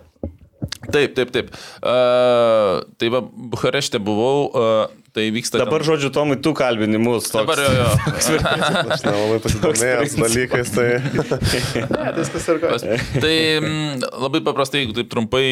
[0.92, 1.50] taip, taip, taip.
[1.82, 5.58] Uh, tai va, Bukarešte buvau, uh, tai vyksta.
[5.58, 7.30] Dabar, ten- žodžiu, Tomai, tu kalbinimus.
[7.34, 7.88] Dabar jo, jo.
[8.94, 10.86] Aš nelabai pasidomėjęs dalykais, tai
[11.94, 12.70] Ne, viskas ir ką.
[12.74, 12.84] Pas-
[13.20, 15.44] Tai mm, labai paprastai, jeigu taip trumpai,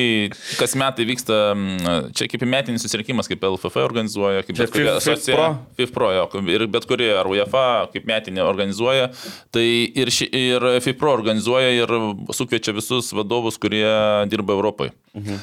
[0.61, 5.35] kas metai vyksta, mm, čia kaip metinis susirinkimas, kaip LFF organizuoja, kaip bet kuri asociacija-
[5.39, 5.49] Pro?
[5.81, 9.11] FIF Pro, jo, ir bet kuri, ar UEFA, kaip metinė organizuoja,
[9.55, 11.93] tai ir, ši, ir FIF Pro organizuoja ir
[12.35, 13.87] sukviečia visus vadovus, kurie
[14.31, 14.95] dirba Europoje.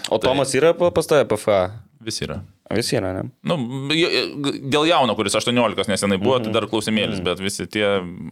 [0.10, 1.66] O Tomas yra pa- pas tave PFA?
[2.06, 2.40] Visi yra.
[2.74, 3.28] Visi yra, ne?
[3.46, 3.56] Nu,
[4.74, 7.86] dėl jauno, kuris 18 nesenai buvo, tai dar klausimėlis, bet visi tie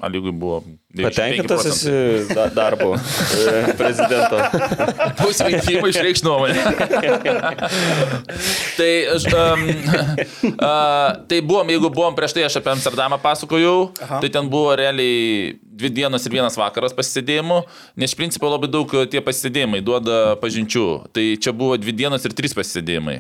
[0.09, 0.63] lygui buvo.
[0.97, 4.39] 95 Patenkintas esi da- darbu e, prezidento.
[5.21, 6.65] Bus rinkimai išreikš nuomonę.
[8.79, 8.89] tai,
[9.38, 9.67] um,
[10.49, 14.21] uh, tai buvom, jeigu buvom prieš tai, aš apie Amsterdamą pasakojau, Aha.
[14.25, 17.59] tai ten buvo realiai dvi dienos ir vienas vakaras pasisėdėjimų,
[17.97, 20.88] nes iš principo labai daug tie pasisėdėjimai duoda pažinčių.
[21.13, 23.19] Tai čia buvo dvi dienos ir trys pasisėdėjimai.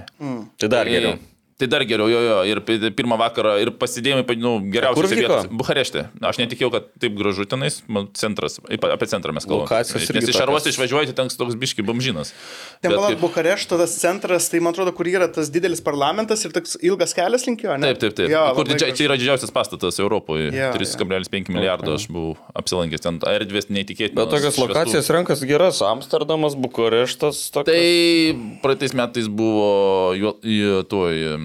[0.61, 1.17] Tai dar geriau.
[1.53, 5.45] Tai dar geriau, jo, jo, ir pi- pirmą vakarą, ir pasidėjimai, nu, geriausios vietos.
[5.53, 6.07] Bukarešte.
[6.25, 9.67] Aš netikėjau, kad taip gražu tenais, man centras, apie centrą mes kalbame.
[9.69, 10.73] Lokacijos Nes iš Aros tokios.
[10.73, 12.33] išvažiuoti ten toks biški bamžinas.
[12.81, 16.51] Ten palauk, kaip- Bukarešto tas centras, tai man atrodo, kur yra tas didelis parlamentas ir
[16.57, 17.93] toks ilgas kelias link jo, ne?
[17.93, 18.29] Taip, taip, taip.
[18.33, 20.49] Jo, Kur didžia, čia yra didžiausias pastatas Europoje.
[20.49, 23.21] Jo, 3,5 milijardo aš buvau apsilankęs ten.
[23.21, 24.17] Erdvės neįtikėtinos.
[24.17, 24.67] Bet tokias šviesų.
[24.73, 25.81] lokacijas renkas geras.
[25.85, 27.51] Amsterdamas, Bukareštas.
[27.53, 27.69] Tokios...
[27.69, 31.42] Tai praeitais metais buvo mm,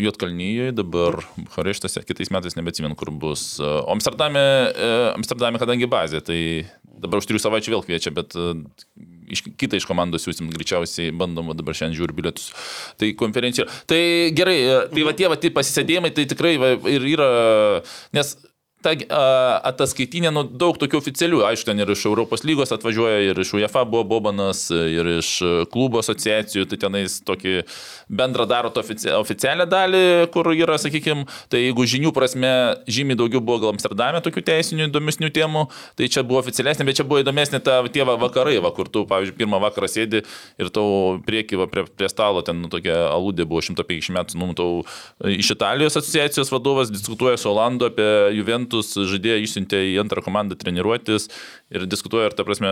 [0.00, 3.58] Juotkalnyje, dabar Bukareštose, kitais metais nebeatsimenu, kur bus.
[3.60, 6.40] O Amsterdame, e, Amsterdame kadangi bazė, tai
[6.84, 8.52] dabar už trijų savaičių vėl kviečia, bet e,
[9.34, 12.50] iš, kitą iš komandos siūsim greičiausiai, bandom va dabar šiandien žiūri bilietus.
[13.00, 13.66] Tai konferencija.
[13.90, 14.02] Tai
[14.36, 17.30] gerai, e, tai va tie va tie pasisėdėjimai, tai tikrai va, ir yra,
[18.16, 18.36] nes
[18.84, 18.94] ta
[19.68, 23.84] ataskaitinė, nu, daug tokių oficialių, aišku, ten ir iš Europos lygos atvažiuoja, ir iš UEFA
[23.88, 25.32] buvo Bobanas, ir iš
[25.72, 27.60] klubo asociacijų, tai tenais tokį
[28.08, 30.02] bendrą daro ofici oficialią dalį,
[30.34, 32.52] kur yra, sakykime, tai jeigu žinių prasme
[32.90, 35.66] žymiai daugiau buvo gal Amsterdame tokių teisinių įdomesnių temų,
[36.00, 39.04] tai čia buvo oficialesnė, bet čia buvo įdomesnė ta tie va, vakarai, va, kur tu,
[39.10, 43.44] pavyzdžiui, pirmą vakarą sėdi ir tau prieki va, prie, prie stalo, ten nu, tokia aludė
[43.50, 44.70] buvo 150 metų, nu, tau
[45.28, 48.08] iš Italijos asociacijos vadovas diskutuoja su Olandu apie
[48.38, 51.26] Juventus žaidėją išsiuntė į antrą komandą treniruotis
[51.74, 52.70] ir diskutuoja, ar ta prasme,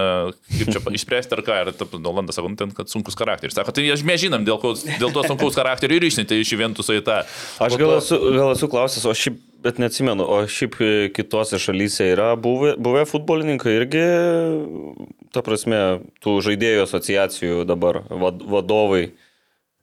[0.52, 1.58] kaip čia išspręsti ar ką.
[1.66, 3.56] Ir ta, Olandas sako, nu, ten, kad sunkus charakteris.
[3.58, 4.72] Sako, tai aš mes žinom, dėl, ko,
[5.02, 7.20] dėl to sunkaus charakterio ir išsiuntė iš Juventuso į tą.
[7.60, 11.58] Aš gal to- esu, gal esu klausęs, o šiaip, bet neatsimenu, o šiaip e, kitose
[11.58, 14.04] šalyse yra buvę, buvę futbolininkai irgi,
[15.34, 15.80] ta prasme,
[16.24, 19.08] tų žaidėjų asociacijų dabar vad, vadovai.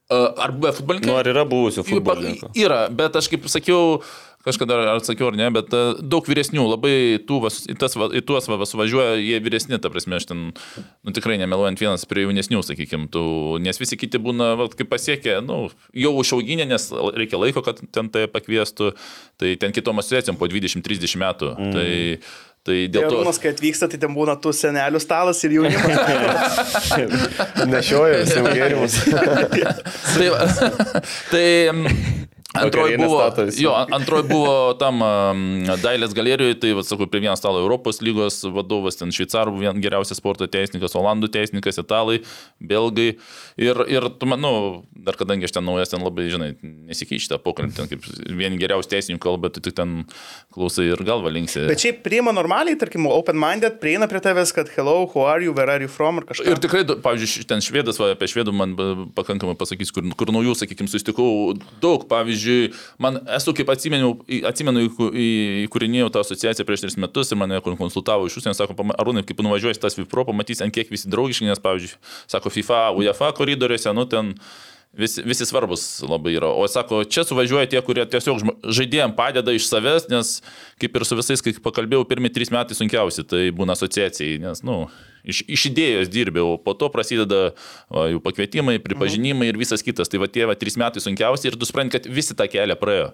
[0.09, 1.09] Ar buvę futbolininkai?
[1.09, 2.51] Nu, ar yra buvusių futbolininkų?
[2.61, 3.99] Yra, bet aš kaip sakiau,
[4.46, 6.93] kažkada ar atsakiau ar ne, bet e, daug vyresnių, labai
[7.26, 10.46] tų, vas, į, tas, į tuos va, suvažiuoja, jie vyresni, ta prasme, aš ten,
[11.06, 13.26] nu tikrai nemeluojant vienas prie jaunesnių, sakykime, tų,
[13.66, 15.66] nes visi kiti būna, va, kaip pasiekė, nu,
[15.98, 18.93] jau užauginę, nes reikia laiko, kad ten tai pakviestų,
[19.41, 21.54] tai ten kitom asociacijom po 20-30 metų.
[21.56, 21.74] Mm.
[21.76, 21.89] Tai,
[22.66, 23.20] tai dėl to...
[23.20, 26.56] Arūnas, kai atvyksta, tai ten būna tų senelių stalas ir jaunimas.
[27.70, 28.98] Nešioja visiems gėrimus.
[30.18, 30.30] tai,
[31.34, 32.25] tai mm,
[32.62, 33.20] antroji buvo,
[33.60, 35.43] jo, antroji buvo tam um,
[35.84, 40.20] Dailės galerijoje, tai, va, sakau, prie vieno stalo Europos lygos vadovas, ten šveicarų vien geriausias
[40.22, 42.22] sporto teisininkas, olandų teisininkas, italai,
[42.60, 43.16] belgai.
[43.62, 46.49] Ir, ir tu manau, dar kadangi aš ten naujas, ten labai, žinai,
[46.89, 49.97] nesikeičia pokalbį, ten kaip vieni geriausių teisininkų kalba, tai tik ten
[50.56, 51.66] klausai ir galva linksi.
[51.70, 55.72] Bet šiaip priima normaliai, tarkim, open-minded, prieina prie tavęs, kad hello, who are you, where
[55.72, 56.47] are you from ir kažką.
[56.51, 58.76] Ir tikrai, pavyzdžiui, ten švedas, va, apie švedų man
[59.18, 62.06] pakankamai pasakys, kur, kur naujų, sakykime, susitikau daug.
[62.10, 62.45] Pavyzdžiui,
[63.00, 64.14] man esu, kaip atsimenu,
[64.50, 64.86] atsimenu
[65.66, 69.24] įkūrinėjau tą asociaciją prieš tris metus ir mane kon- konsultavo iš užsienio, sako, "Pama- Arūnai,
[69.26, 71.96] kaip nuvažiuosi tas VIPRO, pamatys, ant kiek visi draugiški, nes, pavyzdžiui,
[72.28, 74.36] sako, FIFA, UEFA koridoriuose, nu ten
[74.98, 76.50] visi, visi svarbus labai yra.
[76.56, 80.38] O sako, čia suvažiuoja tie, kurie tiesiog žaidėjim padeda iš savęs, nes
[80.82, 84.72] kaip ir su visais, kai pakalbėjau, pirmie trys metai sunkiausi, tai būna asociacijai, nes, na,
[84.72, 87.41] nu, iš, iš idėjos dirbėjau, po to prasideda
[87.91, 90.12] va, jų pakvietimai, pripažinimai ir visas kitas.
[90.12, 93.14] Tai va tie va, trys metai sunkiausi ir tu supranti, kad visi tą kelią praėjo.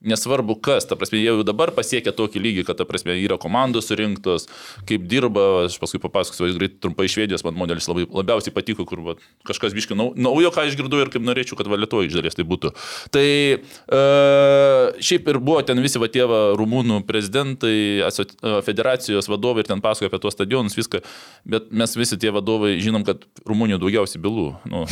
[0.00, 3.90] Nesvarbu kas, ta prasme, jie jau dabar pasiekia tokį lygį, kad, ta prasme, yra komandos
[3.90, 4.46] surinktos,
[4.88, 9.14] kaip dirba, aš paskui papasakosiu, greit trumpai švedijos man modelis labai, labiausiai patiko, kur va,
[9.48, 12.46] kažkas biškai nau, naujo, ką išgirdau ir kaip norėčiau, kad va Lietuvoje iš dalies tai
[12.48, 12.72] būtų.
[13.12, 14.00] Tai e,
[15.04, 19.84] šiaip ir buvo ten visi va tie va, rumūnų prezidentai, e, federacijos vadovai ir ten
[19.84, 21.04] pasakoja apie tuos stadionus, viską,
[21.44, 24.48] bet mes visi tie vadovai žinom, kad Rumunijoje daugiausiai bylų.
[24.72, 24.86] Nu,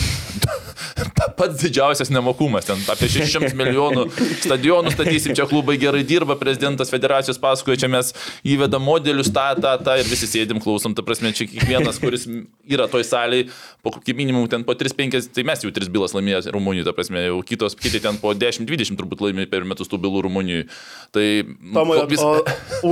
[1.39, 4.05] pats didžiausias nemokumas, ten apie 600 milijonų
[4.45, 8.12] stadionų statysim, čia klubai gerai dirba, prezidentas federacijos pasakoja, čia mes
[8.45, 12.26] įvedam modelius, tą, tą, tą ir visi sėdim, klausom, ta prasme, čia kiekvienas, kuris
[12.68, 13.49] yra toj salėje,
[13.86, 17.22] po kokį minimum ten po 3-5, tai mes jau 3 bylas laimėjome Rumunijoje, ta prasme,
[17.30, 20.68] jau kitos, kiti ten po 10-20 turbūt laimėjo per metus tų bylų Rumunijoje.
[21.14, 21.26] Tai
[21.74, 22.43] Tomo, vis- o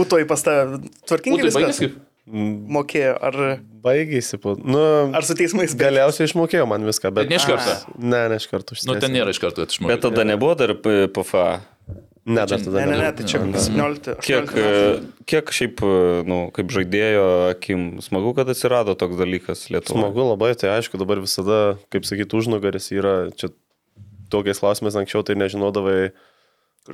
[0.01, 1.83] Ūtoj pas tave tvarkingai Ūtoj viskas?
[2.27, 3.39] Mokėjo, ar,
[3.87, 4.57] Baigėsi, po...
[4.59, 4.81] nu,
[5.15, 7.29] ar su teismais galiausiai išmokėjo man viską, bet...
[7.29, 7.77] Bet ne iš karto.
[8.03, 8.79] Ne, ne iš karto.
[8.89, 9.93] Nu, ten nėra iš karto, išmokau.
[9.95, 11.47] Bet tada nebuvo dar PFA.
[12.27, 14.17] Ne, dar tada Ne, ne, ne, tai čia 17.
[14.19, 14.63] Kiek, 18 metų.
[14.67, 19.95] e, kiek šiaip, e, nu, kaip žaidėjo akim, smagu, kad atsirado toks dalykas Lietuvoje.
[19.95, 21.61] Smagu labai, tai aišku, dabar visada,
[21.95, 23.53] kaip sakyti, užnugaris yra, čia
[24.35, 26.11] tokiais klausimais anksčiau tai nežinodavai,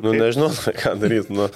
[0.01, 1.49] nu nežinodavai, ką daryti, nu,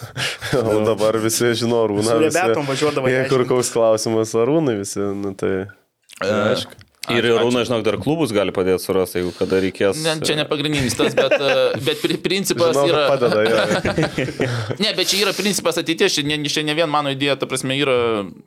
[0.61, 2.05] o dabar visi žino Arūną.
[2.09, 3.33] Su visi- rebetom važiuodavai Jei aiškint.
[3.47, 5.55] kur koks klausimas Arūnai visi, nu tai...
[6.21, 6.77] E, Aišku.
[7.15, 10.01] Ir Rūna, žinok, dar klubus gali padėti surasti, jeigu kada reikės.
[10.03, 13.05] Ne, čia ne pagrindinis tas, bet, e, bet pri- principas Žinau, yra...
[13.13, 13.45] padeda.
[13.47, 13.57] Jo.
[14.83, 17.77] Ne, bet čia yra principas ateities, čia ne, čia ne vien mano idėja, ta prasme,
[17.79, 17.97] yra,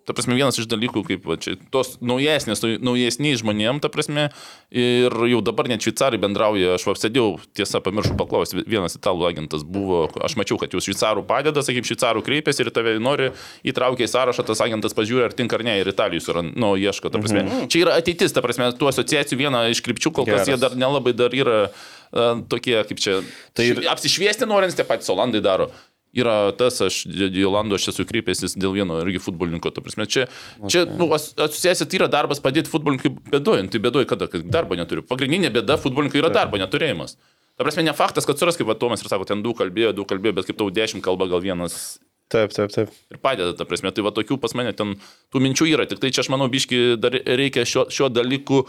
[0.08, 4.28] ta prasme, vienas iš dalykų, kaip va, čia, tos naujesnės, naujesniai žmonėm, ta prasme,
[4.74, 9.66] ir jau dabar net šveicarai bendrauja, aš va sėdėjau, tiesa, pamiršau paklausti, vienas italų agentas
[9.66, 13.32] buvo, aš mačiau, kad jūs šveicarų padeda, sakykim, šveicarų kreipiasi ir tave nori
[13.68, 17.12] įtraukti į sąrašą, tas agentas pažiūri, ar tinka ar ne, ir Italijus yra, nu, ieško,
[17.14, 17.44] ta prasme.
[17.46, 17.70] Mhm.
[17.72, 20.48] Čia yra ateitis, ta prasme, tų asociacijų viena iš krypčių, kol kas Geras.
[20.50, 23.20] jie dar nelabai dar yra uh, tokie, kaip čia,
[23.54, 25.70] Tai tai ir- apsišviesti norint, tie patys Olandai daro.
[26.10, 30.26] Yra tas, aš dėl Olando aš esu kreipęsis dėl vieno irgi futbolininko, ta prasme, čia,
[30.66, 34.74] čia nu, as- asociacija tai yra darbas padėti futbolininkui bėdojant, tai bėdoji kada, kad darbo
[34.74, 35.04] neturiu.
[35.06, 37.14] Pagrindinė bėda futbolininkui yra darbo neturėjimas.
[37.60, 40.34] Ta prasme, ne faktas, kad suras, kaip Tomas ir sako, ten du kalbėjo, du kalbėjo,
[40.40, 42.00] bet kaip tau dešimt kalba, gal vienas
[42.30, 42.90] Taip, taip, taip.
[43.10, 43.90] ir padeda, ta prasme.
[43.90, 44.92] Tai va tokių pas mane ten
[45.34, 48.60] tų minčių yra, tik tai čia aš manau, biški dar reikia šio, šio dalykų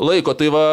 [0.00, 0.32] laiko.
[0.40, 0.64] Tai va,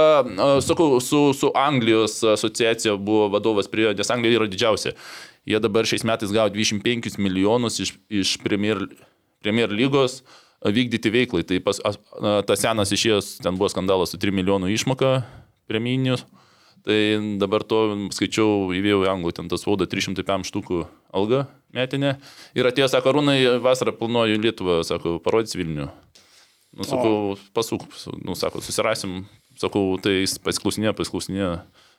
[0.64, 4.94] sakau, su, su Anglijos asociacija buvo vadovas prie, nes Anglija yra didžiausia.
[5.48, 8.80] Jie dabar šiais metais gavo 25 milijonus iš, iš Premier,
[9.44, 10.22] Premier lygos
[10.64, 11.44] vykdyti veiklai.
[11.48, 11.82] Tai pas,
[12.48, 15.18] tas senas išėjęs, ten buvo skandalas su 3 milijonų išmoka
[15.68, 16.24] premijinius.
[16.88, 17.00] Tai
[17.44, 17.82] dabar to
[18.16, 22.16] skaičiau, įvėjau į anglų, ten tas vauda 305 štukų alga metinė.
[22.58, 25.90] Ir atėjo, sako, Rūnai, vasarą planuoju Lietuvą, sako, parodys Vilnių.
[26.78, 27.86] Nu, sakau, pasuk,
[28.26, 29.22] nu, sako, susirasim,
[29.58, 31.54] sakau, tai jis pasiklausinėjo, pasiklausinėjo.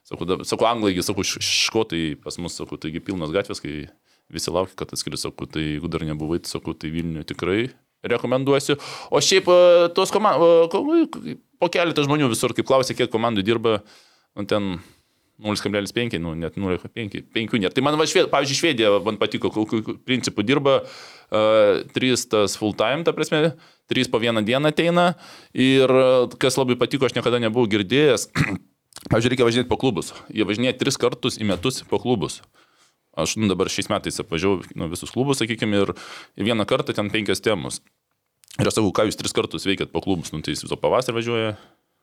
[0.09, 3.89] Sakau, da, sakau anglai, sakau, škotai pas mus, sakau, taigi pilnas gatvės, kai
[4.33, 7.71] visi laukia, kad atskris, sakau, tai jeigu dar nebuvai, tai sakau, tai Vilnių tikrai
[8.09, 8.79] rekomenduosiu.
[9.11, 9.59] O šiaip e,
[9.97, 10.71] tos komandos,
[11.59, 13.81] po keletą žmonių visur, kaip klausė, kiek komandų dirba,
[14.39, 14.79] nu, ten
[15.43, 17.73] 0,5, nu, net 0,5, 5 nėra.
[17.75, 22.75] Tai man, va, šved, pavyzdžiui, Švedija, man patiko, kokiu principu dirba, uh, 3 tas full
[22.79, 23.55] time, ta prasme,
[23.93, 25.13] 3 po vieną dieną ateina
[25.55, 25.93] ir
[26.43, 28.29] kas labai patiko, aš niekada nebuvau girdėjęs,
[29.13, 30.11] pavyzdžiui, reikia važinėti po klubus.
[30.35, 32.43] Jie važinėja 3 kartus į metus po klubus.
[33.19, 35.95] Aš nu, dabar šiais metais apvažiavau nu, visus klubus, sakykime, ir
[36.39, 37.81] vieną kartą ten penkias temos.
[38.59, 41.19] Ir aš sakau, ką jūs tris kartus veikėt po klubus, nu, tai jis viso pavasarį
[41.19, 41.51] važiuoja,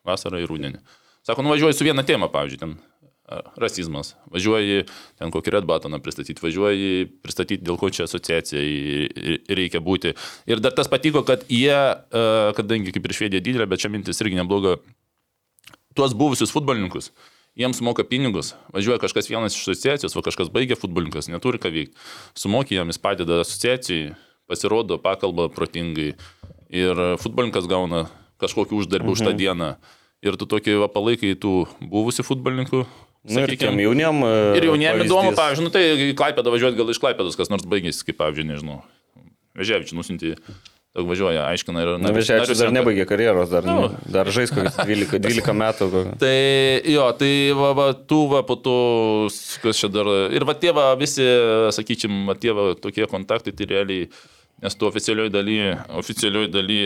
[0.08, 0.82] vasarą ir rudenį.
[1.26, 2.76] Sako, nuvažiuoji su viena tema, pavyzdžiui, ten
[3.58, 4.14] rasizmas.
[4.30, 4.86] Važiuoji
[5.20, 10.14] ten kokį Red Batoną pristatyti, važiuoji pristatyti, dėl ko čia asociacijai reikia būti.
[10.50, 11.78] Ir dar tas patiko, kad jie,
[12.58, 14.78] kadangi kaip ir švedija didelė, bet čia mintis irgi nebloga,
[15.98, 17.10] tuos buvusius futbolininkus,
[17.58, 21.98] jiems moka pinigus, važiuoja kažkas vienas iš asociacijos, o kažkas baigia futbolininkas, neturi ką veikti.
[22.38, 24.14] Sumokė jam, jis padeda asociacijai,
[24.50, 26.14] pasirodo, pakalba protingai
[26.70, 28.06] ir futbolininkas gauna
[28.42, 29.16] kažkokį uždarbį mhm.
[29.16, 29.70] už tą dieną.
[30.26, 32.82] Ir tu tokį va, palaikai tų buvusių futbolininkų.
[33.26, 34.20] Nu, ir tiem jauniem.
[34.28, 35.40] e, Ir jauniem įdomu, pavyzdys.
[35.42, 38.80] pavyzdžiui, nu, tai Klaipėdą važiuoti gal iš Klaipėdos, kas nors baigėsi, kaip pavyzdžiui, nežinau.
[39.58, 40.34] Vežėvičių nusinti,
[40.96, 41.90] daug važiuoja, aiškina ir...
[42.04, 43.90] Na, Vežėčius dar nebaigė karjeros, dar, Nu.
[44.12, 45.88] dar žais kokius 12, 12 metų.
[45.96, 46.14] kokį.
[46.22, 46.36] Tai
[46.92, 48.76] jo, tai va, va, tų va po to,
[49.64, 50.06] kas čia dar.
[50.36, 51.24] Ir va tie va visi,
[51.76, 54.10] sakyčim, va tie va tokie kontaktai, tai realiai,
[54.64, 55.58] nes tu oficialioj daly,
[56.00, 56.82] oficialioj daly,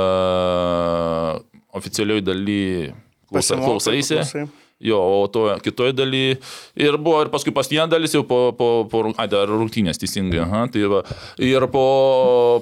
[0.00, 1.38] uh,
[1.76, 2.92] oficialioj daly
[3.30, 4.14] klausa, Pasimokai, klausaisi.
[4.20, 4.46] klausai.
[4.80, 6.38] Jo, o to kitoje daly.
[6.80, 10.40] Ir buvo ir paskui pas vieną dalis jau po, po, po ai, dar rungtynės, teisingai.
[10.46, 11.02] Aha, tai va.
[11.36, 11.84] Ir po,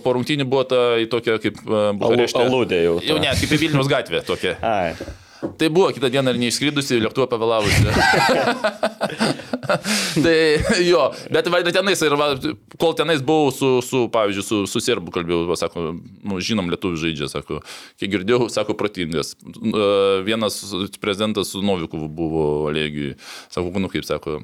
[0.03, 2.43] po rungtynį buvo ta į tokią kaip Bukarešte.
[2.43, 3.07] aludė jau ta.
[3.13, 4.59] Jau ne, kaip į Vilnius gatvę tokia.
[4.67, 4.93] Ai.
[5.39, 7.87] Tai buvo kitą dieną ir neišskridusi, lėktuvą pavėlavusi.
[10.25, 10.35] tai
[10.83, 11.05] jo,
[11.35, 12.31] bet va, tenais, ir va,
[12.81, 15.93] kol tenais buvau su, su pavyzdžiui, su, su serbu kalbėjau, va, sako,
[16.27, 17.61] nu, žinom, lietuvių žaidžia, sako,
[18.01, 19.37] kiek girdėjau, sako, protingas.
[19.39, 19.89] E,
[20.27, 20.59] Vienas
[21.03, 23.15] prezidentas su Novikovu buvo Olegijui,
[23.55, 24.41] sako, nu kaip sako.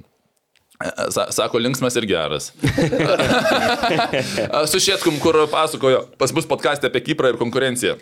[1.15, 2.51] Sa- Sako, linksmas ir geras.
[4.71, 7.95] Su Šėtkum, kur pasakojo, pas mus podcast'e apie Kiprą ir konkurenciją.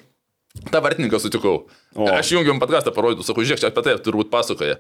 [0.52, 1.64] Ta vartininką sutikau.
[1.96, 2.06] O.
[2.12, 4.76] Aš jungiam podcastą parodžiau, sakau, žiūrėk, čia apie tai turbūt pasakoja.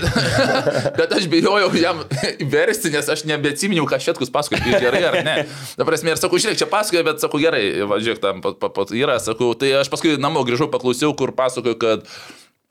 [0.98, 2.00] Bet aš bijojau jam
[2.54, 5.36] versti, nes aš nebeatsiminiau, ką Šėtkus pasakoja, gerai ar ne.
[5.76, 8.72] Ta prasme, ir sakau, žiūrėk, čia pasakoja, bet sakau, gerai, va, žiūrėk, tam pat, pat,
[8.78, 12.08] pat yra, sakau, tai aš paskui namo grįžau, paklausiau, kur pasakojo, kad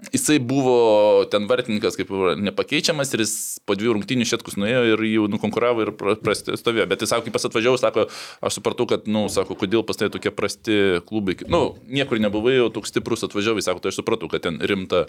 [0.09, 2.09] Jisai buvo ten vartininkas kaip
[2.41, 3.33] nepakeičiamas ir jis
[3.69, 6.87] po dviejų rungtynių šetkus nuėjo ir jau nukonkuravo ir pra- prasti stovėjo.
[6.89, 8.07] Bet jis sako, kai pas atvažiavau, sako,
[8.41, 11.35] aš supratau, kad, na, nu, sako, kodėl pas tai tokie prasti klubai.
[11.45, 15.03] Na, nu, niekur nebuvai, jau toks stiprus atvažiavai, sako, tai aš supratau, kad ten rimta,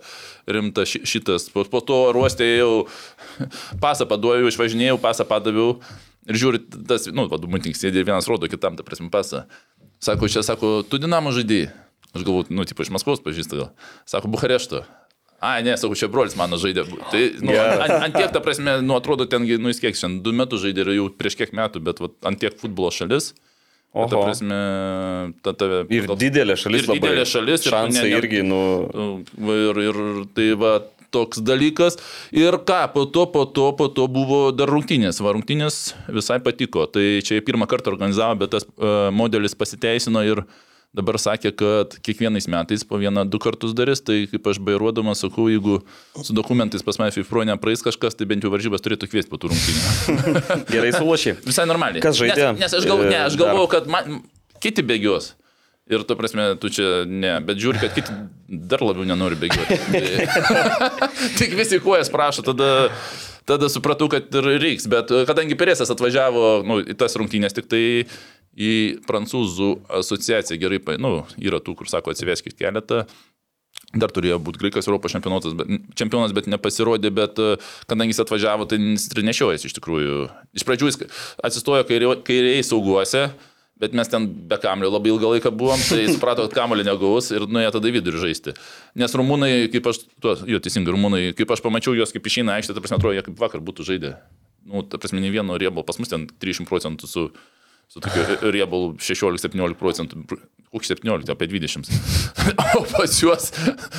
[0.44, 1.48] rimta ši- šitas.
[1.54, 2.84] Po, po to ruostė jau
[3.84, 5.78] pasą paduoju, išvažinėjau, pasą padaviau
[6.28, 9.46] ir žiūri, tas, nu, vadumutinkas sėdė vienas rodo kitam, ta prasme, pasą.
[10.04, 11.72] Sako, čia, sako, tu dinamo žaidėjai.
[12.12, 13.70] Aš galvoju, nu, tipo, iš Maskvos pažįstu gal.
[14.08, 14.82] Sako, Bukarešto.
[15.42, 16.84] A, ne, sakau, čia brolis mano žaidė.
[17.10, 17.80] Tai, nu, Geras.
[17.82, 20.84] ant, ant tiek, ta prasme, nu, atrodo, ten, nu, jis kiek šiandien, du metus žaidė
[20.84, 23.32] ir jau prieš kiek metų, bet vat, ant tiek futbolo šalis.
[23.92, 24.06] Oho.
[24.08, 24.58] Ta prasme,
[25.44, 25.82] ta tave.
[25.92, 26.86] Ir didelė šalis.
[26.86, 27.28] Ir didelė labai.
[27.28, 28.60] šalis, ir Šansai ne- ne- irgi, nu.
[29.36, 29.98] Va, Ir, ir
[30.32, 30.70] tai va
[31.12, 31.98] toks dalykas.
[32.32, 35.20] Ir ką, po to, po to, po to buvo dar rungtynės.
[35.20, 36.86] Va, rungtynės visai patiko.
[36.88, 40.40] Tai čia pirmą kartą organizavo, bet tas uh, modelis pasiteisino ir
[40.96, 44.02] dabar sakė, kad kiekvienais metais po vieną, du kartus darys.
[44.04, 45.80] Tai kaip aš bairuodamas sakau, jeigu
[46.20, 49.52] su dokumentais pas mane FIFPRO nepraeis kažkas, tai bent jau varžybas turėtų kviesti po tų
[49.52, 50.24] rungtynių.
[50.74, 51.38] Gerai sulašy.
[51.48, 52.04] Visai normaliai.
[52.04, 52.52] Kas žaidė?
[52.52, 54.20] Nes, nes aš, gal, ne, aš galvojau, kad man,
[54.62, 55.32] kiti bėgios.
[55.90, 58.14] Ir tu prasme, tu čia ne, bet žiūri, kad kiti
[58.70, 59.80] dar labiau nenori bėgioti.
[61.40, 62.92] Tik visi kojas prašo, tada,
[63.48, 64.86] tada supratau, kad ir reiks.
[64.92, 67.82] Bet kadangi Peresas atvažiavo nu, į tas rungtynės, tik tai
[68.52, 73.06] į prancūzų asociaciją gerai, nu, yra tų, kur sako, atsiveskit keletą.
[73.92, 75.68] Dar turėjo būti graikas Europos čempionatas, bet,
[75.98, 77.54] čempionas, bet nepasirodė, bet e,
[77.88, 80.18] kadangi jis atvažiavo, tai jis ir nešiojasi iš tikrųjų.
[80.56, 81.00] Iš pradžių jis
[81.44, 83.26] atsistojo kairiai, kairiai sauguose,
[83.82, 87.44] bet mes ten be kamulio labai ilgą laiką buvom, tai suprato, kad kamulio negaus ir
[87.48, 88.56] nuėjo tada vidurį žaisti.
[89.00, 92.76] Nes rumūnai, kaip aš, tuo, jo teisingai, rumūnai, kaip aš pamačiau juos, kaip išeina aikštė,
[92.76, 94.14] ta prasme, atrodo, jie kaip vakar būtų žaidę.
[94.70, 97.26] Nu, ta prasme, ne vieno riebalo, pas mus ten 300 procentų su
[97.92, 100.22] su tokiu riebalu 16-17 procentų,
[100.72, 101.90] koks 17, apie 20.
[102.78, 103.50] O pas juos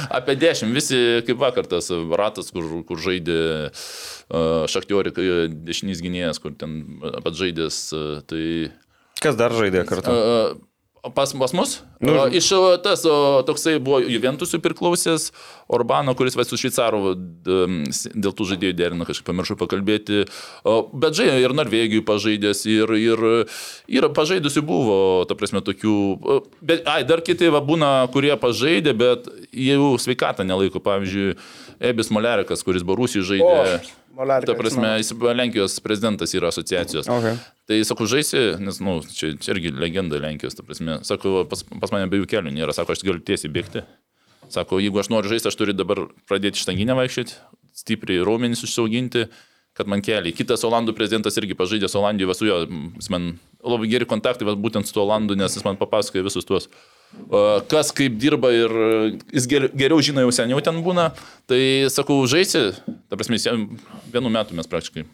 [0.09, 0.97] apie 10, visi
[1.27, 3.39] kaip vakar tas ratas, kur, kur žaidė
[3.69, 5.21] uh, Šaktiorika,
[5.69, 6.79] dešinys gynėjas, kur ten
[7.21, 8.73] pats žaidės, uh, tai...
[9.21, 10.09] Kas dar žaidė kartu?
[10.09, 10.57] Uh,
[11.11, 11.83] Pas, pas mus?
[11.99, 15.33] Nu, o, iš o, tas o, toksai buvo Juventusui priklausęs
[15.67, 17.11] Orbano, kuris va su Šveicaru
[17.43, 20.21] dėl tų žaidėjų derino, kažkaip pamiršau pakalbėti.
[20.63, 23.25] O, bet žaidė ir Norvegijų pažaidęs, ir, ir,
[23.91, 24.97] ir pažaidusių buvo,
[25.27, 25.97] ta prasme, tokių.
[26.23, 30.79] o, Bet, ai, dar kiti va, būna, kurie pažaidė, bet jų sveikatą nelaiko.
[30.83, 31.35] Pavyzdžiui,
[31.83, 33.83] Ebis Molerikas, kuris buvo Rusijai žaidė.
[34.13, 37.07] Molerika, Ta prasme, jis Lenkijos prezidentas yra asociacijos.
[37.09, 37.37] Okay.
[37.69, 40.99] Tai sakau, žaisi, nes, na, nu, čia, čia irgi legenda Lenkijos, ta prasme.
[41.07, 43.81] Sako, pas, pas mane abiejų kelių nėra, sako, aš galiu tiesiai bėgti.
[44.53, 47.39] Sako, jeigu aš noriu žaisti, aš turiu dabar pradėti štanginę vaikščioti,
[47.79, 49.25] stipriai raumenys užsiauginti,
[49.73, 50.35] kad man keliai.
[50.37, 52.59] Kitas Olandų prezidentas irgi pažaidęs Olandijoje, su juo,
[52.99, 53.31] jis man
[53.65, 56.69] labai geri kontaktai, būtent su Olandu, nes jis man papasakoja visus tuos,
[57.71, 58.77] kas kaip dirba ir
[59.33, 61.11] jis ger, geriau žino, jau seniau ten būna.
[61.49, 61.59] Tai
[61.93, 62.71] sakau, žaisi,
[63.09, 63.39] ta prasme,
[64.13, 65.05] vienu metu mes praktiškai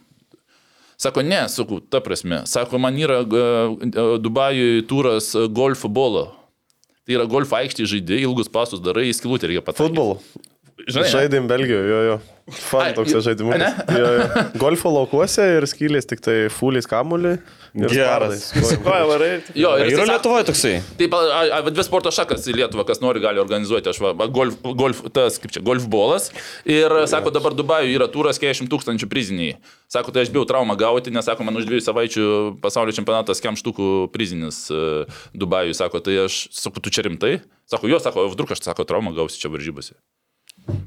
[1.00, 2.42] Sako, ne, sakau, ta prasme.
[2.44, 3.22] Sako, man yra
[4.20, 6.26] Dubajuje turas golfo bolo.
[7.08, 9.80] Tai yra golfo aikštė žaidė, ilgus pasus darai, skilutę reikia pat.
[9.80, 10.18] Futbolu.
[10.88, 11.12] Žinai, ne?
[11.12, 12.20] Žaidėm Belgijoje, jo, jo.
[12.50, 13.60] Fan toks žaidimas.
[13.62, 13.68] ne?
[13.94, 14.24] Jo, jo.
[14.58, 17.36] Golfo laukuose ir skylės tik tai fuliais kamuoliui.
[17.78, 18.48] ir Geras.
[18.82, 19.28] Koja varai.
[19.54, 20.72] Jo, ir Yra sako- Lietuvoje toksai.
[20.98, 21.14] Taip,
[21.70, 23.92] dvi sporto šakas į Lietuvą, kas nori, gali organizuoti.
[23.92, 26.32] Aš va, golf, golf, tas, kaip čia, golfbolas.
[26.66, 29.60] Ir sako, dabar Dubajuje yra turas 40 tūkstančių priziniai.
[29.92, 32.26] Sako, tai aš bijau traumą gauti, nes sako, man už dviejų savaičių
[32.66, 35.06] pasaulio čempionatas kem štukų prizinis uh,
[35.38, 35.78] Dubajuje.
[35.78, 37.44] Sako, tai aš, sakau, tu čia rimtai?
[37.70, 39.94] Sako, jo, sako, vdruk aš, sako, traumą gausi čia varžybose.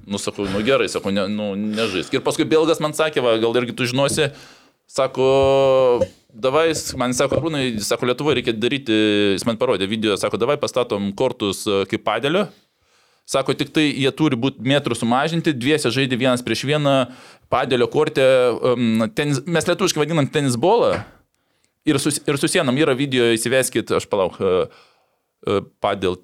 [0.06, 2.14] Nu, sakau, nu gerai, sako, ne, nu, nežaisk.
[2.14, 4.28] Ir paskui Belgas man sakė, va, gal irgi tu žinosi,
[4.90, 5.28] sako,
[6.32, 8.98] davai, man sako, Rūnai, sako, Lietuvoje reikia daryti,
[9.36, 12.46] jis man parodė video, sako, davai pastatom kortus e, kaip padėlio.
[13.28, 16.96] Sako, tik tai jie turi būti metrų sumažinti, dviese žaidė vienas prieš vieną,
[17.52, 18.24] padėlio kortę,
[18.72, 20.96] um, tenis, mes lietuviškai vadinam tenisbolą.
[21.86, 24.66] Ir su, ir su sienom yra video, įsiveskit, aš palauk, uh,
[25.46, 26.18] uh, padėl,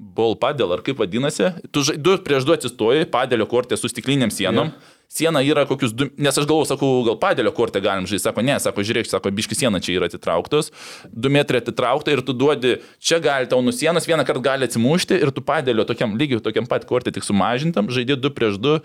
[0.00, 1.52] ball padėl, ar kaip vadinasi.
[1.74, 4.72] Tu du prieš du atsistoji, padėlio kortė su stikliniam sienom.
[4.72, 4.96] Yeah.
[5.10, 8.54] Siena yra kokius du, nes aš galvoju, sakau, gal padėlio kortę galim žaisti, sako, ne,
[8.62, 10.70] sako, žiūrėk, sako, biški siena čia yra atitrauktos,
[11.10, 15.34] du metrai atitraukta ir tu duodi, čia gali tau nusienas, vieną kartą gali atsimušti ir
[15.34, 18.76] tu padėlio tokiam lygiai, tokiam pat kortė tik sumažintam, žaidži du prieš du,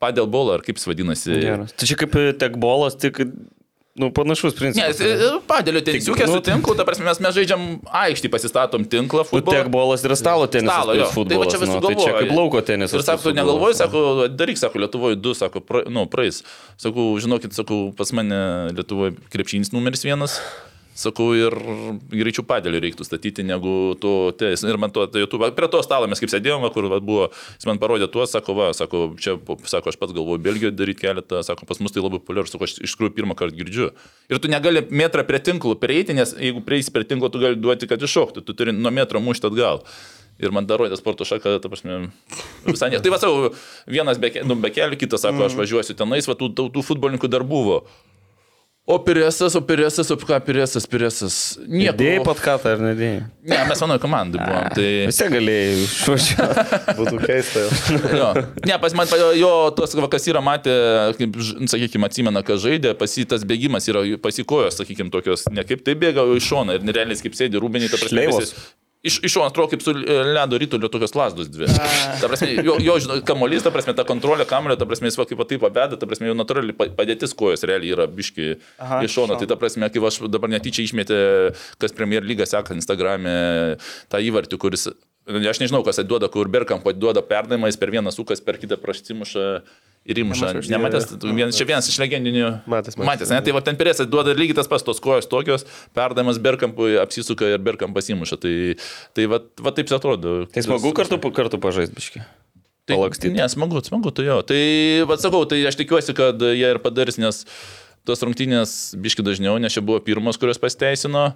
[0.00, 1.36] padėl bolą, ar kaip jis vadinasi.
[1.44, 1.76] Geras.
[1.76, 3.20] Tai čia kaip tekbolas, tik,
[4.00, 4.98] nu, panašus Ne, principas.
[4.98, 9.28] jis- padėlio tenisiukė nu- su tinklu, ta prasme, mes, mes žaidžiam aikštį, pasistatom tinklą, O
[9.28, 9.52] futbolą.
[9.60, 10.72] tekbolas yra stalo tenisas.
[10.74, 11.04] Stalo, jo.
[11.04, 12.94] plius Tai va futbolas, čia visi nu, tai čia kaip lauko tenisas.
[12.96, 13.78] Ir sako, tu negalvoji, futbolas.
[13.84, 16.42] sako, daryk, sako, Lietuvoje du, sako, pra, nu, praeis.
[16.80, 20.40] Sakau, žinokit, sakau, pas mane Lietuvoje krepšinis numeris vienas.
[21.00, 21.54] Sakau, ir
[22.12, 24.60] greičiau padėlį reiktų statyti negu to teis.
[24.68, 27.68] Ir man to, tai tu, prie to stalo mes kaip sėdėjome, kur va, buvo, jis
[27.70, 29.38] man parodė tuos, sako, va, sako, čia,
[29.70, 32.76] sako, aš pats galvoju, Belgijoje daryti keletą, sako, pas mus tai labai populiaru, sako, aš
[32.84, 33.90] iš tikrųjų pirmą kartą girdžiu.
[34.28, 37.88] Ir tu negali metrą prie tinklo prieiti, nes jeigu prieisi prie tinklo, tu gali duoti,
[37.88, 39.86] kad iššoktų, tu turi nuo metro mušti atgal.
[40.40, 42.06] Ir man darodė sporto šaką, ta prasme,
[42.68, 43.00] visai ne.
[43.00, 43.50] Tai va, savo,
[43.88, 47.28] vienas be, nu, be kelių, kitas sako, aš važiuosiu tenais, va, tų, tų, tų futbolininkų
[47.28, 47.82] dar buvo.
[48.86, 51.34] O Piresas, o Piresas, o ką Piresas, Piresas.
[51.68, 51.94] Nieko.
[52.00, 53.20] Dėjai patkatą ar nedėjai?
[53.46, 54.66] Ne, mes vienoje komandai buvom.
[54.74, 54.86] Tai...
[55.06, 56.64] Vis tiek galėjai išvažiuoti.
[56.98, 57.62] Būtų keista.
[58.18, 58.30] Jo.
[58.66, 60.74] Ne, pas man, jo, tos, va, kas yra matę,
[61.20, 65.94] kaip, ž- sakykime, atsimena, kad žaidė, pasitas bėgimas yra pasikojęs, sakykime, tokios, ne kaip tai
[66.00, 68.16] bėga, o iš šono ir nerealiai kaip sėdi rūbiniai, ta prasme.
[68.16, 68.42] Šleivos.
[68.56, 68.68] visi-
[69.00, 71.64] Iš, iš šono atrodo kaip su e, ledo rytulio tokios lasdos dvi.
[72.20, 75.40] Ta prasme, jo, jo kamuolys, ta prasme, ta kontrolė kamulio, ta prasme, jis va kaip
[75.48, 79.38] taip pabeda, ta prasme, jau natūraliai pa- padėtis kojos realiai yra biški Aha, iš šono.
[79.40, 81.20] Tai ta prasme, kai aš dabar netyčia išmetė,
[81.80, 83.78] kas Premier lyga seka Instagram'e
[84.12, 84.90] tą įvartį, kuris,
[85.32, 89.46] aš nežinau, kas atiduoda, kur Berkam atiduoda perdavimą, jis per vieną sukas, per kitą praštimušą
[90.08, 90.52] ir įmuša.
[90.72, 92.50] Nematęs, ne- tu vienas, čia vienas iš legendinių.
[92.70, 93.08] Matęs, matęs.
[93.10, 93.40] Matęs, ne?
[93.46, 95.66] Tai va ten perės atiduoda lygiai tas pats, tos kojos tokios,
[95.96, 98.40] perdavimas Berkampui apsisuka ir Berkam pasimuša.
[98.40, 98.54] Tai,
[99.16, 100.46] tai va, va taip atrodo.
[100.50, 102.24] Tai smagu kartu, kartu pažaisti.
[102.88, 103.32] Tai, palakstyt.
[103.36, 104.40] ne, smagu, smagu, tai jo.
[104.42, 104.62] Tai,
[105.06, 107.44] vad sakau, tai aš tikiuosi, kad jie ir padarys, nes
[108.08, 111.34] tos rungtynės biški dažniau, nes čia buvo pirmos, kurios pasiteisino.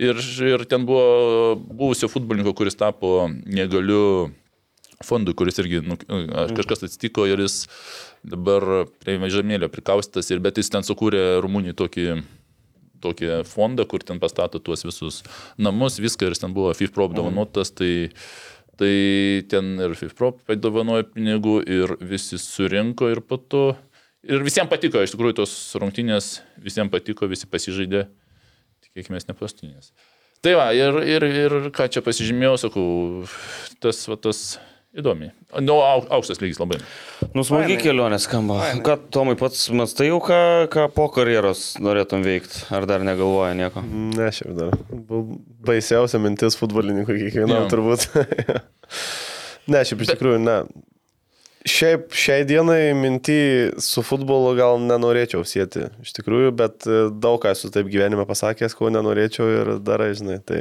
[0.00, 4.32] Ir, ir ten buvo buvusio futbolininko, kuris tapo negaliu
[5.02, 7.64] fondui, kuris irgi nu, aš- kažkas atsitiko ir jis
[8.24, 12.08] dabar prie vežamėlio prikaustytas, ir, bet jis ten sukūrė Rumunijai tokį
[13.04, 15.22] tokį fondą, kur ten pastato tuos visus
[15.60, 18.08] namus, viską ir ten buvo FIFPro apdovanotas, tai,
[18.80, 23.76] tai ten ir FIFPro padovanojo pinigų ir visi surinko ir po to.
[24.24, 28.06] Ir visiems patiko, iš tikrųjų tos rungtynės visiems patiko, visi pasižaidė,
[28.86, 29.92] tikėkime, nepastinės.
[30.40, 32.86] Tai va, ir, ir, ir ką čia pasižymėjau, sakau,
[33.84, 34.58] tas, va, tas
[34.98, 35.30] įdomi.
[35.60, 36.78] Nu, au- aukštas lygis labai.
[37.34, 37.82] Nu, smagi Fainai.
[37.82, 38.60] kelionė skamba.
[38.86, 40.38] Ką, Tomai, pats mastai jau, ką,
[40.72, 42.64] ką po karjeros norėtum veikti?
[42.74, 43.82] Ar dar negalvoja nieko?
[43.84, 44.74] Ne, šiaip dar.
[45.66, 47.70] Baisiausia mintis futbolininkų kiekvienam Jo.
[47.72, 48.08] turbūt.
[49.72, 50.58] ne, šiaip iš tikrųjų, ne.
[51.64, 53.36] Šiaip šiai dienai mintį
[53.80, 58.74] su futbolu gal nenorėčiau sėti, iš tikrųjų, bet e, daug ką esu taip gyvenime pasakęs,
[58.76, 60.58] ko nenorėčiau ir darai, žinai, tai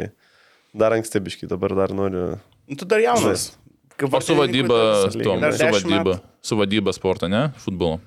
[0.72, 2.38] dar ankstybiškai, dabar dar noriu.
[2.72, 3.50] Nu, Tu dar jaunas.
[3.52, 3.62] Kaip
[4.02, 4.80] Ar su vadyba,
[5.11, 7.52] Tom, su 10 vadyba, su vadyba sportą, ne?
[7.64, 7.99] Futbolo.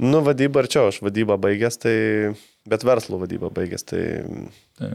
[0.00, 1.96] Nu, vadyba arčiau, aš vadybą baigęs, tai,
[2.68, 4.04] bet verslo vadybą baigęs, tai,
[4.80, 4.88] Tai.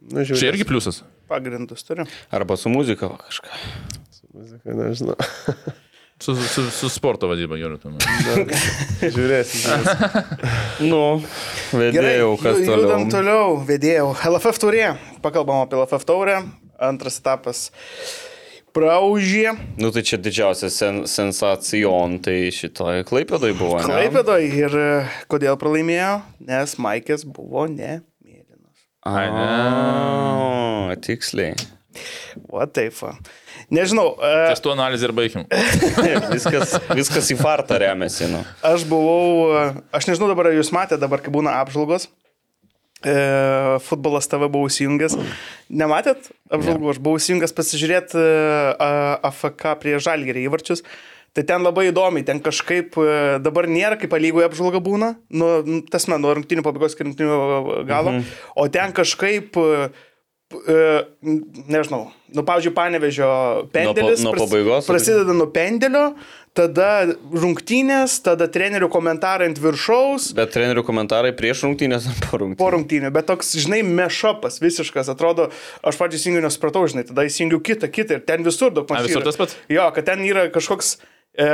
[0.00, 0.40] nu, žiūrėjau.
[0.40, 1.02] Čia irgi pliusas.
[1.28, 2.06] Pagrindus turiu.
[2.32, 3.52] Arba su muzika kažką.
[4.36, 5.18] Muzika, nežinau.
[6.16, 8.00] Su, su, su sporto vadyba, gerai, tuomet.
[9.12, 9.12] Žiūrėsim.
[9.12, 10.86] žiūrėsim.
[10.88, 11.00] Nu,
[11.76, 12.86] vedėjau, kas ju- toliau.
[12.86, 14.06] Judam toliau, vedėjau.
[14.30, 14.86] LFF turė.
[15.20, 16.38] Pakalbam apie LFF taurę.
[16.80, 17.66] Antras etapas.
[18.76, 19.54] Praužė.
[19.80, 23.78] Nu, tai čia didžiausia sen, sensacijon, tai šitoj Klaipėdoj buvo.
[23.80, 23.86] ne?
[23.88, 24.42] Klaipėdoj.
[24.60, 24.90] Ir e,
[25.32, 26.18] kodėl pralaimėjo?
[26.44, 28.84] Nes Maikės buvo ne mėlynas.
[29.08, 30.96] Ai, ne.
[31.06, 31.56] Tiksliai.
[32.52, 32.98] O taip.
[33.72, 34.10] Nežinau.
[34.20, 35.46] e, Ties tuo analizę ir baigim.
[36.34, 38.28] viskas, viskas į fartą remiasi.
[38.28, 38.42] Nu.
[38.66, 39.64] Aš buvau, e,
[39.96, 42.10] aš nežinau dabar, ar jūs matėte dabar, kai būna apžvalgos.
[43.04, 43.16] E,
[43.84, 45.18] futbolas tave buvau įsijungęs.
[45.68, 46.94] Nematėt apžvalgų?
[46.94, 48.22] Aš buvau įsijungęs pasižiūrėti
[48.80, 50.82] AFK prie Žalgerį įvarčius.
[51.36, 55.80] Tai ten labai įdomi, ten kažkaip e, dabar nėra kaip lygoje apžvalga būna, nu, nu,
[55.84, 57.40] tas man, nuo rungtinių pabaigos iki rungtinių
[57.84, 58.38] galo, mhm.
[58.56, 59.90] o ten kažkaip, e,
[60.56, 60.78] e,
[61.68, 63.28] nežinau, nu, pavyzdžiui, panevežio
[63.74, 64.88] pendelis nuo pras- pabaigos?
[64.88, 66.06] prasideda nuo pendelio,
[66.56, 66.90] tada
[67.32, 72.60] rungtynės, tada trenerių komentarai ant viršaus, Bet trenerių komentarai prieš rungtynės ar po rungtynės?
[72.62, 75.50] po rungtynių, bet toks, žinai, mešapas visiškas, atrodo,
[75.86, 79.12] aš patys įsijungiu nesupratau, žinai, tada įsijungiu kitą, kitą ir ten visur daug A, mažiau.
[79.14, 79.58] visur tas pats?
[79.72, 80.96] Jo, kad ten yra kažkoks,
[81.36, 81.46] e,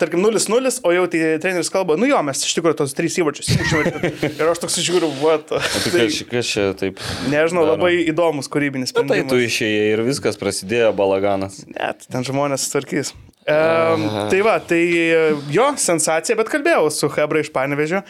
[0.00, 3.52] tarkim, 0-0, o jau tai treneris kalba, nu jo, mes iš tikrųjų tos trys įvarčius
[3.54, 4.12] įmušėme.
[4.40, 5.46] ir aš toks žiūriu, what.
[5.54, 6.98] Tai kas, čia taip?
[7.30, 7.76] nežinau, daro?
[7.78, 9.30] labai įdomus kūrybinis Na, tai sprendimas.
[9.30, 11.62] tu išėjai ir viskas prasidėjo balaganas.
[11.70, 13.14] Net, ten žmonės sutvarkys.
[13.50, 15.22] Um, tai va, tai e,
[15.54, 18.02] jo, sensacija, bet kalbėjau su Hebra iš Panevežio.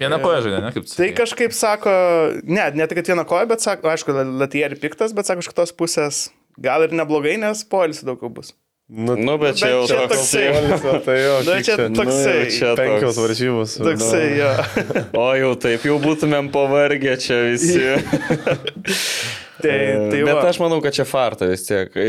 [0.00, 0.72] Viena koja žaidė, ne?
[0.74, 1.92] Kaip Tai kažkaip sako,
[2.44, 5.72] ne, ne tik, kad viena koja, bet sako, aišku, Latieri piktas, bet sako, iš kitos
[5.78, 6.24] pusės
[6.60, 8.52] gal ir neblogai, nes poilsį daug bus.
[8.84, 10.28] Nu, Nu, bet čia jau čia toks.
[10.28, 10.98] toksai.
[11.06, 11.86] Tai jo, Na, kiek čia čia?
[11.96, 12.34] toksai.
[12.34, 13.76] jau čia Penkios varžybos.
[13.80, 14.50] Toksai, jo.
[15.16, 17.80] O jau taip, jau būtumėm pavargę čia visi.
[19.64, 19.78] Tai,
[20.12, 20.44] tai Bet va.
[20.50, 21.96] aš manau, kad čia farta vis tiek.
[21.96, 22.06] E,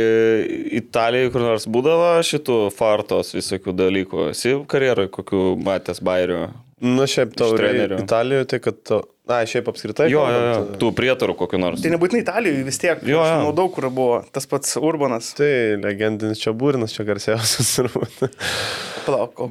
[0.81, 4.29] Italijoje kur nors būdavo šitų fartos visokių dalykų.
[4.35, 6.45] Esi karjeroje kokių matęs bairių?
[6.85, 8.01] Nu, šiaip tau trenerių.
[8.03, 8.81] Italijoje, tai kad...
[8.91, 9.03] To...
[9.25, 10.05] Na, šiaip apskritai.
[10.13, 10.57] Jo, jo, jo.
[10.83, 11.81] Tų prietarų kokių nors.
[11.81, 12.99] Tai nebūtinai Italijoje vis tiek.
[13.09, 13.39] Jo, aš jo.
[13.39, 14.19] Manau, daug kur buvo.
[14.35, 15.31] Tas pats Urbanas.
[15.39, 15.49] Tai
[15.81, 18.27] legendinis čia būrinas, čia garsiausias turbūt.
[19.07, 19.49] Palauk, o...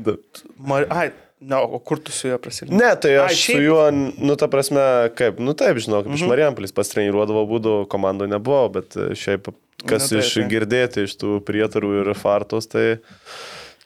[0.62, 0.86] Mar...
[0.94, 1.08] Ai,
[1.48, 2.78] ne, o kur tu su juo prasidėjai?
[2.80, 3.82] Ne, tai Ai, aš šiaip- su juo,
[4.28, 4.84] nu, ta prasme,
[5.18, 6.30] kaip, nu taip, žinau, kaip iš Mhm.
[6.32, 9.52] Marijampolis pas treniruodavo būdų, komandoje nebuvo, bet e, šiaip
[9.84, 10.48] kas Na, tai, iš tai.
[10.48, 12.96] girdėti iš tų prietarų ir fartos, tai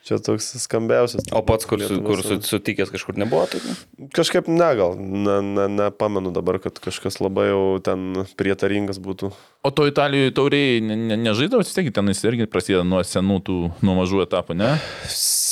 [0.09, 1.21] Čia toks skambiausias.
[1.37, 3.59] O pats, kur, su, kur su, sutikęs kažkur nebuvo, tai
[4.17, 9.29] Kažkaip ne, gal, ne, ne, nepamenu dabar, kad kažkas labai jau ten prietaringas būtų.
[9.69, 13.37] O to Italijoje tauriai ne, ne, nežaidavo, vis tiek ten jis irgi prasideda nuo senų
[13.45, 14.71] tų, nuo mažų etapų, ne?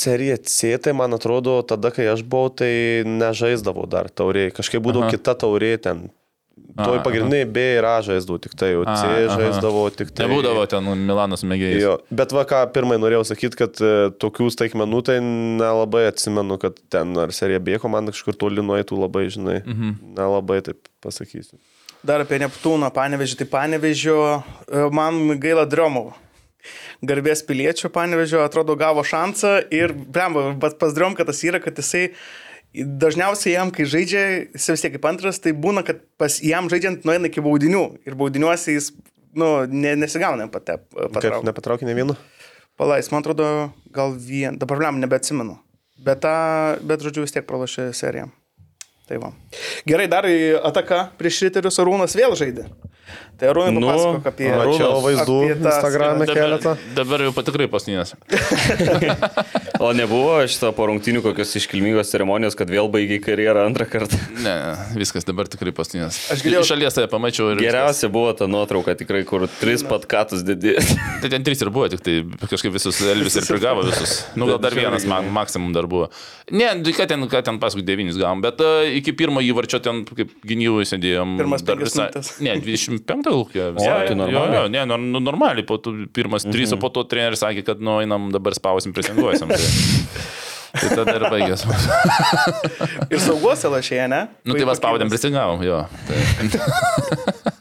[0.07, 4.53] Serija C, tai man atrodo, tada, kai aš buvau, tai nežaisdavau dar tauriai.
[4.55, 5.17] Kažkaip būdavo Aha.
[5.17, 6.07] kita taurė ten.
[6.77, 9.37] Toj pagrindiniai B ir A žaisdavau tik tai, o C aha.
[9.37, 10.25] žaisdavau tik tai.
[10.25, 11.81] Nebūdavo ten Milanas mėgėjas.
[11.81, 16.77] Jo, bet va ką pirmai norėjau sakyti, kad e, tokių staigmenų tai nelabai atsimenu, kad
[16.93, 19.59] ten ar serija B komanda kažkur toli nueitų labai, žinai.
[19.65, 19.97] Mhm.
[20.17, 21.57] Nelabai taip pasakysiu.
[22.05, 24.21] Dar apie Neptūną, Panevežį, tai Panevežio,
[24.69, 26.13] e, man gaila Driomovo.
[27.07, 31.77] Garbės piliečių Panevežio, atrodo, gavo šansą ir, blemba, bet pas Driom, kad tas yra, kad
[31.79, 32.09] jisai
[32.73, 34.23] dažniausiai jam, kai žaidžia,
[34.55, 38.17] jis vis tiek kaip antras, tai būna, kad pas jam žaidžiant nueina iki baudinių ir
[38.19, 38.91] baudiniuose jis,
[39.37, 40.89] nu, ne, nesigauna patep.
[40.91, 41.49] Kaip patraukti.
[41.49, 42.17] nepatraukė ne vieno?
[42.77, 43.47] Palais, man atrodo,
[43.93, 45.57] gal vien, dabar blemba, nebeatsimenu.
[45.97, 46.35] Bet, tą,
[46.85, 48.27] bet, žodžiu, vis tiek pralašė seriją.
[49.07, 49.31] Tai va.
[49.87, 52.67] Gerai, dar į ataką prieš Riterius Arūnas vėl žaidė.
[53.37, 54.47] Tai Arūnai Nu, papasakok apie...
[54.49, 56.71] Mačiau vaizdų Instagram'e Dabar, keletą.
[56.97, 58.15] dabar jau patikrai pasnynės.
[59.77, 64.17] O nebuvo šito po rungtinių kokios iškilmingos ceremonijos, kad vėl baigiai karjerą antrą kartą.
[64.47, 64.53] Ne,
[64.97, 66.17] viskas dabar tikrai pasnynės.
[66.33, 67.59] Aš galėjau- Iš šalies tai pamačiau ir...
[67.59, 67.67] viskas.
[67.67, 70.77] Geriausia buvo ta nuotrauka tikrai, kur tris patkatus didė.
[71.21, 72.15] Tai ten trys ir buvo, tik tai
[72.49, 74.13] kažkaip visus Elvis ir prigavo visus.
[74.37, 76.07] Nu, gal dar vienas man, maksimum dar buvo.
[76.53, 80.31] Ne, ką ten, ką ten paskui devynis gavom, bet uh, iki pirmo įvarčio ten kaip
[80.47, 81.33] gynybų sėdėjom.
[81.41, 82.35] Pirmas dar minutes.
[82.45, 83.63] Ne, 25 kokie.
[83.71, 84.61] O, tai jo, normaliai.
[84.61, 87.99] jo, ne, nu, normaliai, po tų pirmas trys, o po to treneris sakė, kad nu
[88.03, 89.51] einam dabar spausim, presinguosim.
[89.51, 89.59] Tai,
[90.79, 91.67] tai tada ir baigės.
[93.11, 94.23] Ir sauguose lašėje, ne?
[94.47, 95.83] Nu tai vas spaudėm, prisingavom, jo.
[96.07, 97.53] Tai.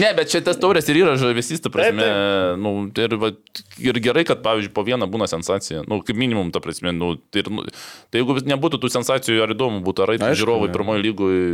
[0.00, 2.02] Ne, bet čia tas taurės ir yra žavesys, ta prasme.
[2.02, 3.30] Taip, Nu, ir, va,
[3.82, 5.82] ir gerai, kad, pavyzdžiui, po vieną būna sensacija.
[5.90, 6.92] Nu, kaip minimum, ta prasme.
[6.94, 7.64] Nu, tai, ir, nu,
[8.12, 11.44] tai jeigu nebūtų tų sensacijų, ar įdomu būtų, ar eitų žiūrovai pirmojo lygoje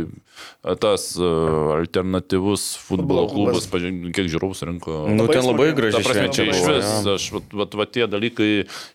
[0.81, 3.61] tas uh, alternatyvus futbolo klubas.
[3.61, 4.97] klubas, pažiūrėjau, kiek žiūrovų surinko.
[5.11, 6.01] Nu, ten labai gražiai.
[6.01, 8.49] Ta prasme, čia iš vis, aš, vat, vat, vat tie dalykai,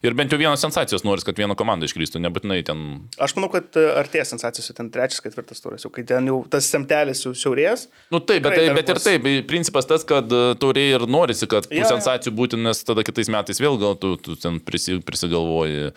[0.07, 2.87] ir bent jau vienos sensacijos noris, kad viena komanda išklystų, nebūtinai ten
[3.23, 6.69] Aš manau, kad e, artės sensacijos, ten trečias, ketvirtas turas, jau kai ten jau tas
[6.71, 7.87] semtelis jau siaurės.
[8.15, 11.67] Nu taip, bet, tai, bet ir taip, principas tas, kad e, tauriai ir norisi, kad
[11.69, 11.91] tų jo.
[11.91, 15.93] sensacijų būtų, nes tada kitais metais vėl gal tu, tu ten prisi, prisigalvoji.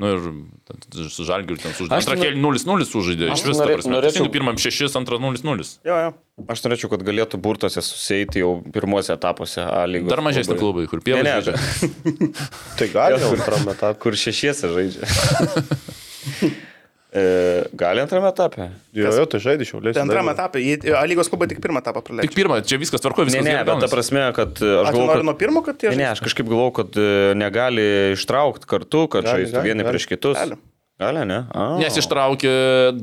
[0.00, 1.96] Nu ir su žalgiu ten sužaidė.
[1.98, 3.32] Antrą kėlį 0-0 sužaidė.
[3.34, 3.92] Iš vis, ta norė- prasme.
[3.96, 5.66] norėčiau- Pirmam 6, antrą 0-0.
[5.84, 6.12] Jo, jo.
[6.48, 10.08] Aš norėčiau, kad galėtų burtose susėti jau pirmose etapuose A lygos.
[10.08, 11.24] Dar mažesni klubai, kur pievai.
[11.26, 12.30] Ne, ne, žaidžia.
[12.78, 13.98] Tai gali jau antrame etape.
[13.98, 15.10] kur šešiese žaidžia.
[17.12, 18.68] e, gali antrame etape?
[18.94, 19.94] Jo, jo, tai žaidži šiaulės.
[19.98, 20.62] Tai antram etapui.
[20.66, 22.36] Jie- A lygos klubai tik pirmą etapą Tik praleidžia.
[22.38, 24.94] pirmą, čia viskas tvarko, Ne, viskas ne, gerai bet ta prasme, kad e, aš Aš
[24.94, 25.28] galvoju, noriu kad...
[25.30, 29.24] nuo pirmo, kad jie Ne, ne, aš kažkaip galvoju, kad e, negali ištraukti kartu, kad
[29.26, 29.90] žaistų vieni gali.
[29.94, 30.38] prieš kitus.
[30.38, 30.58] Gali.
[31.00, 31.46] Gali, ne?
[31.56, 31.78] A.
[31.80, 32.50] Nes ištraukė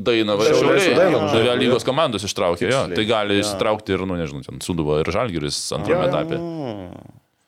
[0.06, 2.82] Dainavą žaidė, lygos komandos ištraukė, jo.
[2.94, 6.38] Tai gali ištraukti ir, nu nežinau, ten Suduvo ir Žalgiris antrame etape.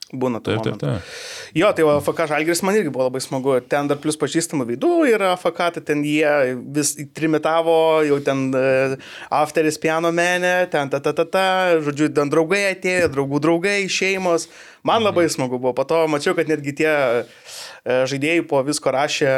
[0.10, 1.10] Būna Taip, taip, taip.
[1.53, 3.60] Jo, tai FK Žalgiris man irgi buvo labai smagu.
[3.69, 8.95] Ten dar plus pažįstamų veidų yra FK, tai ten jie vis trimitavo, jau ten uh,
[9.38, 11.45] afteris piano menė, ten ta ta ta ta,
[11.86, 14.49] žodžiu, ten draugai atėjo, draugų draugai, šeimos.
[14.81, 15.76] Man labai smagu buvo.
[15.77, 17.23] Po to mačiau, kad netgi tie e,
[17.86, 19.34] žaidėjai po visko rašė,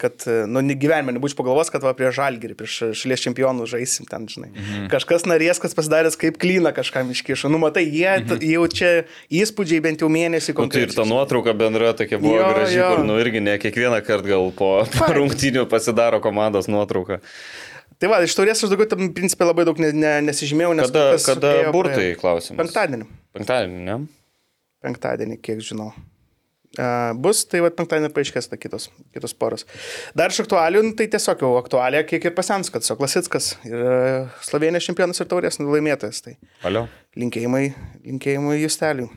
[0.00, 4.26] kad, e, nu, gyvenime nebūčiau pagalvos, kad va prie Žalgirį, prieš šalies čempionų žaisim ten,
[4.30, 4.50] žinai.
[4.52, 4.88] Mhm.
[4.92, 7.50] Kažkas narės, kas pasidaręs kaip klyną kažkam iškišo.
[7.52, 8.42] Nu, matai, jie mhm.
[8.42, 8.90] jau čia
[9.30, 12.88] įspūdžiai bent jau mėnesį Nu, tai ir ta nuotrauka bendra tokia buvo Jo, graži, jo.
[12.90, 17.20] kur, nu, irgi ne kiekvieną kartą gal po, po rungtynių pasidaro komandos nuotrauka.
[18.02, 21.04] Tai va, iš taurės aš daugiau tam principė labai daug ne, ne, nesižymėjau, nes Kada,
[21.22, 22.18] kada burtai praėjo.
[22.20, 22.58] klausimas?
[22.60, 23.08] Penktadienį.
[23.36, 23.96] Penktadienį, ne?
[24.84, 25.92] Penktadienį, kiek žinau.
[27.22, 29.64] Bus, tai va penktadienį paaiškės ta kitos, kitos poros.
[30.18, 33.80] Dar iš aktualių, nu, tai tiesiog jau aktualija kiek ir pasens, kad su Klasickas ir
[33.80, 36.20] uh, Slovenijos čempionas ir taurės laimėtojas.
[36.26, 36.34] Tai
[36.68, 36.86] Alio.
[37.16, 37.64] linkėjimai,
[38.04, 39.08] linkėjimai Justeliui.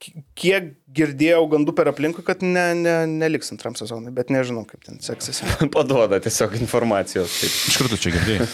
[0.00, 4.80] K- Kiek girdėjau gandų per aplinkui, kad ne, ne, neliks antram sezonui, bet nežinau, kaip
[4.86, 5.42] ten seksis.
[5.74, 7.34] Paduoda tiesiog informacijos.
[7.42, 7.58] Taip.
[7.72, 8.46] Iš karto čia girdėjai.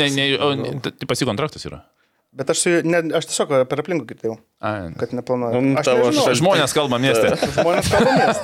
[0.00, 1.82] Ne, ne, o, ne, tai pasi kontraktas yra.
[2.32, 4.38] Bet aš, su ne, aš tiesiog per aplinkui girdėjau,
[4.96, 5.58] kad neplanuoju.
[5.60, 6.36] Nu, Aš tavo nežinau.
[6.38, 7.28] Žmonės kalba mieste.
[7.58, 8.40] Žmonės kalbamės.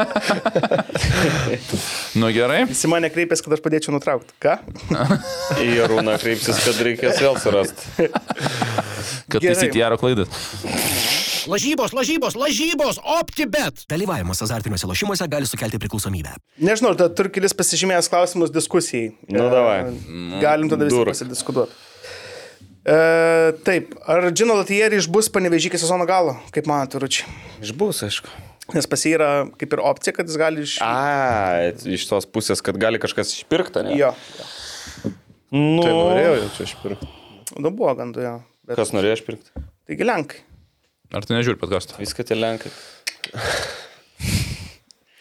[2.20, 2.66] Nu gerai.
[2.68, 4.36] Visi mane kreipėsi, kad aš padėčiau nutraukti.
[4.44, 4.58] Ką?
[5.64, 8.10] Į Arūną kreipsis, kad reikės vėl surasti.
[9.32, 10.28] Kad taisyti Jaro klaidas.
[11.48, 13.86] Lažybos, lažybos, lažybos, optibet.
[13.88, 16.36] Dalyvavimas azartiniuose lošimuose gali sukelti priklausomybę.
[16.60, 19.14] Nežinau, turiu kelis pasižymėjęs klausimus diskusijai.
[19.32, 19.78] Nu, E, davai.
[20.44, 21.87] Galim tada visi pasidiskutuoti.
[22.88, 22.98] E,
[23.66, 27.28] taip, ar Džino Latieri išbus panevežykį sezono galo, kaip manote, Ručiai?
[27.60, 28.32] Išbūs, aišku.
[28.72, 29.28] Nes pas jį yra
[29.60, 30.78] kaip ir opcija, kad jis gali iš...
[30.84, 33.96] A, iš tos pusės, kad gali kažkas išpirkti, ne?
[33.96, 34.12] Jo.
[35.52, 37.08] Nu, Tai norėjau jau čia išpirkti.
[37.56, 38.34] Nu, buvo gandu jo.
[38.68, 38.76] Bet...
[38.80, 39.64] Kas norėjo išpirkti?
[39.88, 40.44] Taigi Lenkai.
[41.16, 41.96] Ar tu nežiūri podcast'o?
[42.00, 42.72] Viską tie lenkai.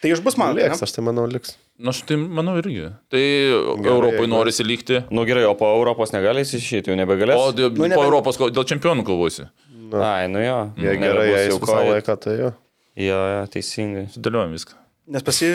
[0.02, 0.54] Tai iš bus man.
[0.54, 1.56] Liks, aš tai manau liks.
[1.78, 2.88] Na, aš tai manau irgi.
[3.10, 5.00] Tai Europai jeigu- norisi likti.
[5.10, 7.36] Nu gerai, o po Europos negali išėti, jau nebegalės.
[7.38, 9.48] O dėl, Nu, po nebe- Europos ko- dėl čempionų kovosi.
[9.94, 10.72] Ai, nu jo.
[10.76, 11.90] Jei Nebebus gerai, jei jau Covid.
[11.94, 12.52] laiką, tai jo.
[12.98, 14.06] Jo, jo, teisingai.
[14.14, 14.74] Sudėliojom viską.
[15.08, 15.50] Nes pas jį...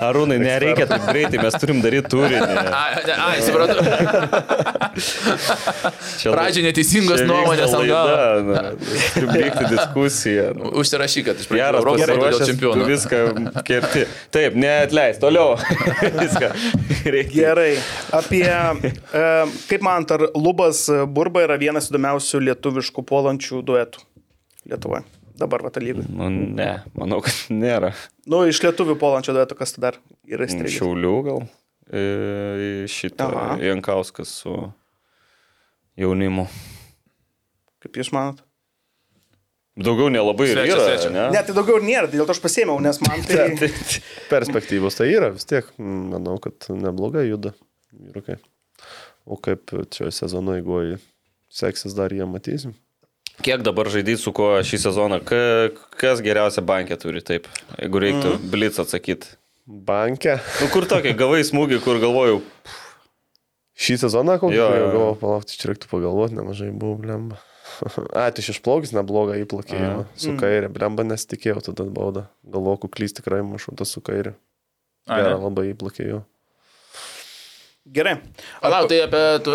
[0.00, 2.56] Arūnai, nereikia taip greitai, mes turim daryti turinį.
[2.82, 3.78] Ai, ai, supratau.
[4.94, 7.74] Pradžiai neteisingos nuomonės.
[9.14, 10.48] Turim vykti diskusiją.
[10.58, 10.72] Nu.
[10.82, 12.88] Užsirašyk, kad iš pradžių Europos tu čempionų.
[12.90, 13.22] viską
[13.66, 14.04] kerti.
[14.34, 15.56] Taip, neatleis, toliau.
[16.22, 16.52] viską.
[17.06, 17.38] Reikia.
[17.40, 17.70] Gerai.
[18.16, 18.44] Apie...
[18.50, 19.24] E,
[19.70, 24.06] kaip man, ar Lubas Burba yra vienas įdomiausių lietuviškų puolančių duetų
[24.70, 25.06] Lietuvoje?
[25.40, 26.04] Dabar va, lygų.
[26.12, 27.94] Nu, ne, manau, kad nėra.
[28.28, 29.96] Nu, iš lietuvių puolančio duetų kas tai dar
[30.28, 30.76] yra įstrigęs?
[30.76, 31.40] Šiaulių gal.
[31.88, 32.02] E,
[32.90, 33.30] Šitą.
[33.64, 34.58] Jankauskas su
[35.98, 36.46] jaunimu.
[37.80, 38.42] Kaip jūs manot?
[39.80, 41.12] Daugiau nelabai ir Svečias, yra, svečias.
[41.14, 41.26] ne?
[41.32, 43.70] Ne, tai daugiau ir nėra, dėl to aš pasėmiau, nes man tai...
[44.28, 45.68] Perspektyvos tai yra vis tiek.
[45.80, 47.54] mm, Manau, kad neblogai juda.
[47.94, 48.36] Vyrukai.
[49.24, 50.98] O kaip čia sezono eigoje
[51.50, 52.74] seksis dar jie matysim.
[53.40, 55.20] Kiek dabar žaidyti su kuo šį sezoną?
[55.24, 55.40] Ka,
[56.00, 57.48] kas geriausia bankė turi, taip?
[57.78, 58.50] Jeigu reiktų mm.
[58.52, 59.32] blitz atsakyti.
[59.70, 60.36] Banke.
[60.60, 62.42] Nu kur tokia, gavai smūgį, kur galvojau,
[63.80, 64.90] Šį sezoną kokį Jo, jo, jo, jo.
[64.94, 67.38] galvoju, palaukti, čia reiktų pagalvoti, nemažai buvo blemba.
[68.18, 70.04] A, tai iš išplaukis neblogą įplakėjimą.
[70.20, 72.26] Su kairė, blemba nesitikėjau tada baudą.
[72.44, 74.34] Galvoju, kuklys tikrai maršrutas su kairė.
[75.08, 76.20] Gerą labai įplakėjau.
[77.90, 78.20] Gerai.
[78.60, 79.22] Palauk, tai apie...
[79.42, 79.50] Tu,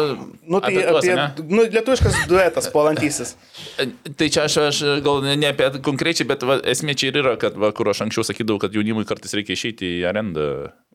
[0.49, 1.43] Nu, tai tuos, apie...
[1.47, 3.35] Nu, lietuviškas duetas, puolantysis.
[4.17, 7.35] Tai čia aš, aš gal ne, ne apie konkrečiai, bet va, esmė čia ir yra,
[7.41, 10.47] kad, va, kur aš anksčiau sakydavau, kad jaunimui kartais reikia išeiti į arendą.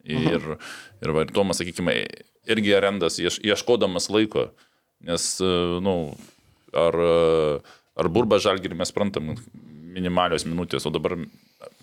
[0.05, 0.45] Ir,
[1.03, 1.95] ir, va, ir Tomas, sakykime,
[2.51, 4.51] irgi arendas ieš, ieškodamas laiko.
[5.05, 5.95] Nes, na, nu,
[6.77, 6.97] ar,
[8.01, 9.35] ar burba žalgirį mes sprantam
[9.91, 11.17] minimalios minutės, o dabar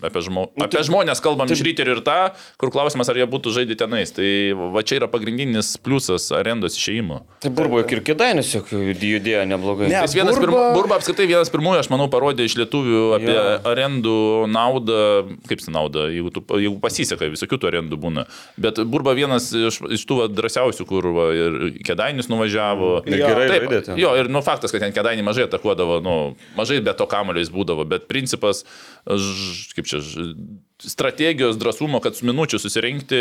[0.02, 2.18] apie, žmo, apie žmonės kalbam iš ryto ir tą,
[2.62, 4.12] kur klausimas, ar jie būtų žaidę tenais.
[4.16, 4.28] Tai
[4.74, 7.22] va čia yra pagrindinis pliusas arendos išėjimo.
[7.44, 9.90] tai burbo ir kėdainis juk judėjo neblogai.
[9.92, 10.02] Ne.
[10.06, 13.46] Jis vienas Burba- pirmų, Burba apskritai vienas pirmųjų, aš manau, parodė iš lietuvių apie Jo.
[13.72, 14.18] arendų
[14.52, 15.00] naudą,
[15.50, 18.26] kaip tai nauda, jeigu, tu, jeigu pasiseka, visokių tų arendų būna.
[18.58, 23.04] Bet Burba vienas iš, iš tų va, drąsiausių, kur va, ir Kedainis nuvažiavo.
[23.08, 23.98] Ir gerai Taip, žaidė ten.
[24.02, 26.16] Jo, ir nu, faktas, kad ten Kedainį mažai atakuodavo, nu,
[26.58, 28.64] mažai be to kamulio jis būdavo, bet principas,
[29.16, 30.34] ž, kaip čia, ž,
[30.84, 33.20] strategijos drąsumo, kad su minučiu susirinkti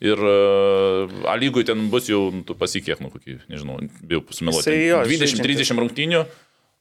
[0.00, 4.22] ir uh, A lygui ten bus jau, nu, tu pasikiek, nu, kokį, nežinau, bijau
[4.86, 6.22] jo, 20-30 rungtynių,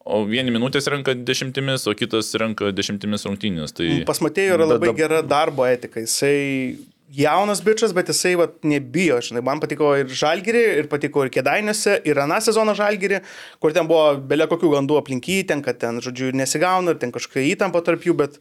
[0.07, 3.75] o vieni minutės renka dešimtimis, o kitas renka dešimtimis rungtynės.
[3.75, 3.89] Tai...
[4.07, 6.03] Pas Matėjų yra labai dab- gera darbo etika.
[6.03, 6.77] Jisai
[7.13, 9.19] jaunas bičias, bet jisai vat, nebijo.
[9.23, 13.21] Žinai, man patiko ir žalgyrį, ir patiko ir kėdainiuose, ir aną sezoną žalgyrį,
[13.63, 17.13] kur ten buvo belia kokių gandų aplink jį, ten, kad ten, žodžiu, nesigauna, ir ten
[17.15, 18.39] kažkokia įtampa tarp jų, bet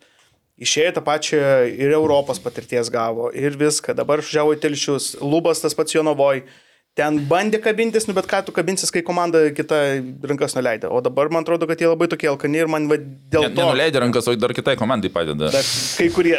[0.62, 3.94] išėjo tą pačią ir Europos patirties gavo, ir viską.
[3.96, 6.42] Dabar išžiavo į telšius, lubas tas pats Jonovoj.
[6.96, 9.78] Ten bandė kabintis, nu bet ką tu kabinsis, kai komanda kita
[10.24, 10.88] rankas nuleidė.
[10.88, 13.58] O dabar man atrodo, kad jie labai tokie alkani ir man va, dėl Ne, to...
[13.60, 15.50] nenuleidė rankas, o dar kitai komandai padeda.
[15.52, 15.68] Bet
[15.98, 16.38] kai kurie.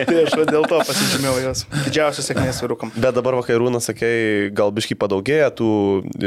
[0.00, 1.66] tai aš va dėl to pasižymėjau jos.
[1.90, 2.94] Didžiausias sėkmės vyrukam.
[2.96, 5.68] Bet dabar vakairūnas, sakei, gal biškai padaugėja tų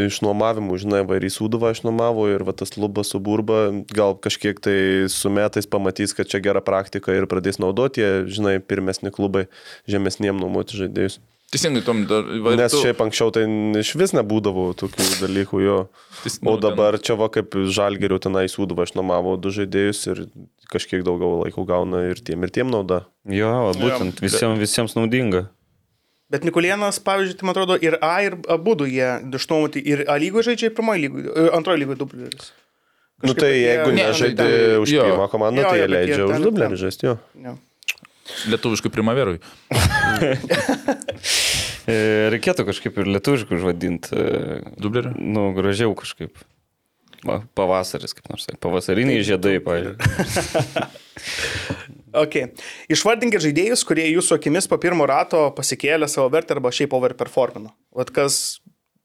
[0.06, 4.78] išnuomavimų, žinai, vairį sūduvą išnuomavo ir va tas lubas su burba, gal kažkiek tai
[5.10, 9.48] su metais pamatys, kad čia gera praktika ir pradės naudoti, jie, žinai, pirmesni klubai
[9.90, 11.18] žemesniem nuomoti žaidėjus.
[11.54, 12.26] Teisingai, tom dar...
[12.42, 13.44] va, Nes tu- šiaip anksčiau tai
[13.78, 15.76] iš vis nebūdavo tokių dalykų jo.
[16.24, 20.24] Tis- O nu, dabar čia va kaip žalgeriau tenai sūduvą išnuomavo du žaidėjus ir
[20.74, 23.04] kažkiek daugiau laiko gauna ir tiem ir tiem nauda.
[23.30, 25.44] Jo, va, būtent visiems, visiems naudinga.
[26.34, 30.16] Bet Mikulienas, pavyzdžiui, tai man atrodo, ir A, ir abu du jie išnuomoti ir A
[30.18, 32.50] lygoje žaidžia, ir pirmoje lygoje, antroje lygoje dublerius.
[33.24, 35.04] Nu tai jeigu Ne, nežaidė tai- už jo.
[35.06, 36.82] pirmą komandą, Jo, tai jo, jie jie leidžia ten už dublerį ten.
[36.82, 37.14] žaisti, jo.
[37.46, 37.54] Ja.
[38.50, 39.38] Lietuviškai primaverui.
[41.90, 41.96] E,
[42.34, 44.26] Reikėtų kažkaip ir lietuviškai užvadinti.
[44.80, 45.14] Dublerį?
[45.20, 46.38] Nu, gražiau kažkaip.
[47.24, 48.50] Va, pavasaris, kaip nors.
[48.64, 49.96] Pavasariniai žiedai, pavyzdžiui.
[52.14, 52.36] Ok.
[52.94, 57.72] Išvardinkit žaidėjus, kurie jūsų akimis po pirmo rato pasikėlė savo vertę arba šiaip overperformino.
[57.98, 58.36] Vat kas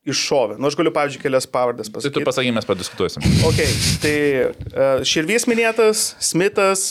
[0.08, 0.58] iššovė.
[0.60, 2.26] Nu, aš galiu, pavyzdžiui, kelias pavardės Tai tu pasakyti.
[2.28, 3.24] pasaky, mes padiskutuosim.
[3.48, 3.62] Ok,
[4.04, 4.14] tai
[4.44, 6.84] uh, Širvys minėtas, Smithas,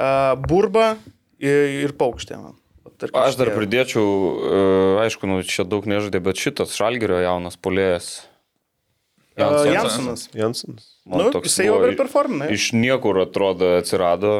[0.00, 0.94] uh, Burba
[1.36, 2.40] ir, ir Paukštė.
[2.40, 2.56] man.
[2.98, 4.62] Tarkim, Aš dar pridėčiau, e,
[5.04, 8.08] aišku, nu, čia daug nežaidė, bet šitas Šalgerio jaunas polėjas.
[9.38, 9.70] Uh, Jansonas.
[9.70, 10.22] Jansonas.
[10.34, 10.86] Jansonas.
[11.06, 12.48] Nu, jisai buvo overperformina.
[12.50, 14.32] Iš niekur atrodo atsirado.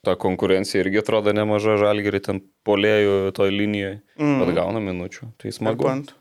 [0.00, 3.98] Ta konkurencija irgi atrodo nemaža žalgerį ten polėjų toj linijoje.
[4.16, 4.38] Mm.
[4.40, 5.28] Bet gauna minučių.
[5.36, 5.84] Tai Ir smagu.
[5.84, 6.14] pant.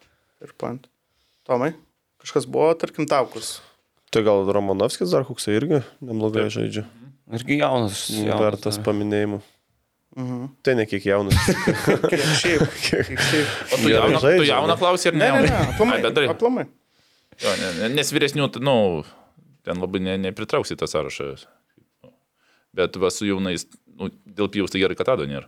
[0.43, 0.89] Ir pant.
[1.47, 1.71] Tomai,
[2.19, 3.61] kažkas buvo, tarkim, taukus.
[4.11, 6.83] Tai gal Romanovskis dar koksai irgi neblogai žaidžia.
[7.31, 8.09] Irgi jaunas.
[8.11, 8.83] jaunas Vertas tai.
[8.89, 9.39] paminėjimų.
[10.17, 10.47] Mhm.
[10.65, 11.37] Tai ne kiek jaunas.
[12.11, 12.63] Kiek šiaip.
[12.81, 13.51] Kiek šiaip.
[13.73, 15.41] O tu Gerai jauną, tu jauną bet- klausai ir Ne, ne?
[15.41, 15.97] ne, ne, aplamai.
[15.99, 16.27] Ai, bendrai.
[16.33, 16.65] Aplamai.
[17.39, 18.75] Jo, ne, ne, nes vyresnių, nu,
[19.63, 21.29] ten labai ne, nepritrauksi tą sąrašą.
[22.73, 23.63] Bet va su jaunais,
[23.99, 25.47] nu, dėl pijaus tai gerai, kad tada nėra.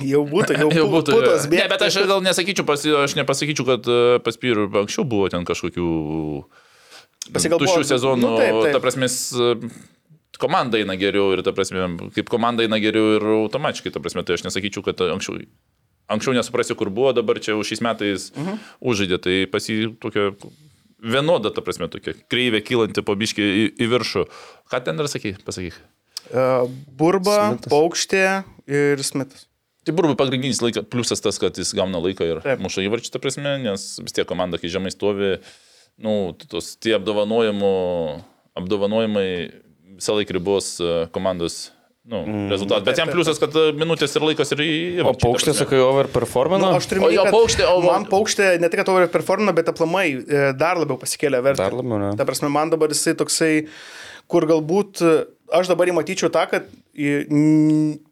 [0.00, 1.14] Jau būtų, jau, Jau būtų.
[1.20, 5.28] Putas, Ne, bet aš gal nesakyčiau, pas, aš nepasakyčiau, kad e, pas Pyrų anksčiau buvo
[5.32, 5.86] ten kažkokių
[7.32, 8.20] Pas jį gal tuščių sezonų.
[8.24, 8.72] nu, taip, taip.
[8.76, 9.08] Ta prasme,
[10.40, 11.84] komanda eina geriau ir, ta prasme,
[12.14, 15.40] kaip komanda eina geriau ir automatiškai, ta prasme, tai aš nesakyčiau, kad anksčiau.
[16.10, 18.48] Anksčiau nesuprasiu, kur buvo, dabar čia jau šiais metais uh Mhm.
[18.52, 18.58] -huh.
[18.80, 20.34] užžaidė, tai pas jį tokia
[21.00, 24.26] vienoda, ta prasme, tokia kreivė kylanti po biškį į, į viršų.
[24.70, 25.74] Ką ten dar sakai, pasakyk.
[26.32, 27.70] Uh, burba, Smitas.
[27.72, 29.46] paukštė ir smitas.
[29.84, 32.58] Tai burbai pagrindinis laikas, pliusas tas, kad jis gauna laiką ir Taip.
[32.64, 35.38] muša įvarčių, ta prasme, nes vis tiek komanda, kai žemai stovi,
[36.00, 38.22] nu, tos, tie apdovanojimų,
[38.56, 39.28] apdovanojimai
[39.98, 41.58] visą laiką ribos e, komandos
[42.04, 42.84] nu, mm, rezultatą.
[42.88, 44.70] Bet jam pliusas, kad e, minutės ir laikas ir į...
[45.06, 46.62] O paukštė, sakai, overperformino?
[46.66, 50.08] Nu, aš turiu kad paukštė, o- Man paukštė ne tik, kad over performino, bet aplamai
[50.20, 51.62] e, dar labiau pasikėlė vertę.
[51.64, 52.12] Dar labiau, ne?
[52.20, 53.52] Ta prasme, man dabar jisai toksai,
[54.30, 55.04] kur galbūt
[55.54, 56.68] aš dabar įmatyčiau tą, kad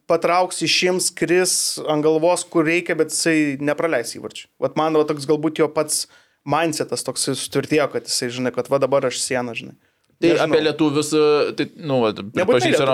[0.09, 1.53] patrauks išims, kris
[1.89, 4.47] ant galvos, kur reikia, bet jisai nepraleis įvarčių.
[4.63, 6.05] Vat man va, toks galbūt jo pats
[6.49, 9.75] mindsetas toks sutvirtėjo, kad jisai žinai, kad va dabar aš sieną, žinai.
[10.23, 10.45] Tai Nežinau.
[10.55, 11.97] apie lietuvius, e, tai, nu,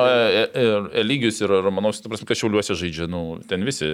[0.01, 0.39] lietuviai.
[0.39, 3.85] e- e- Eligius ir Romanovskis, tu prasme, kad šiauliuose žaidžia, nu, ten visi.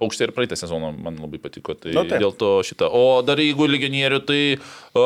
[0.00, 2.18] Paukštė ir praeitą sezoną man labai patiko, tai Nu, taip.
[2.18, 2.88] dėl to šitą.
[2.90, 4.40] O dar jeigu legionierių, tai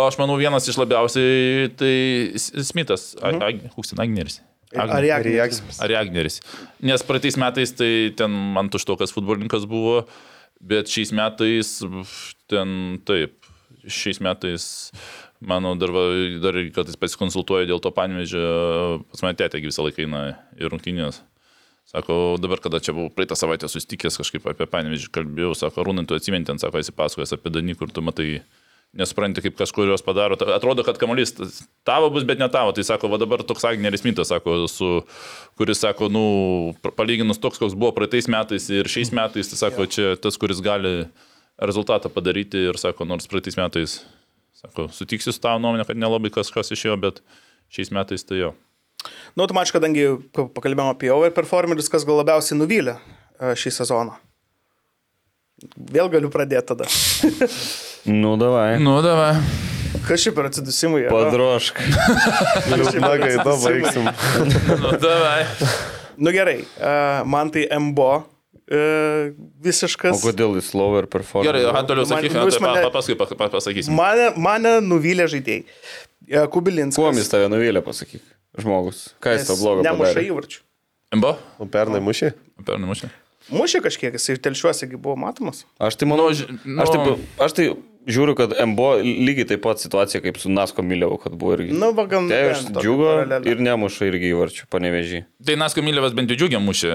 [0.08, 1.94] aš manau vienas iš labiausiai, tai
[2.64, 3.42] Smithas, mhm.
[3.42, 3.60] Ag,
[3.92, 4.40] ten Agneris.
[4.74, 4.88] Ar
[5.22, 5.76] Rijagsmis.
[5.84, 6.40] Ar Agneris.
[6.82, 10.06] Nes praeitais metais tai ten man tuštokas futbolininkas buvo,
[10.58, 11.76] bet šiais metais
[12.48, 13.36] ten taip.
[13.90, 14.64] Šiais metais,
[15.44, 15.90] manau, dar,
[16.40, 18.42] dar kartais pasikonsultuoju dėl to panvežio,
[19.12, 20.22] pas mane tėtė visą laiką eina
[20.56, 21.20] į rungtynės.
[21.90, 26.16] Sako, dabar, kada čia buvau praeitą savaitę susitikęs, kažkaip apie panvežį kalbėjau, sako, Rūnai, tu
[26.16, 28.38] atsimeni, ten, sako, esi pasakojęs apie Danį, kur tu matai,
[28.96, 30.38] nesupranti, kaip kažkurios padaro.
[30.40, 31.34] Ta- Atrodo, kad kamuolys
[31.84, 32.72] tavo bus, bet ne tavo.
[32.72, 34.90] Tai sako, va dabar toks Agneris Mitas, sako, su,
[35.60, 36.24] kuris sako, nu,
[36.96, 41.04] palyginus toks, koks buvo praeitais metais ir šiais metais, tai sako, čia tas, kuris gali
[41.60, 43.98] rezultatą padaryti ir sako, nors praeitais metais,
[44.58, 47.20] sako, sutiksiu su tavo nuomonė, kad nelabai kažkas išėjo, bet
[47.74, 48.52] šiais metais tai jo.
[49.36, 54.14] Nu, automatiškai, kadangi pa- pakalbėjom apie overperformerius, kas gal labiausiai nuvylė e, šį sezoną.
[55.94, 56.88] Vėl galiu pradėti tada.
[58.04, 58.76] Nu, davai.
[58.84, 59.30] Nu, davai.
[60.04, 61.06] Kas šiaip yra atsidusimai?
[61.06, 61.12] yra?
[61.14, 61.78] Padrošk.
[62.68, 64.10] Liūdna gaida baigsim.
[64.82, 65.46] Nu, davai.
[66.20, 66.90] Nu gerai, e,
[67.24, 68.10] man tai MBO
[68.70, 68.78] e,
[69.30, 70.22] O visiškas.
[70.24, 71.50] kodėl jis lower performino?
[71.52, 73.94] Gerai, aha, toliau Man- sakyk, nu, jūs tai mane- pa- paskui pa- pa- pasakysim.
[73.94, 75.64] Mane, mane nuvylė žaidėjai.
[76.28, 76.96] E, Kubilinskas.
[76.96, 78.22] Kuom jis tave nuvylė, pasakyk.
[78.58, 79.10] Žmogus.
[79.20, 80.28] Ką jis tau blogo Nemuša padarė?
[80.30, 80.60] įvarčių.
[81.14, 81.36] Mbo?
[81.60, 82.32] O pernai mušė?
[82.64, 83.10] Per namušę.
[83.52, 85.64] Mušė kažkiek, jis ir telšiuosi buvo matomas.
[85.78, 86.30] Aš tai manau,
[86.64, 87.66] Nu, aš, nu- taip, aš tai
[88.06, 91.74] žiūriu, kad MBO lygiai taip pat situacija kaip su Nasko Miliau, kad buvo irgi.
[91.76, 93.12] Nu, va, gal Tai aš džiugo
[93.48, 95.22] ir nemuša irgi įvarčių, panevežį.
[95.44, 96.92] Tai Nasko Milevas bent jau džiugiai mušė.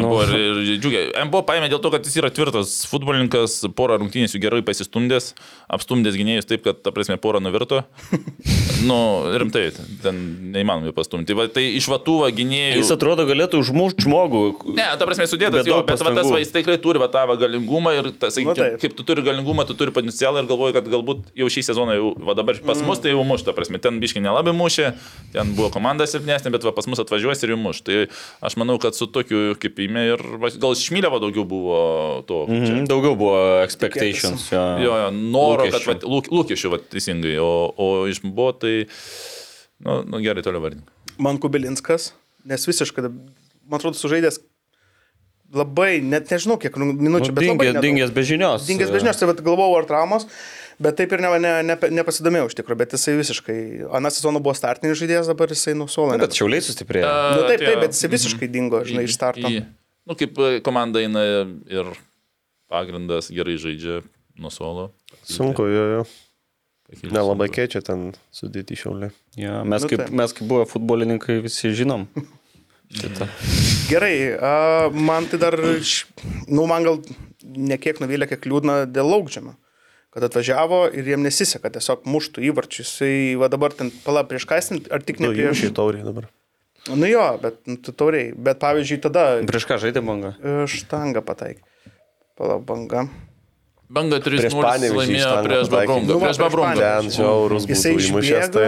[0.00, 1.04] MBO ir, ir džiugiai.
[1.28, 5.32] MBO paėmė dėl to, kad jis yra tvirtas futbolininkas, porą rungtynės jų gerai pasistumdęs,
[5.70, 7.82] apstumdęs gynėjus taip, kad, ta prasme, porą nuvirto.
[8.88, 8.98] nu,
[9.40, 9.68] rimtai,
[10.04, 10.20] ten
[10.54, 11.36] neįmanoma jų pastumti.
[11.38, 12.80] Va, tai iš vatuvą gynėjų.
[12.82, 14.42] Jis atrodo galėtų užmušti žmogų.
[14.78, 16.34] Ne, ta prasme, sudėtas Be jo, bet va, tas pastangų.
[16.36, 18.78] va, jis tikrai turi va, tą va, galingumą ir, ta, Nu, sakykime, taip.
[18.84, 22.10] kaip tu turi galingumą, tu turi potencialą ir galvoji, kad galbūt jau šį sezoną, jau,
[22.26, 24.90] va dabar pas mus tai jau muš, ta prasme, ten biškai nelabai mušė,
[25.34, 27.82] ten buvo komanda silpnesnė, bet va, pas mus atvažiuos ir jau muš.
[27.86, 27.98] Tai
[28.46, 31.80] aš manau, kad su tokiu kaip įmė ir va, gal šmylėva daugiau buvo
[32.28, 32.44] to.
[32.48, 32.88] Mm -hmm.
[32.90, 34.50] Daugiau buvo expectations.
[34.52, 34.64] Jo.
[34.84, 35.86] Jo, jo, noro, Lūkesčių.
[35.86, 38.86] kad va, lūk, lūkesčių, va, teisingai, o, o iš buvo tai,
[39.86, 40.90] nu, nu gerai, toliau vardink.
[41.18, 42.12] Man Kubilinskas,
[42.44, 43.10] nes visiškai,
[43.68, 44.40] man atrodo, sužaidęs
[45.54, 48.66] labai, net nežinau kiek nu- minučių, Nu, bet labai dingęs, be žinios.
[48.68, 50.26] Dingęs bežinios, tai vat galvojau ar traumos,
[50.80, 53.58] bet taip ir ne, ne, ne, nepasidomėjau iš tikrųjų, bet jisai visiškai,
[53.98, 56.16] aną sezoną buvo startinis žaidėjas, dabar jisai nusuola.
[56.22, 57.10] Bet šiauliai sustiprėjo.
[57.36, 59.50] Nu, taip, tai taip, bet jisai visiškai dingo, žinai, iš starto.
[60.06, 61.22] Nu, kaip e, komanda eina
[61.68, 61.90] ir
[62.70, 64.00] pagrindas gerai žaidžia
[64.38, 64.90] nuo suolo.
[65.26, 66.04] Sunku, jo, jo.
[66.90, 67.54] Pakilti Nelabai sunku.
[67.58, 69.10] keičia ten sudėti šiaulį.
[69.38, 70.10] Ja, mes, Nu, kaip, taip.
[70.10, 72.06] mes kaip buvę futbolininkai visi žinom.
[72.90, 73.26] Šitą.
[73.90, 74.52] Gerai, a,
[74.90, 75.54] man tai dar,
[76.50, 77.00] nu, man gal
[77.44, 79.54] ne kiek nuvylė, kiek liūdna dėl laukdžiamio.
[80.10, 82.88] kad atvažiavo ir jiem nesiseka tiesiog muštų įvarčius.
[82.98, 85.46] Jisai va dabar ten pala prieš kastin, ar tik ne Nu, prieš...
[85.54, 86.26] įmušė taurį dabar.
[86.90, 88.32] Nu jo, bet nu, tu tauriai.
[88.34, 90.32] Bet pavyzdžiui, tada Prieš ką žaidė banga?
[90.42, 91.62] e, štangą pataikė.
[92.34, 93.04] Palauk, banga.
[93.86, 95.70] Banga 3 Prieš Panevėžį laimėjo štangą prieš.
[95.76, 96.08] Babrungą.
[96.10, 96.80] Nu, Prieš Babrungą.
[96.82, 98.66] Ten žiaurus Jisai išbėgo Tai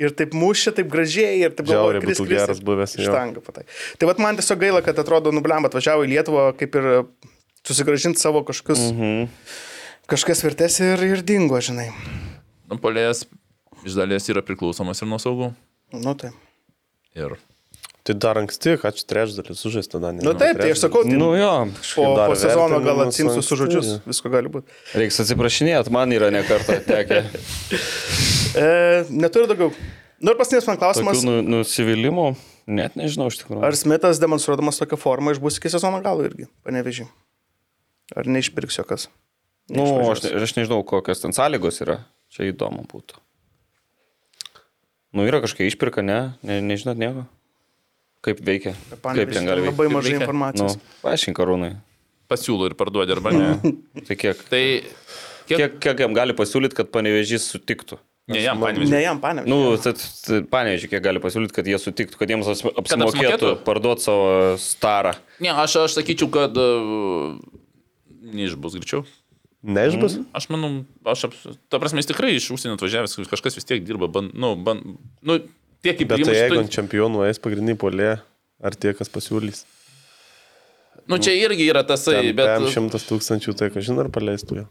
[0.00, 3.08] ir taip mušė, taip gražiai ir taip Žiauriai kris, būtų kris geras buvęs, jo.
[3.10, 3.68] Štangą pataikė.
[4.00, 6.96] Tai vad man tiesiog gaila, kad atrodo, nublem atvažiavo į Lietuvą kaip ir e,
[7.68, 9.28] susigražinti savo kažkokius, Mhm.
[10.10, 11.90] kažkas vertės ir, ir dingo, žinai.
[12.70, 13.26] Nu, Polėjas
[13.86, 15.52] iš dalies yra priklausomas ir nuo saugų.
[15.92, 16.32] Nu tai.
[17.18, 17.36] Ir
[18.06, 21.34] tai dar anksti, ką čia trečdalis sužaista, na, Nu taip, tai aš sakau, tai Nu
[21.36, 21.50] jo,
[21.94, 24.66] po, po sezono gal atsimsiu su žodžius, visko gali būti.
[24.96, 27.20] reiks atsiprašinėti, man yra nekarta tekę.
[28.56, 28.68] E,
[29.10, 29.70] neturiu daugiau.
[30.20, 31.22] Nu ir paskutinis man klausimas.
[31.24, 32.26] Nu, nusivylimų,
[32.68, 33.62] net nežinau iš tikrųjų.
[33.64, 37.08] Ar Smithas demonstruodamas tokią formą išbus iki sezono galo irgi, panevežiai?
[38.18, 39.06] Ar neišpirksiu kas?
[39.70, 42.00] Nu, aš, ne- aš nežinau, kokios ten sąlygos yra.
[42.30, 43.16] Čia įdomu būtų.
[45.16, 46.18] Nu, yra kažkokia išpirka, ne?
[46.46, 47.24] ne nežinot nieko?
[48.22, 48.74] Kaip veikia?
[49.00, 49.94] Kaip ten gali Labai veikti?
[49.96, 50.18] mažai veikia?
[50.18, 50.76] Nu, informacijos.
[51.02, 51.72] paaiškink, karūnai.
[52.30, 53.48] pasiūlo ir parduodi arba ne.
[54.06, 54.62] Tai kiek, Tai
[55.48, 55.56] kiek...
[55.56, 57.98] kiek, kiek jam gali pasiūlyti, kad panevežys sutiktų?
[58.30, 59.02] Ne jam, Ne panėžiai.
[59.04, 59.50] jam, panevežiai.
[59.50, 64.28] Nu, tai panevežiai, kiek gali pasiūlyti, kad jie sutiktų, kad jiems apsimokėtų parduoti savo
[64.62, 65.14] starą.
[65.42, 67.34] Ne, aš, aš sakyčiau, kad uh,
[68.30, 69.02] neišbus greičiau.
[69.60, 70.14] Neišbus?
[70.36, 70.70] Aš manau,
[71.04, 74.54] aš, aps- ta prasme, jis tikrai iš užsienio atvažiavęs, kažkas vis tiek dirba, ban, nu,
[74.56, 74.80] ban,
[75.20, 75.36] nu,
[75.84, 78.14] tiek kaip Bet priimu tai jeigu ant čempionų eis pagrindinį polė,
[78.64, 79.66] ar tie, kas pasiūlys?
[81.10, 84.66] Nu, čia irgi yra tasai, Ten bet šimtas tūkstančių, tai kažin ar paleistų jo.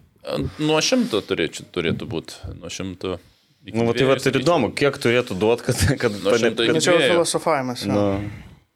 [0.61, 2.38] nuo šimto turėčiau, turėtų būti.
[2.60, 3.18] Nuo šimto.
[3.65, 5.81] Iki Nu, va, tai va, ir įdomu, kiek turėtų duoti, kad...
[6.02, 7.86] kad šimto iki kad- Čia jau filosofavimas.
[7.88, 7.95] jo.
[7.95, 8.06] Nu,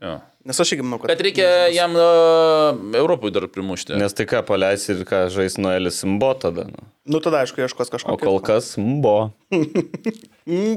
[0.04, 0.18] Jo.
[0.44, 1.08] Nes aš irgi manau, kad...
[1.14, 3.96] Bet reikia jam uh, Europui dar primušti.
[3.96, 6.66] nes tai ką paleis ir ką žais Noelis Mbo tada.
[6.68, 6.84] Nu.
[7.08, 8.12] Nu tada, aišku, ieškos kažko.
[8.12, 9.32] O kol kas Mbo.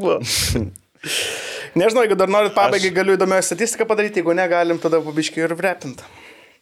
[0.07, 0.21] Va.
[1.77, 2.95] Nežinau, jeigu dar norit pabaigai, aš...
[3.01, 6.07] galiu įdomią statistiką padaryti, jeigu negalim, tada pabiškai ir vrepint.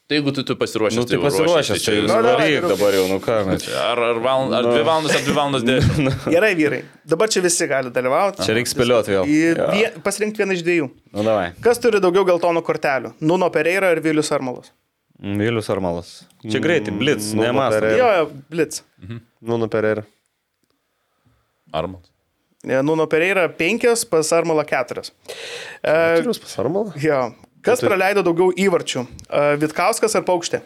[0.05, 2.65] Tai jeigu tu, tu pasiruošęs, Nu, tai jau pasiruošęs, ruošies, čia jūs Nu, davai, varyk
[2.69, 3.37] dabar jau, nu ką.
[3.49, 3.73] mes čia.
[3.81, 6.09] Ar, ar, valand, ar dvi valandas, ar dvi valandas dėti.
[6.35, 6.81] Gerai, vyrai.
[7.09, 8.45] Dabar čia visi gali dalyvauti.
[8.45, 9.25] Čia reikia spėlioti vėl.
[9.73, 9.89] Vie...
[10.05, 10.91] Pasirinkti vieną iš dviejų.
[11.17, 11.47] Nu, davai.
[11.65, 13.15] Kas turi daugiau geltonų kortelių?
[13.25, 14.75] Nuno Pereira ir Vilius Armalas.
[15.23, 16.11] Mm, Vilius Armalas.
[16.45, 17.47] Čia greitai, blitz, Nu.
[17.49, 17.97] Pereira.
[17.97, 18.83] Jo, jo, blitz.
[19.41, 20.03] Nu, nu, per ir.
[21.73, 22.11] Armas.
[22.65, 25.01] E, Nuno Pereira 5, pas Armalą 4.
[25.81, 26.93] E, Turius pasarmalą?
[27.01, 27.23] jo.
[27.65, 29.07] Kas Tai- praleido daugiau įvarčių?
[29.63, 30.61] Vitkauskas ar Paukštė?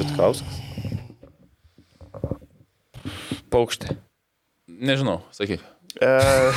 [0.00, 0.58] Vitkauskas.
[3.50, 3.96] Paukštė.
[4.80, 5.62] Nežinau, sakyk.
[6.00, 6.10] E,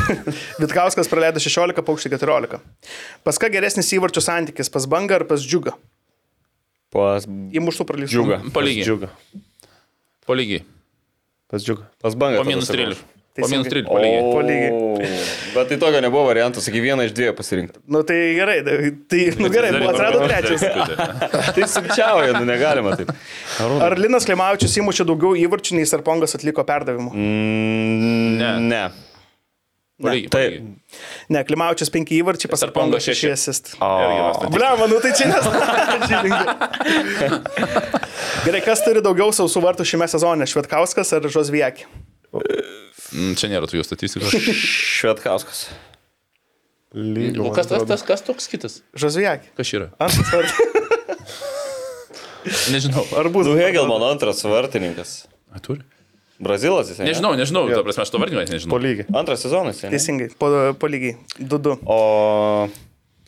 [0.62, 2.60] Vitkauskas praleido 16, Paukštė 14.
[3.26, 4.70] Pas ką geresnis įvarčių santykis?
[4.74, 5.74] Pas Bangą ar pas Džiugą?
[6.94, 8.14] Pas Įmuštų praleistų.
[8.20, 8.38] Džiugą.
[8.46, 8.86] Pas Palygiai.
[8.86, 9.10] džiugą.
[10.30, 10.62] Palygiai.
[11.50, 11.88] Pas džiugą.
[12.04, 12.44] Pas bangą.
[12.44, 12.92] Po minus sakau.
[12.94, 13.02] 13.
[13.34, 13.82] Po minus Teisingai.
[13.82, 13.90] 13.
[13.90, 14.22] Palygiai.
[14.22, 14.70] O, Palygiai.
[15.56, 17.80] Bet tai tokio nebuvo variantų, sakai, vieną iš dviejų pasirinkti.
[17.90, 18.60] Nu tai gerai,
[19.10, 20.62] tai nu, gerai, buvo atsirado trečias.
[21.56, 23.10] Tai sukčiauja, nu negalima taip.
[23.82, 27.10] Ar Linas Klimavičius įmušė daugiau įvarčių nei Sarpongas atliko perdavimų?
[27.14, 28.52] Mm, Ne.
[28.70, 28.84] ne.
[30.04, 30.30] Palygiai.
[30.30, 30.62] Tai-.
[31.34, 33.34] Ne, Klimavičius 5 įvarčiai, pas Sarponga Sarpongas šeši.
[33.34, 33.74] 6 asist.
[33.82, 33.84] O,
[34.54, 35.42] Bliam, nu tai čia nes.
[38.46, 40.46] Gerai, kas turi daugiau sausų vartų šiame sezone?
[40.50, 41.84] Švetkauskas ar Žozviekė?
[42.34, 44.34] Mm, Čia nėra tokių statistikos.
[44.34, 45.68] Švetkauskas.
[46.94, 47.42] Lygiai.
[47.42, 48.80] O kas tas, tas, kas toks kitas?
[48.98, 49.52] Žozviekė.
[49.58, 49.88] Kas yra?
[50.02, 50.58] Antras vardas.
[52.74, 53.06] Nežinau.
[53.18, 53.48] Ar bus?
[53.48, 55.24] Nu, Hegelman antras vartininkas.
[55.54, 55.82] A, turi?
[56.44, 56.98] Brazilas jis.
[57.00, 57.08] ne?
[57.08, 58.74] Nežinau, nežinau, ta prasme, aš to vardinimą nežinau.
[58.74, 59.06] Po lygiai.
[59.16, 59.78] Antras sezonas.
[59.80, 59.92] jis, ne?
[59.94, 60.50] Teisingai, po,
[60.82, 61.16] po lygiai.
[61.40, 61.78] 2-2.
[61.88, 61.98] O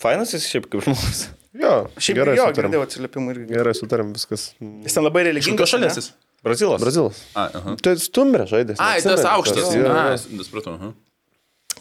[0.02, 1.28] fainas jis šiaip kaip žmogus.
[1.56, 3.46] Jo, Šiaip gerai jo, girdėjau atsiliepimų irgi.
[3.56, 4.50] Gerai sutarėm viskas.
[4.60, 5.56] Jis ten labai religingas.
[5.62, 6.25] kokios šalies ne?
[6.46, 6.82] Brazilas.
[6.84, 7.22] Brazilas.
[7.34, 7.74] A, aha.
[7.82, 8.76] Tai stumbrė žaidė.
[8.82, 9.72] Ai, tas aukštas.
[9.74, 10.46] Jo, A, jo.
[10.46, 10.76] supratau.
[10.78, 10.92] aha.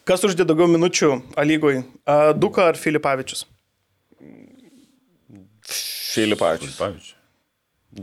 [0.08, 1.10] Kas uždė daugiau minučių
[1.40, 1.82] A lygoj?
[2.08, 3.44] A, Duka ar Filipavičius?
[6.14, 6.76] Filipavičius.
[6.80, 7.16] Pavyzdžiui.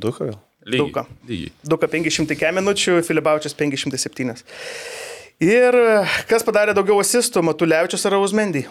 [0.05, 0.39] Duka gal.
[0.65, 0.85] Lygiai.
[0.85, 1.03] Duka.
[1.27, 1.51] Lygiai.
[1.65, 4.33] Duka 500 kem minučių, Filipavičius 507.
[5.41, 5.93] Ir e,
[6.29, 8.67] kas padarė daugiau asistų, Matulevičius ar Ausmendy?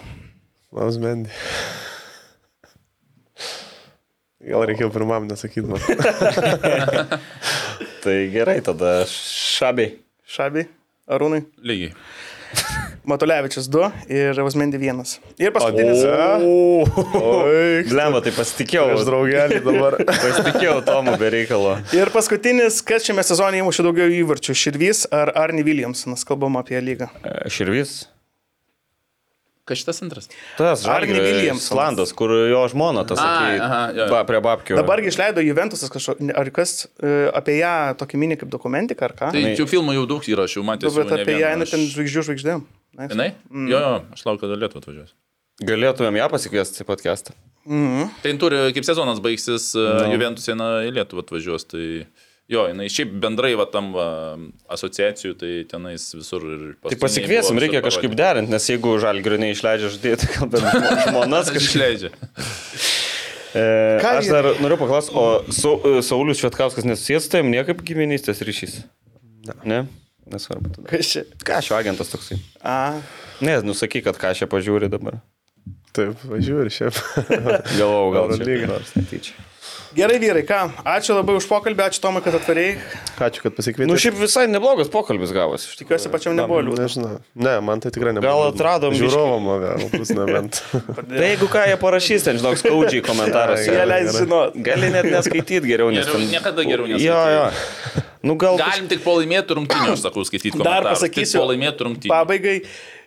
[0.70, 1.32] Mausmendi.
[4.40, 5.66] Gal reikėjo pirmam nesakyti.
[8.00, 9.96] Tai gerai, tada šabiai.
[10.30, 10.62] Šabi,
[11.10, 11.42] Arūnai.
[11.66, 11.94] Lygiai.
[13.10, 15.02] Matulevičius 2 ir Ausmendy 1.
[15.42, 16.00] Ir paskutinis.
[16.04, 18.86] Oi, Blemba, tai pasitikėjau.
[18.96, 19.98] aš draugelį dabar.
[20.24, 21.76] Pasitikėjau Tomu be reikalo.
[21.96, 27.10] Ir paskutinis, kas šiame sezone įmušė daugiau įvarčių, Širvys ar Arni Williamsonas, kalbam apie lygą.
[27.50, 28.00] Širvis.
[29.70, 30.26] Kas šitas antras?
[30.58, 31.68] Tas Arni Žalgiris Williamsonas.
[31.70, 34.78] Islandas, kur jo žmona, tas sakė, ba, prie babkių.
[34.80, 39.30] Dabargi išleido Juventusas kažkokį, ar kas e, apie ją tokį mini kaip dokumentiką, ar ką?
[39.36, 40.90] Tai čia filmų jau daug yra, aš jau matęs.
[40.90, 42.64] Nu, bet jau ne apie ją eina aš- ten žvaigždžių žvaigždėm.
[42.98, 43.12] Nice.
[43.14, 43.28] Jinai?
[43.70, 45.14] Jo, jo, aš laukiu, kada Lietuva atvažiuos.
[45.70, 47.34] Galėtumėm ją pasikviesti į podcastą.
[47.70, 50.06] Tai jin turi, kaip sezonas baigsis, no.
[50.10, 51.84] Juventus eina į Lietuvą atvažiuos, tai
[52.50, 54.06] jo, jinai šiaip bendrai va tam va,
[54.74, 59.38] asociacijų, tai tenais visur ir Tai pasikviesim, buvo reikia visur kažkaip derinti, nes jeigu žalgirių
[59.46, 61.70] neišleidžia žadėti, gal bent žmo- žmonas kažkaip.
[61.70, 62.12] išleidžiu.
[63.50, 63.62] E,
[64.02, 68.42] Ką aš dar noriu paklausti, o Sau, e, Saulis Švetkauskas nesusijęs su tavim niekaip giminystės
[68.46, 68.76] ryšys?
[69.66, 69.80] Ne.
[70.30, 70.70] Nesvarbu.
[70.76, 70.86] Tada.
[70.92, 71.24] Kas čia?
[71.42, 72.38] Ką šio agentas toksai?
[72.62, 72.76] A,
[73.40, 75.14] Ne, nusakyk, kad ką čia pažiūri dabar.
[75.96, 76.98] Taip, važiuoju ir šiaip.
[77.78, 78.58] Galvau, gal čia Eurolyga.
[78.60, 79.46] kaip nors netyčia.
[79.96, 80.58] Gerai vyrai, ką?
[80.86, 82.76] Ačiū labai už pokalbį, ačiū Tomai, kad atvarėjai.
[83.26, 83.90] Ačiū, kad pasikvietėte.
[83.90, 85.66] Nu, šiaip visai neblogas pokalbis gavosi.
[85.68, 85.98] iš tikrųjų.
[86.00, 86.86] Tikiuosi, pačiam nebuvo liūdna.
[86.86, 87.12] Nežinau.
[87.34, 88.28] Ne, man tai tikrai nebuvo.
[88.30, 90.60] Gal atradom o gal bus nebent.
[91.10, 93.66] Tai jeigu ką jie parašys, ten žinok, skaudžiai komentaruose.
[93.72, 94.54] Jie leis žinot.
[94.70, 96.30] Gali net neskaityti geriau, nes Geriau- ten...
[96.32, 97.34] niekada geriau Jo, neskaityti.
[97.34, 98.06] jo.
[98.22, 98.56] Nu, gal...
[98.60, 101.00] Galim tik po laimėtų rungtynių, aš sakau, skaityti Dar komentarus.
[101.00, 101.38] Tik pasakysiu.
[101.40, 102.12] Po laimėtų rungtynių.
[102.12, 102.56] Pabaigai,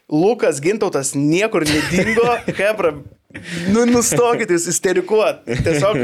[0.10, 2.26] Lukas Gintautas niekur nedingo.
[2.60, 2.96] Hebra,
[3.74, 5.44] nu nustokit jūs isterikuot.
[5.66, 6.00] Tiesiog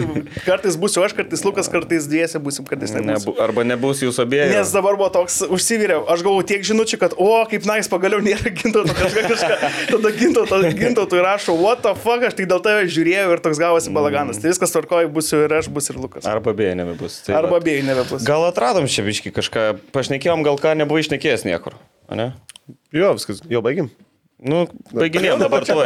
[0.45, 3.30] kartais būsiu aš, kartais Lukas, kartais dviese būsim, kartais nebūsiu.
[3.30, 4.49] Nebu, arba nebus jūsų abiejų.
[4.56, 8.53] Nes dabar buvo toks užsivyrė, aš gavau tiek žinučių, kad, o, kaip nais, pagaliau nėra
[8.56, 9.72] gintauto kažką kažką.
[9.93, 13.93] Tada gintauto, gintautui rašo, what the fuck, aš tik dėl tavęs žiūrėjau ir toks gavosi
[13.95, 14.41] balaganas.
[14.41, 16.27] Tai viskas tvarkoja, būsiu ir aš, bus ir Lukas.
[16.30, 17.22] Arba abiejų nebebus.
[17.27, 18.26] Tai Arba abiejų nebebus.
[18.27, 21.77] Gal atradom čia biški kažką, pašnekėjom, gal ką nebuvai išnekėjęs niekur.
[22.10, 22.31] Ne?
[22.95, 23.91] Jo, viskas, jau baigim.
[24.40, 24.61] Nu,
[24.95, 25.84] baiginėjom dabar tuo.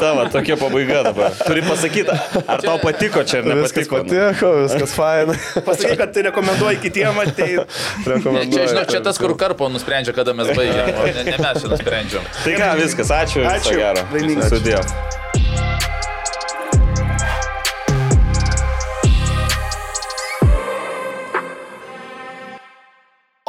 [0.00, 1.34] Tavo tokia pabaiga dabar.
[1.44, 2.14] Turi pasakyti,
[2.48, 4.00] ar tau patiko čia ar Viskas nepatiko.
[4.08, 5.36] patiko, viskas faina.
[5.68, 7.68] Pasakyk, kad tai rekomenduoji kitiem ateiti.
[8.00, 10.88] Čia, žinok, čia tas, kur karpo nusprendžia, kada mes baigiam.
[10.88, 12.24] o Ne, ne mes čia nusprendžiam.
[12.40, 13.44] Tai ką, viskas, ačiū.
[13.44, 13.76] Ačiū.
[13.76, 14.06] Viso gero.
[14.16, 14.54] Laimingas.
[14.56, 15.18] Sudėjau.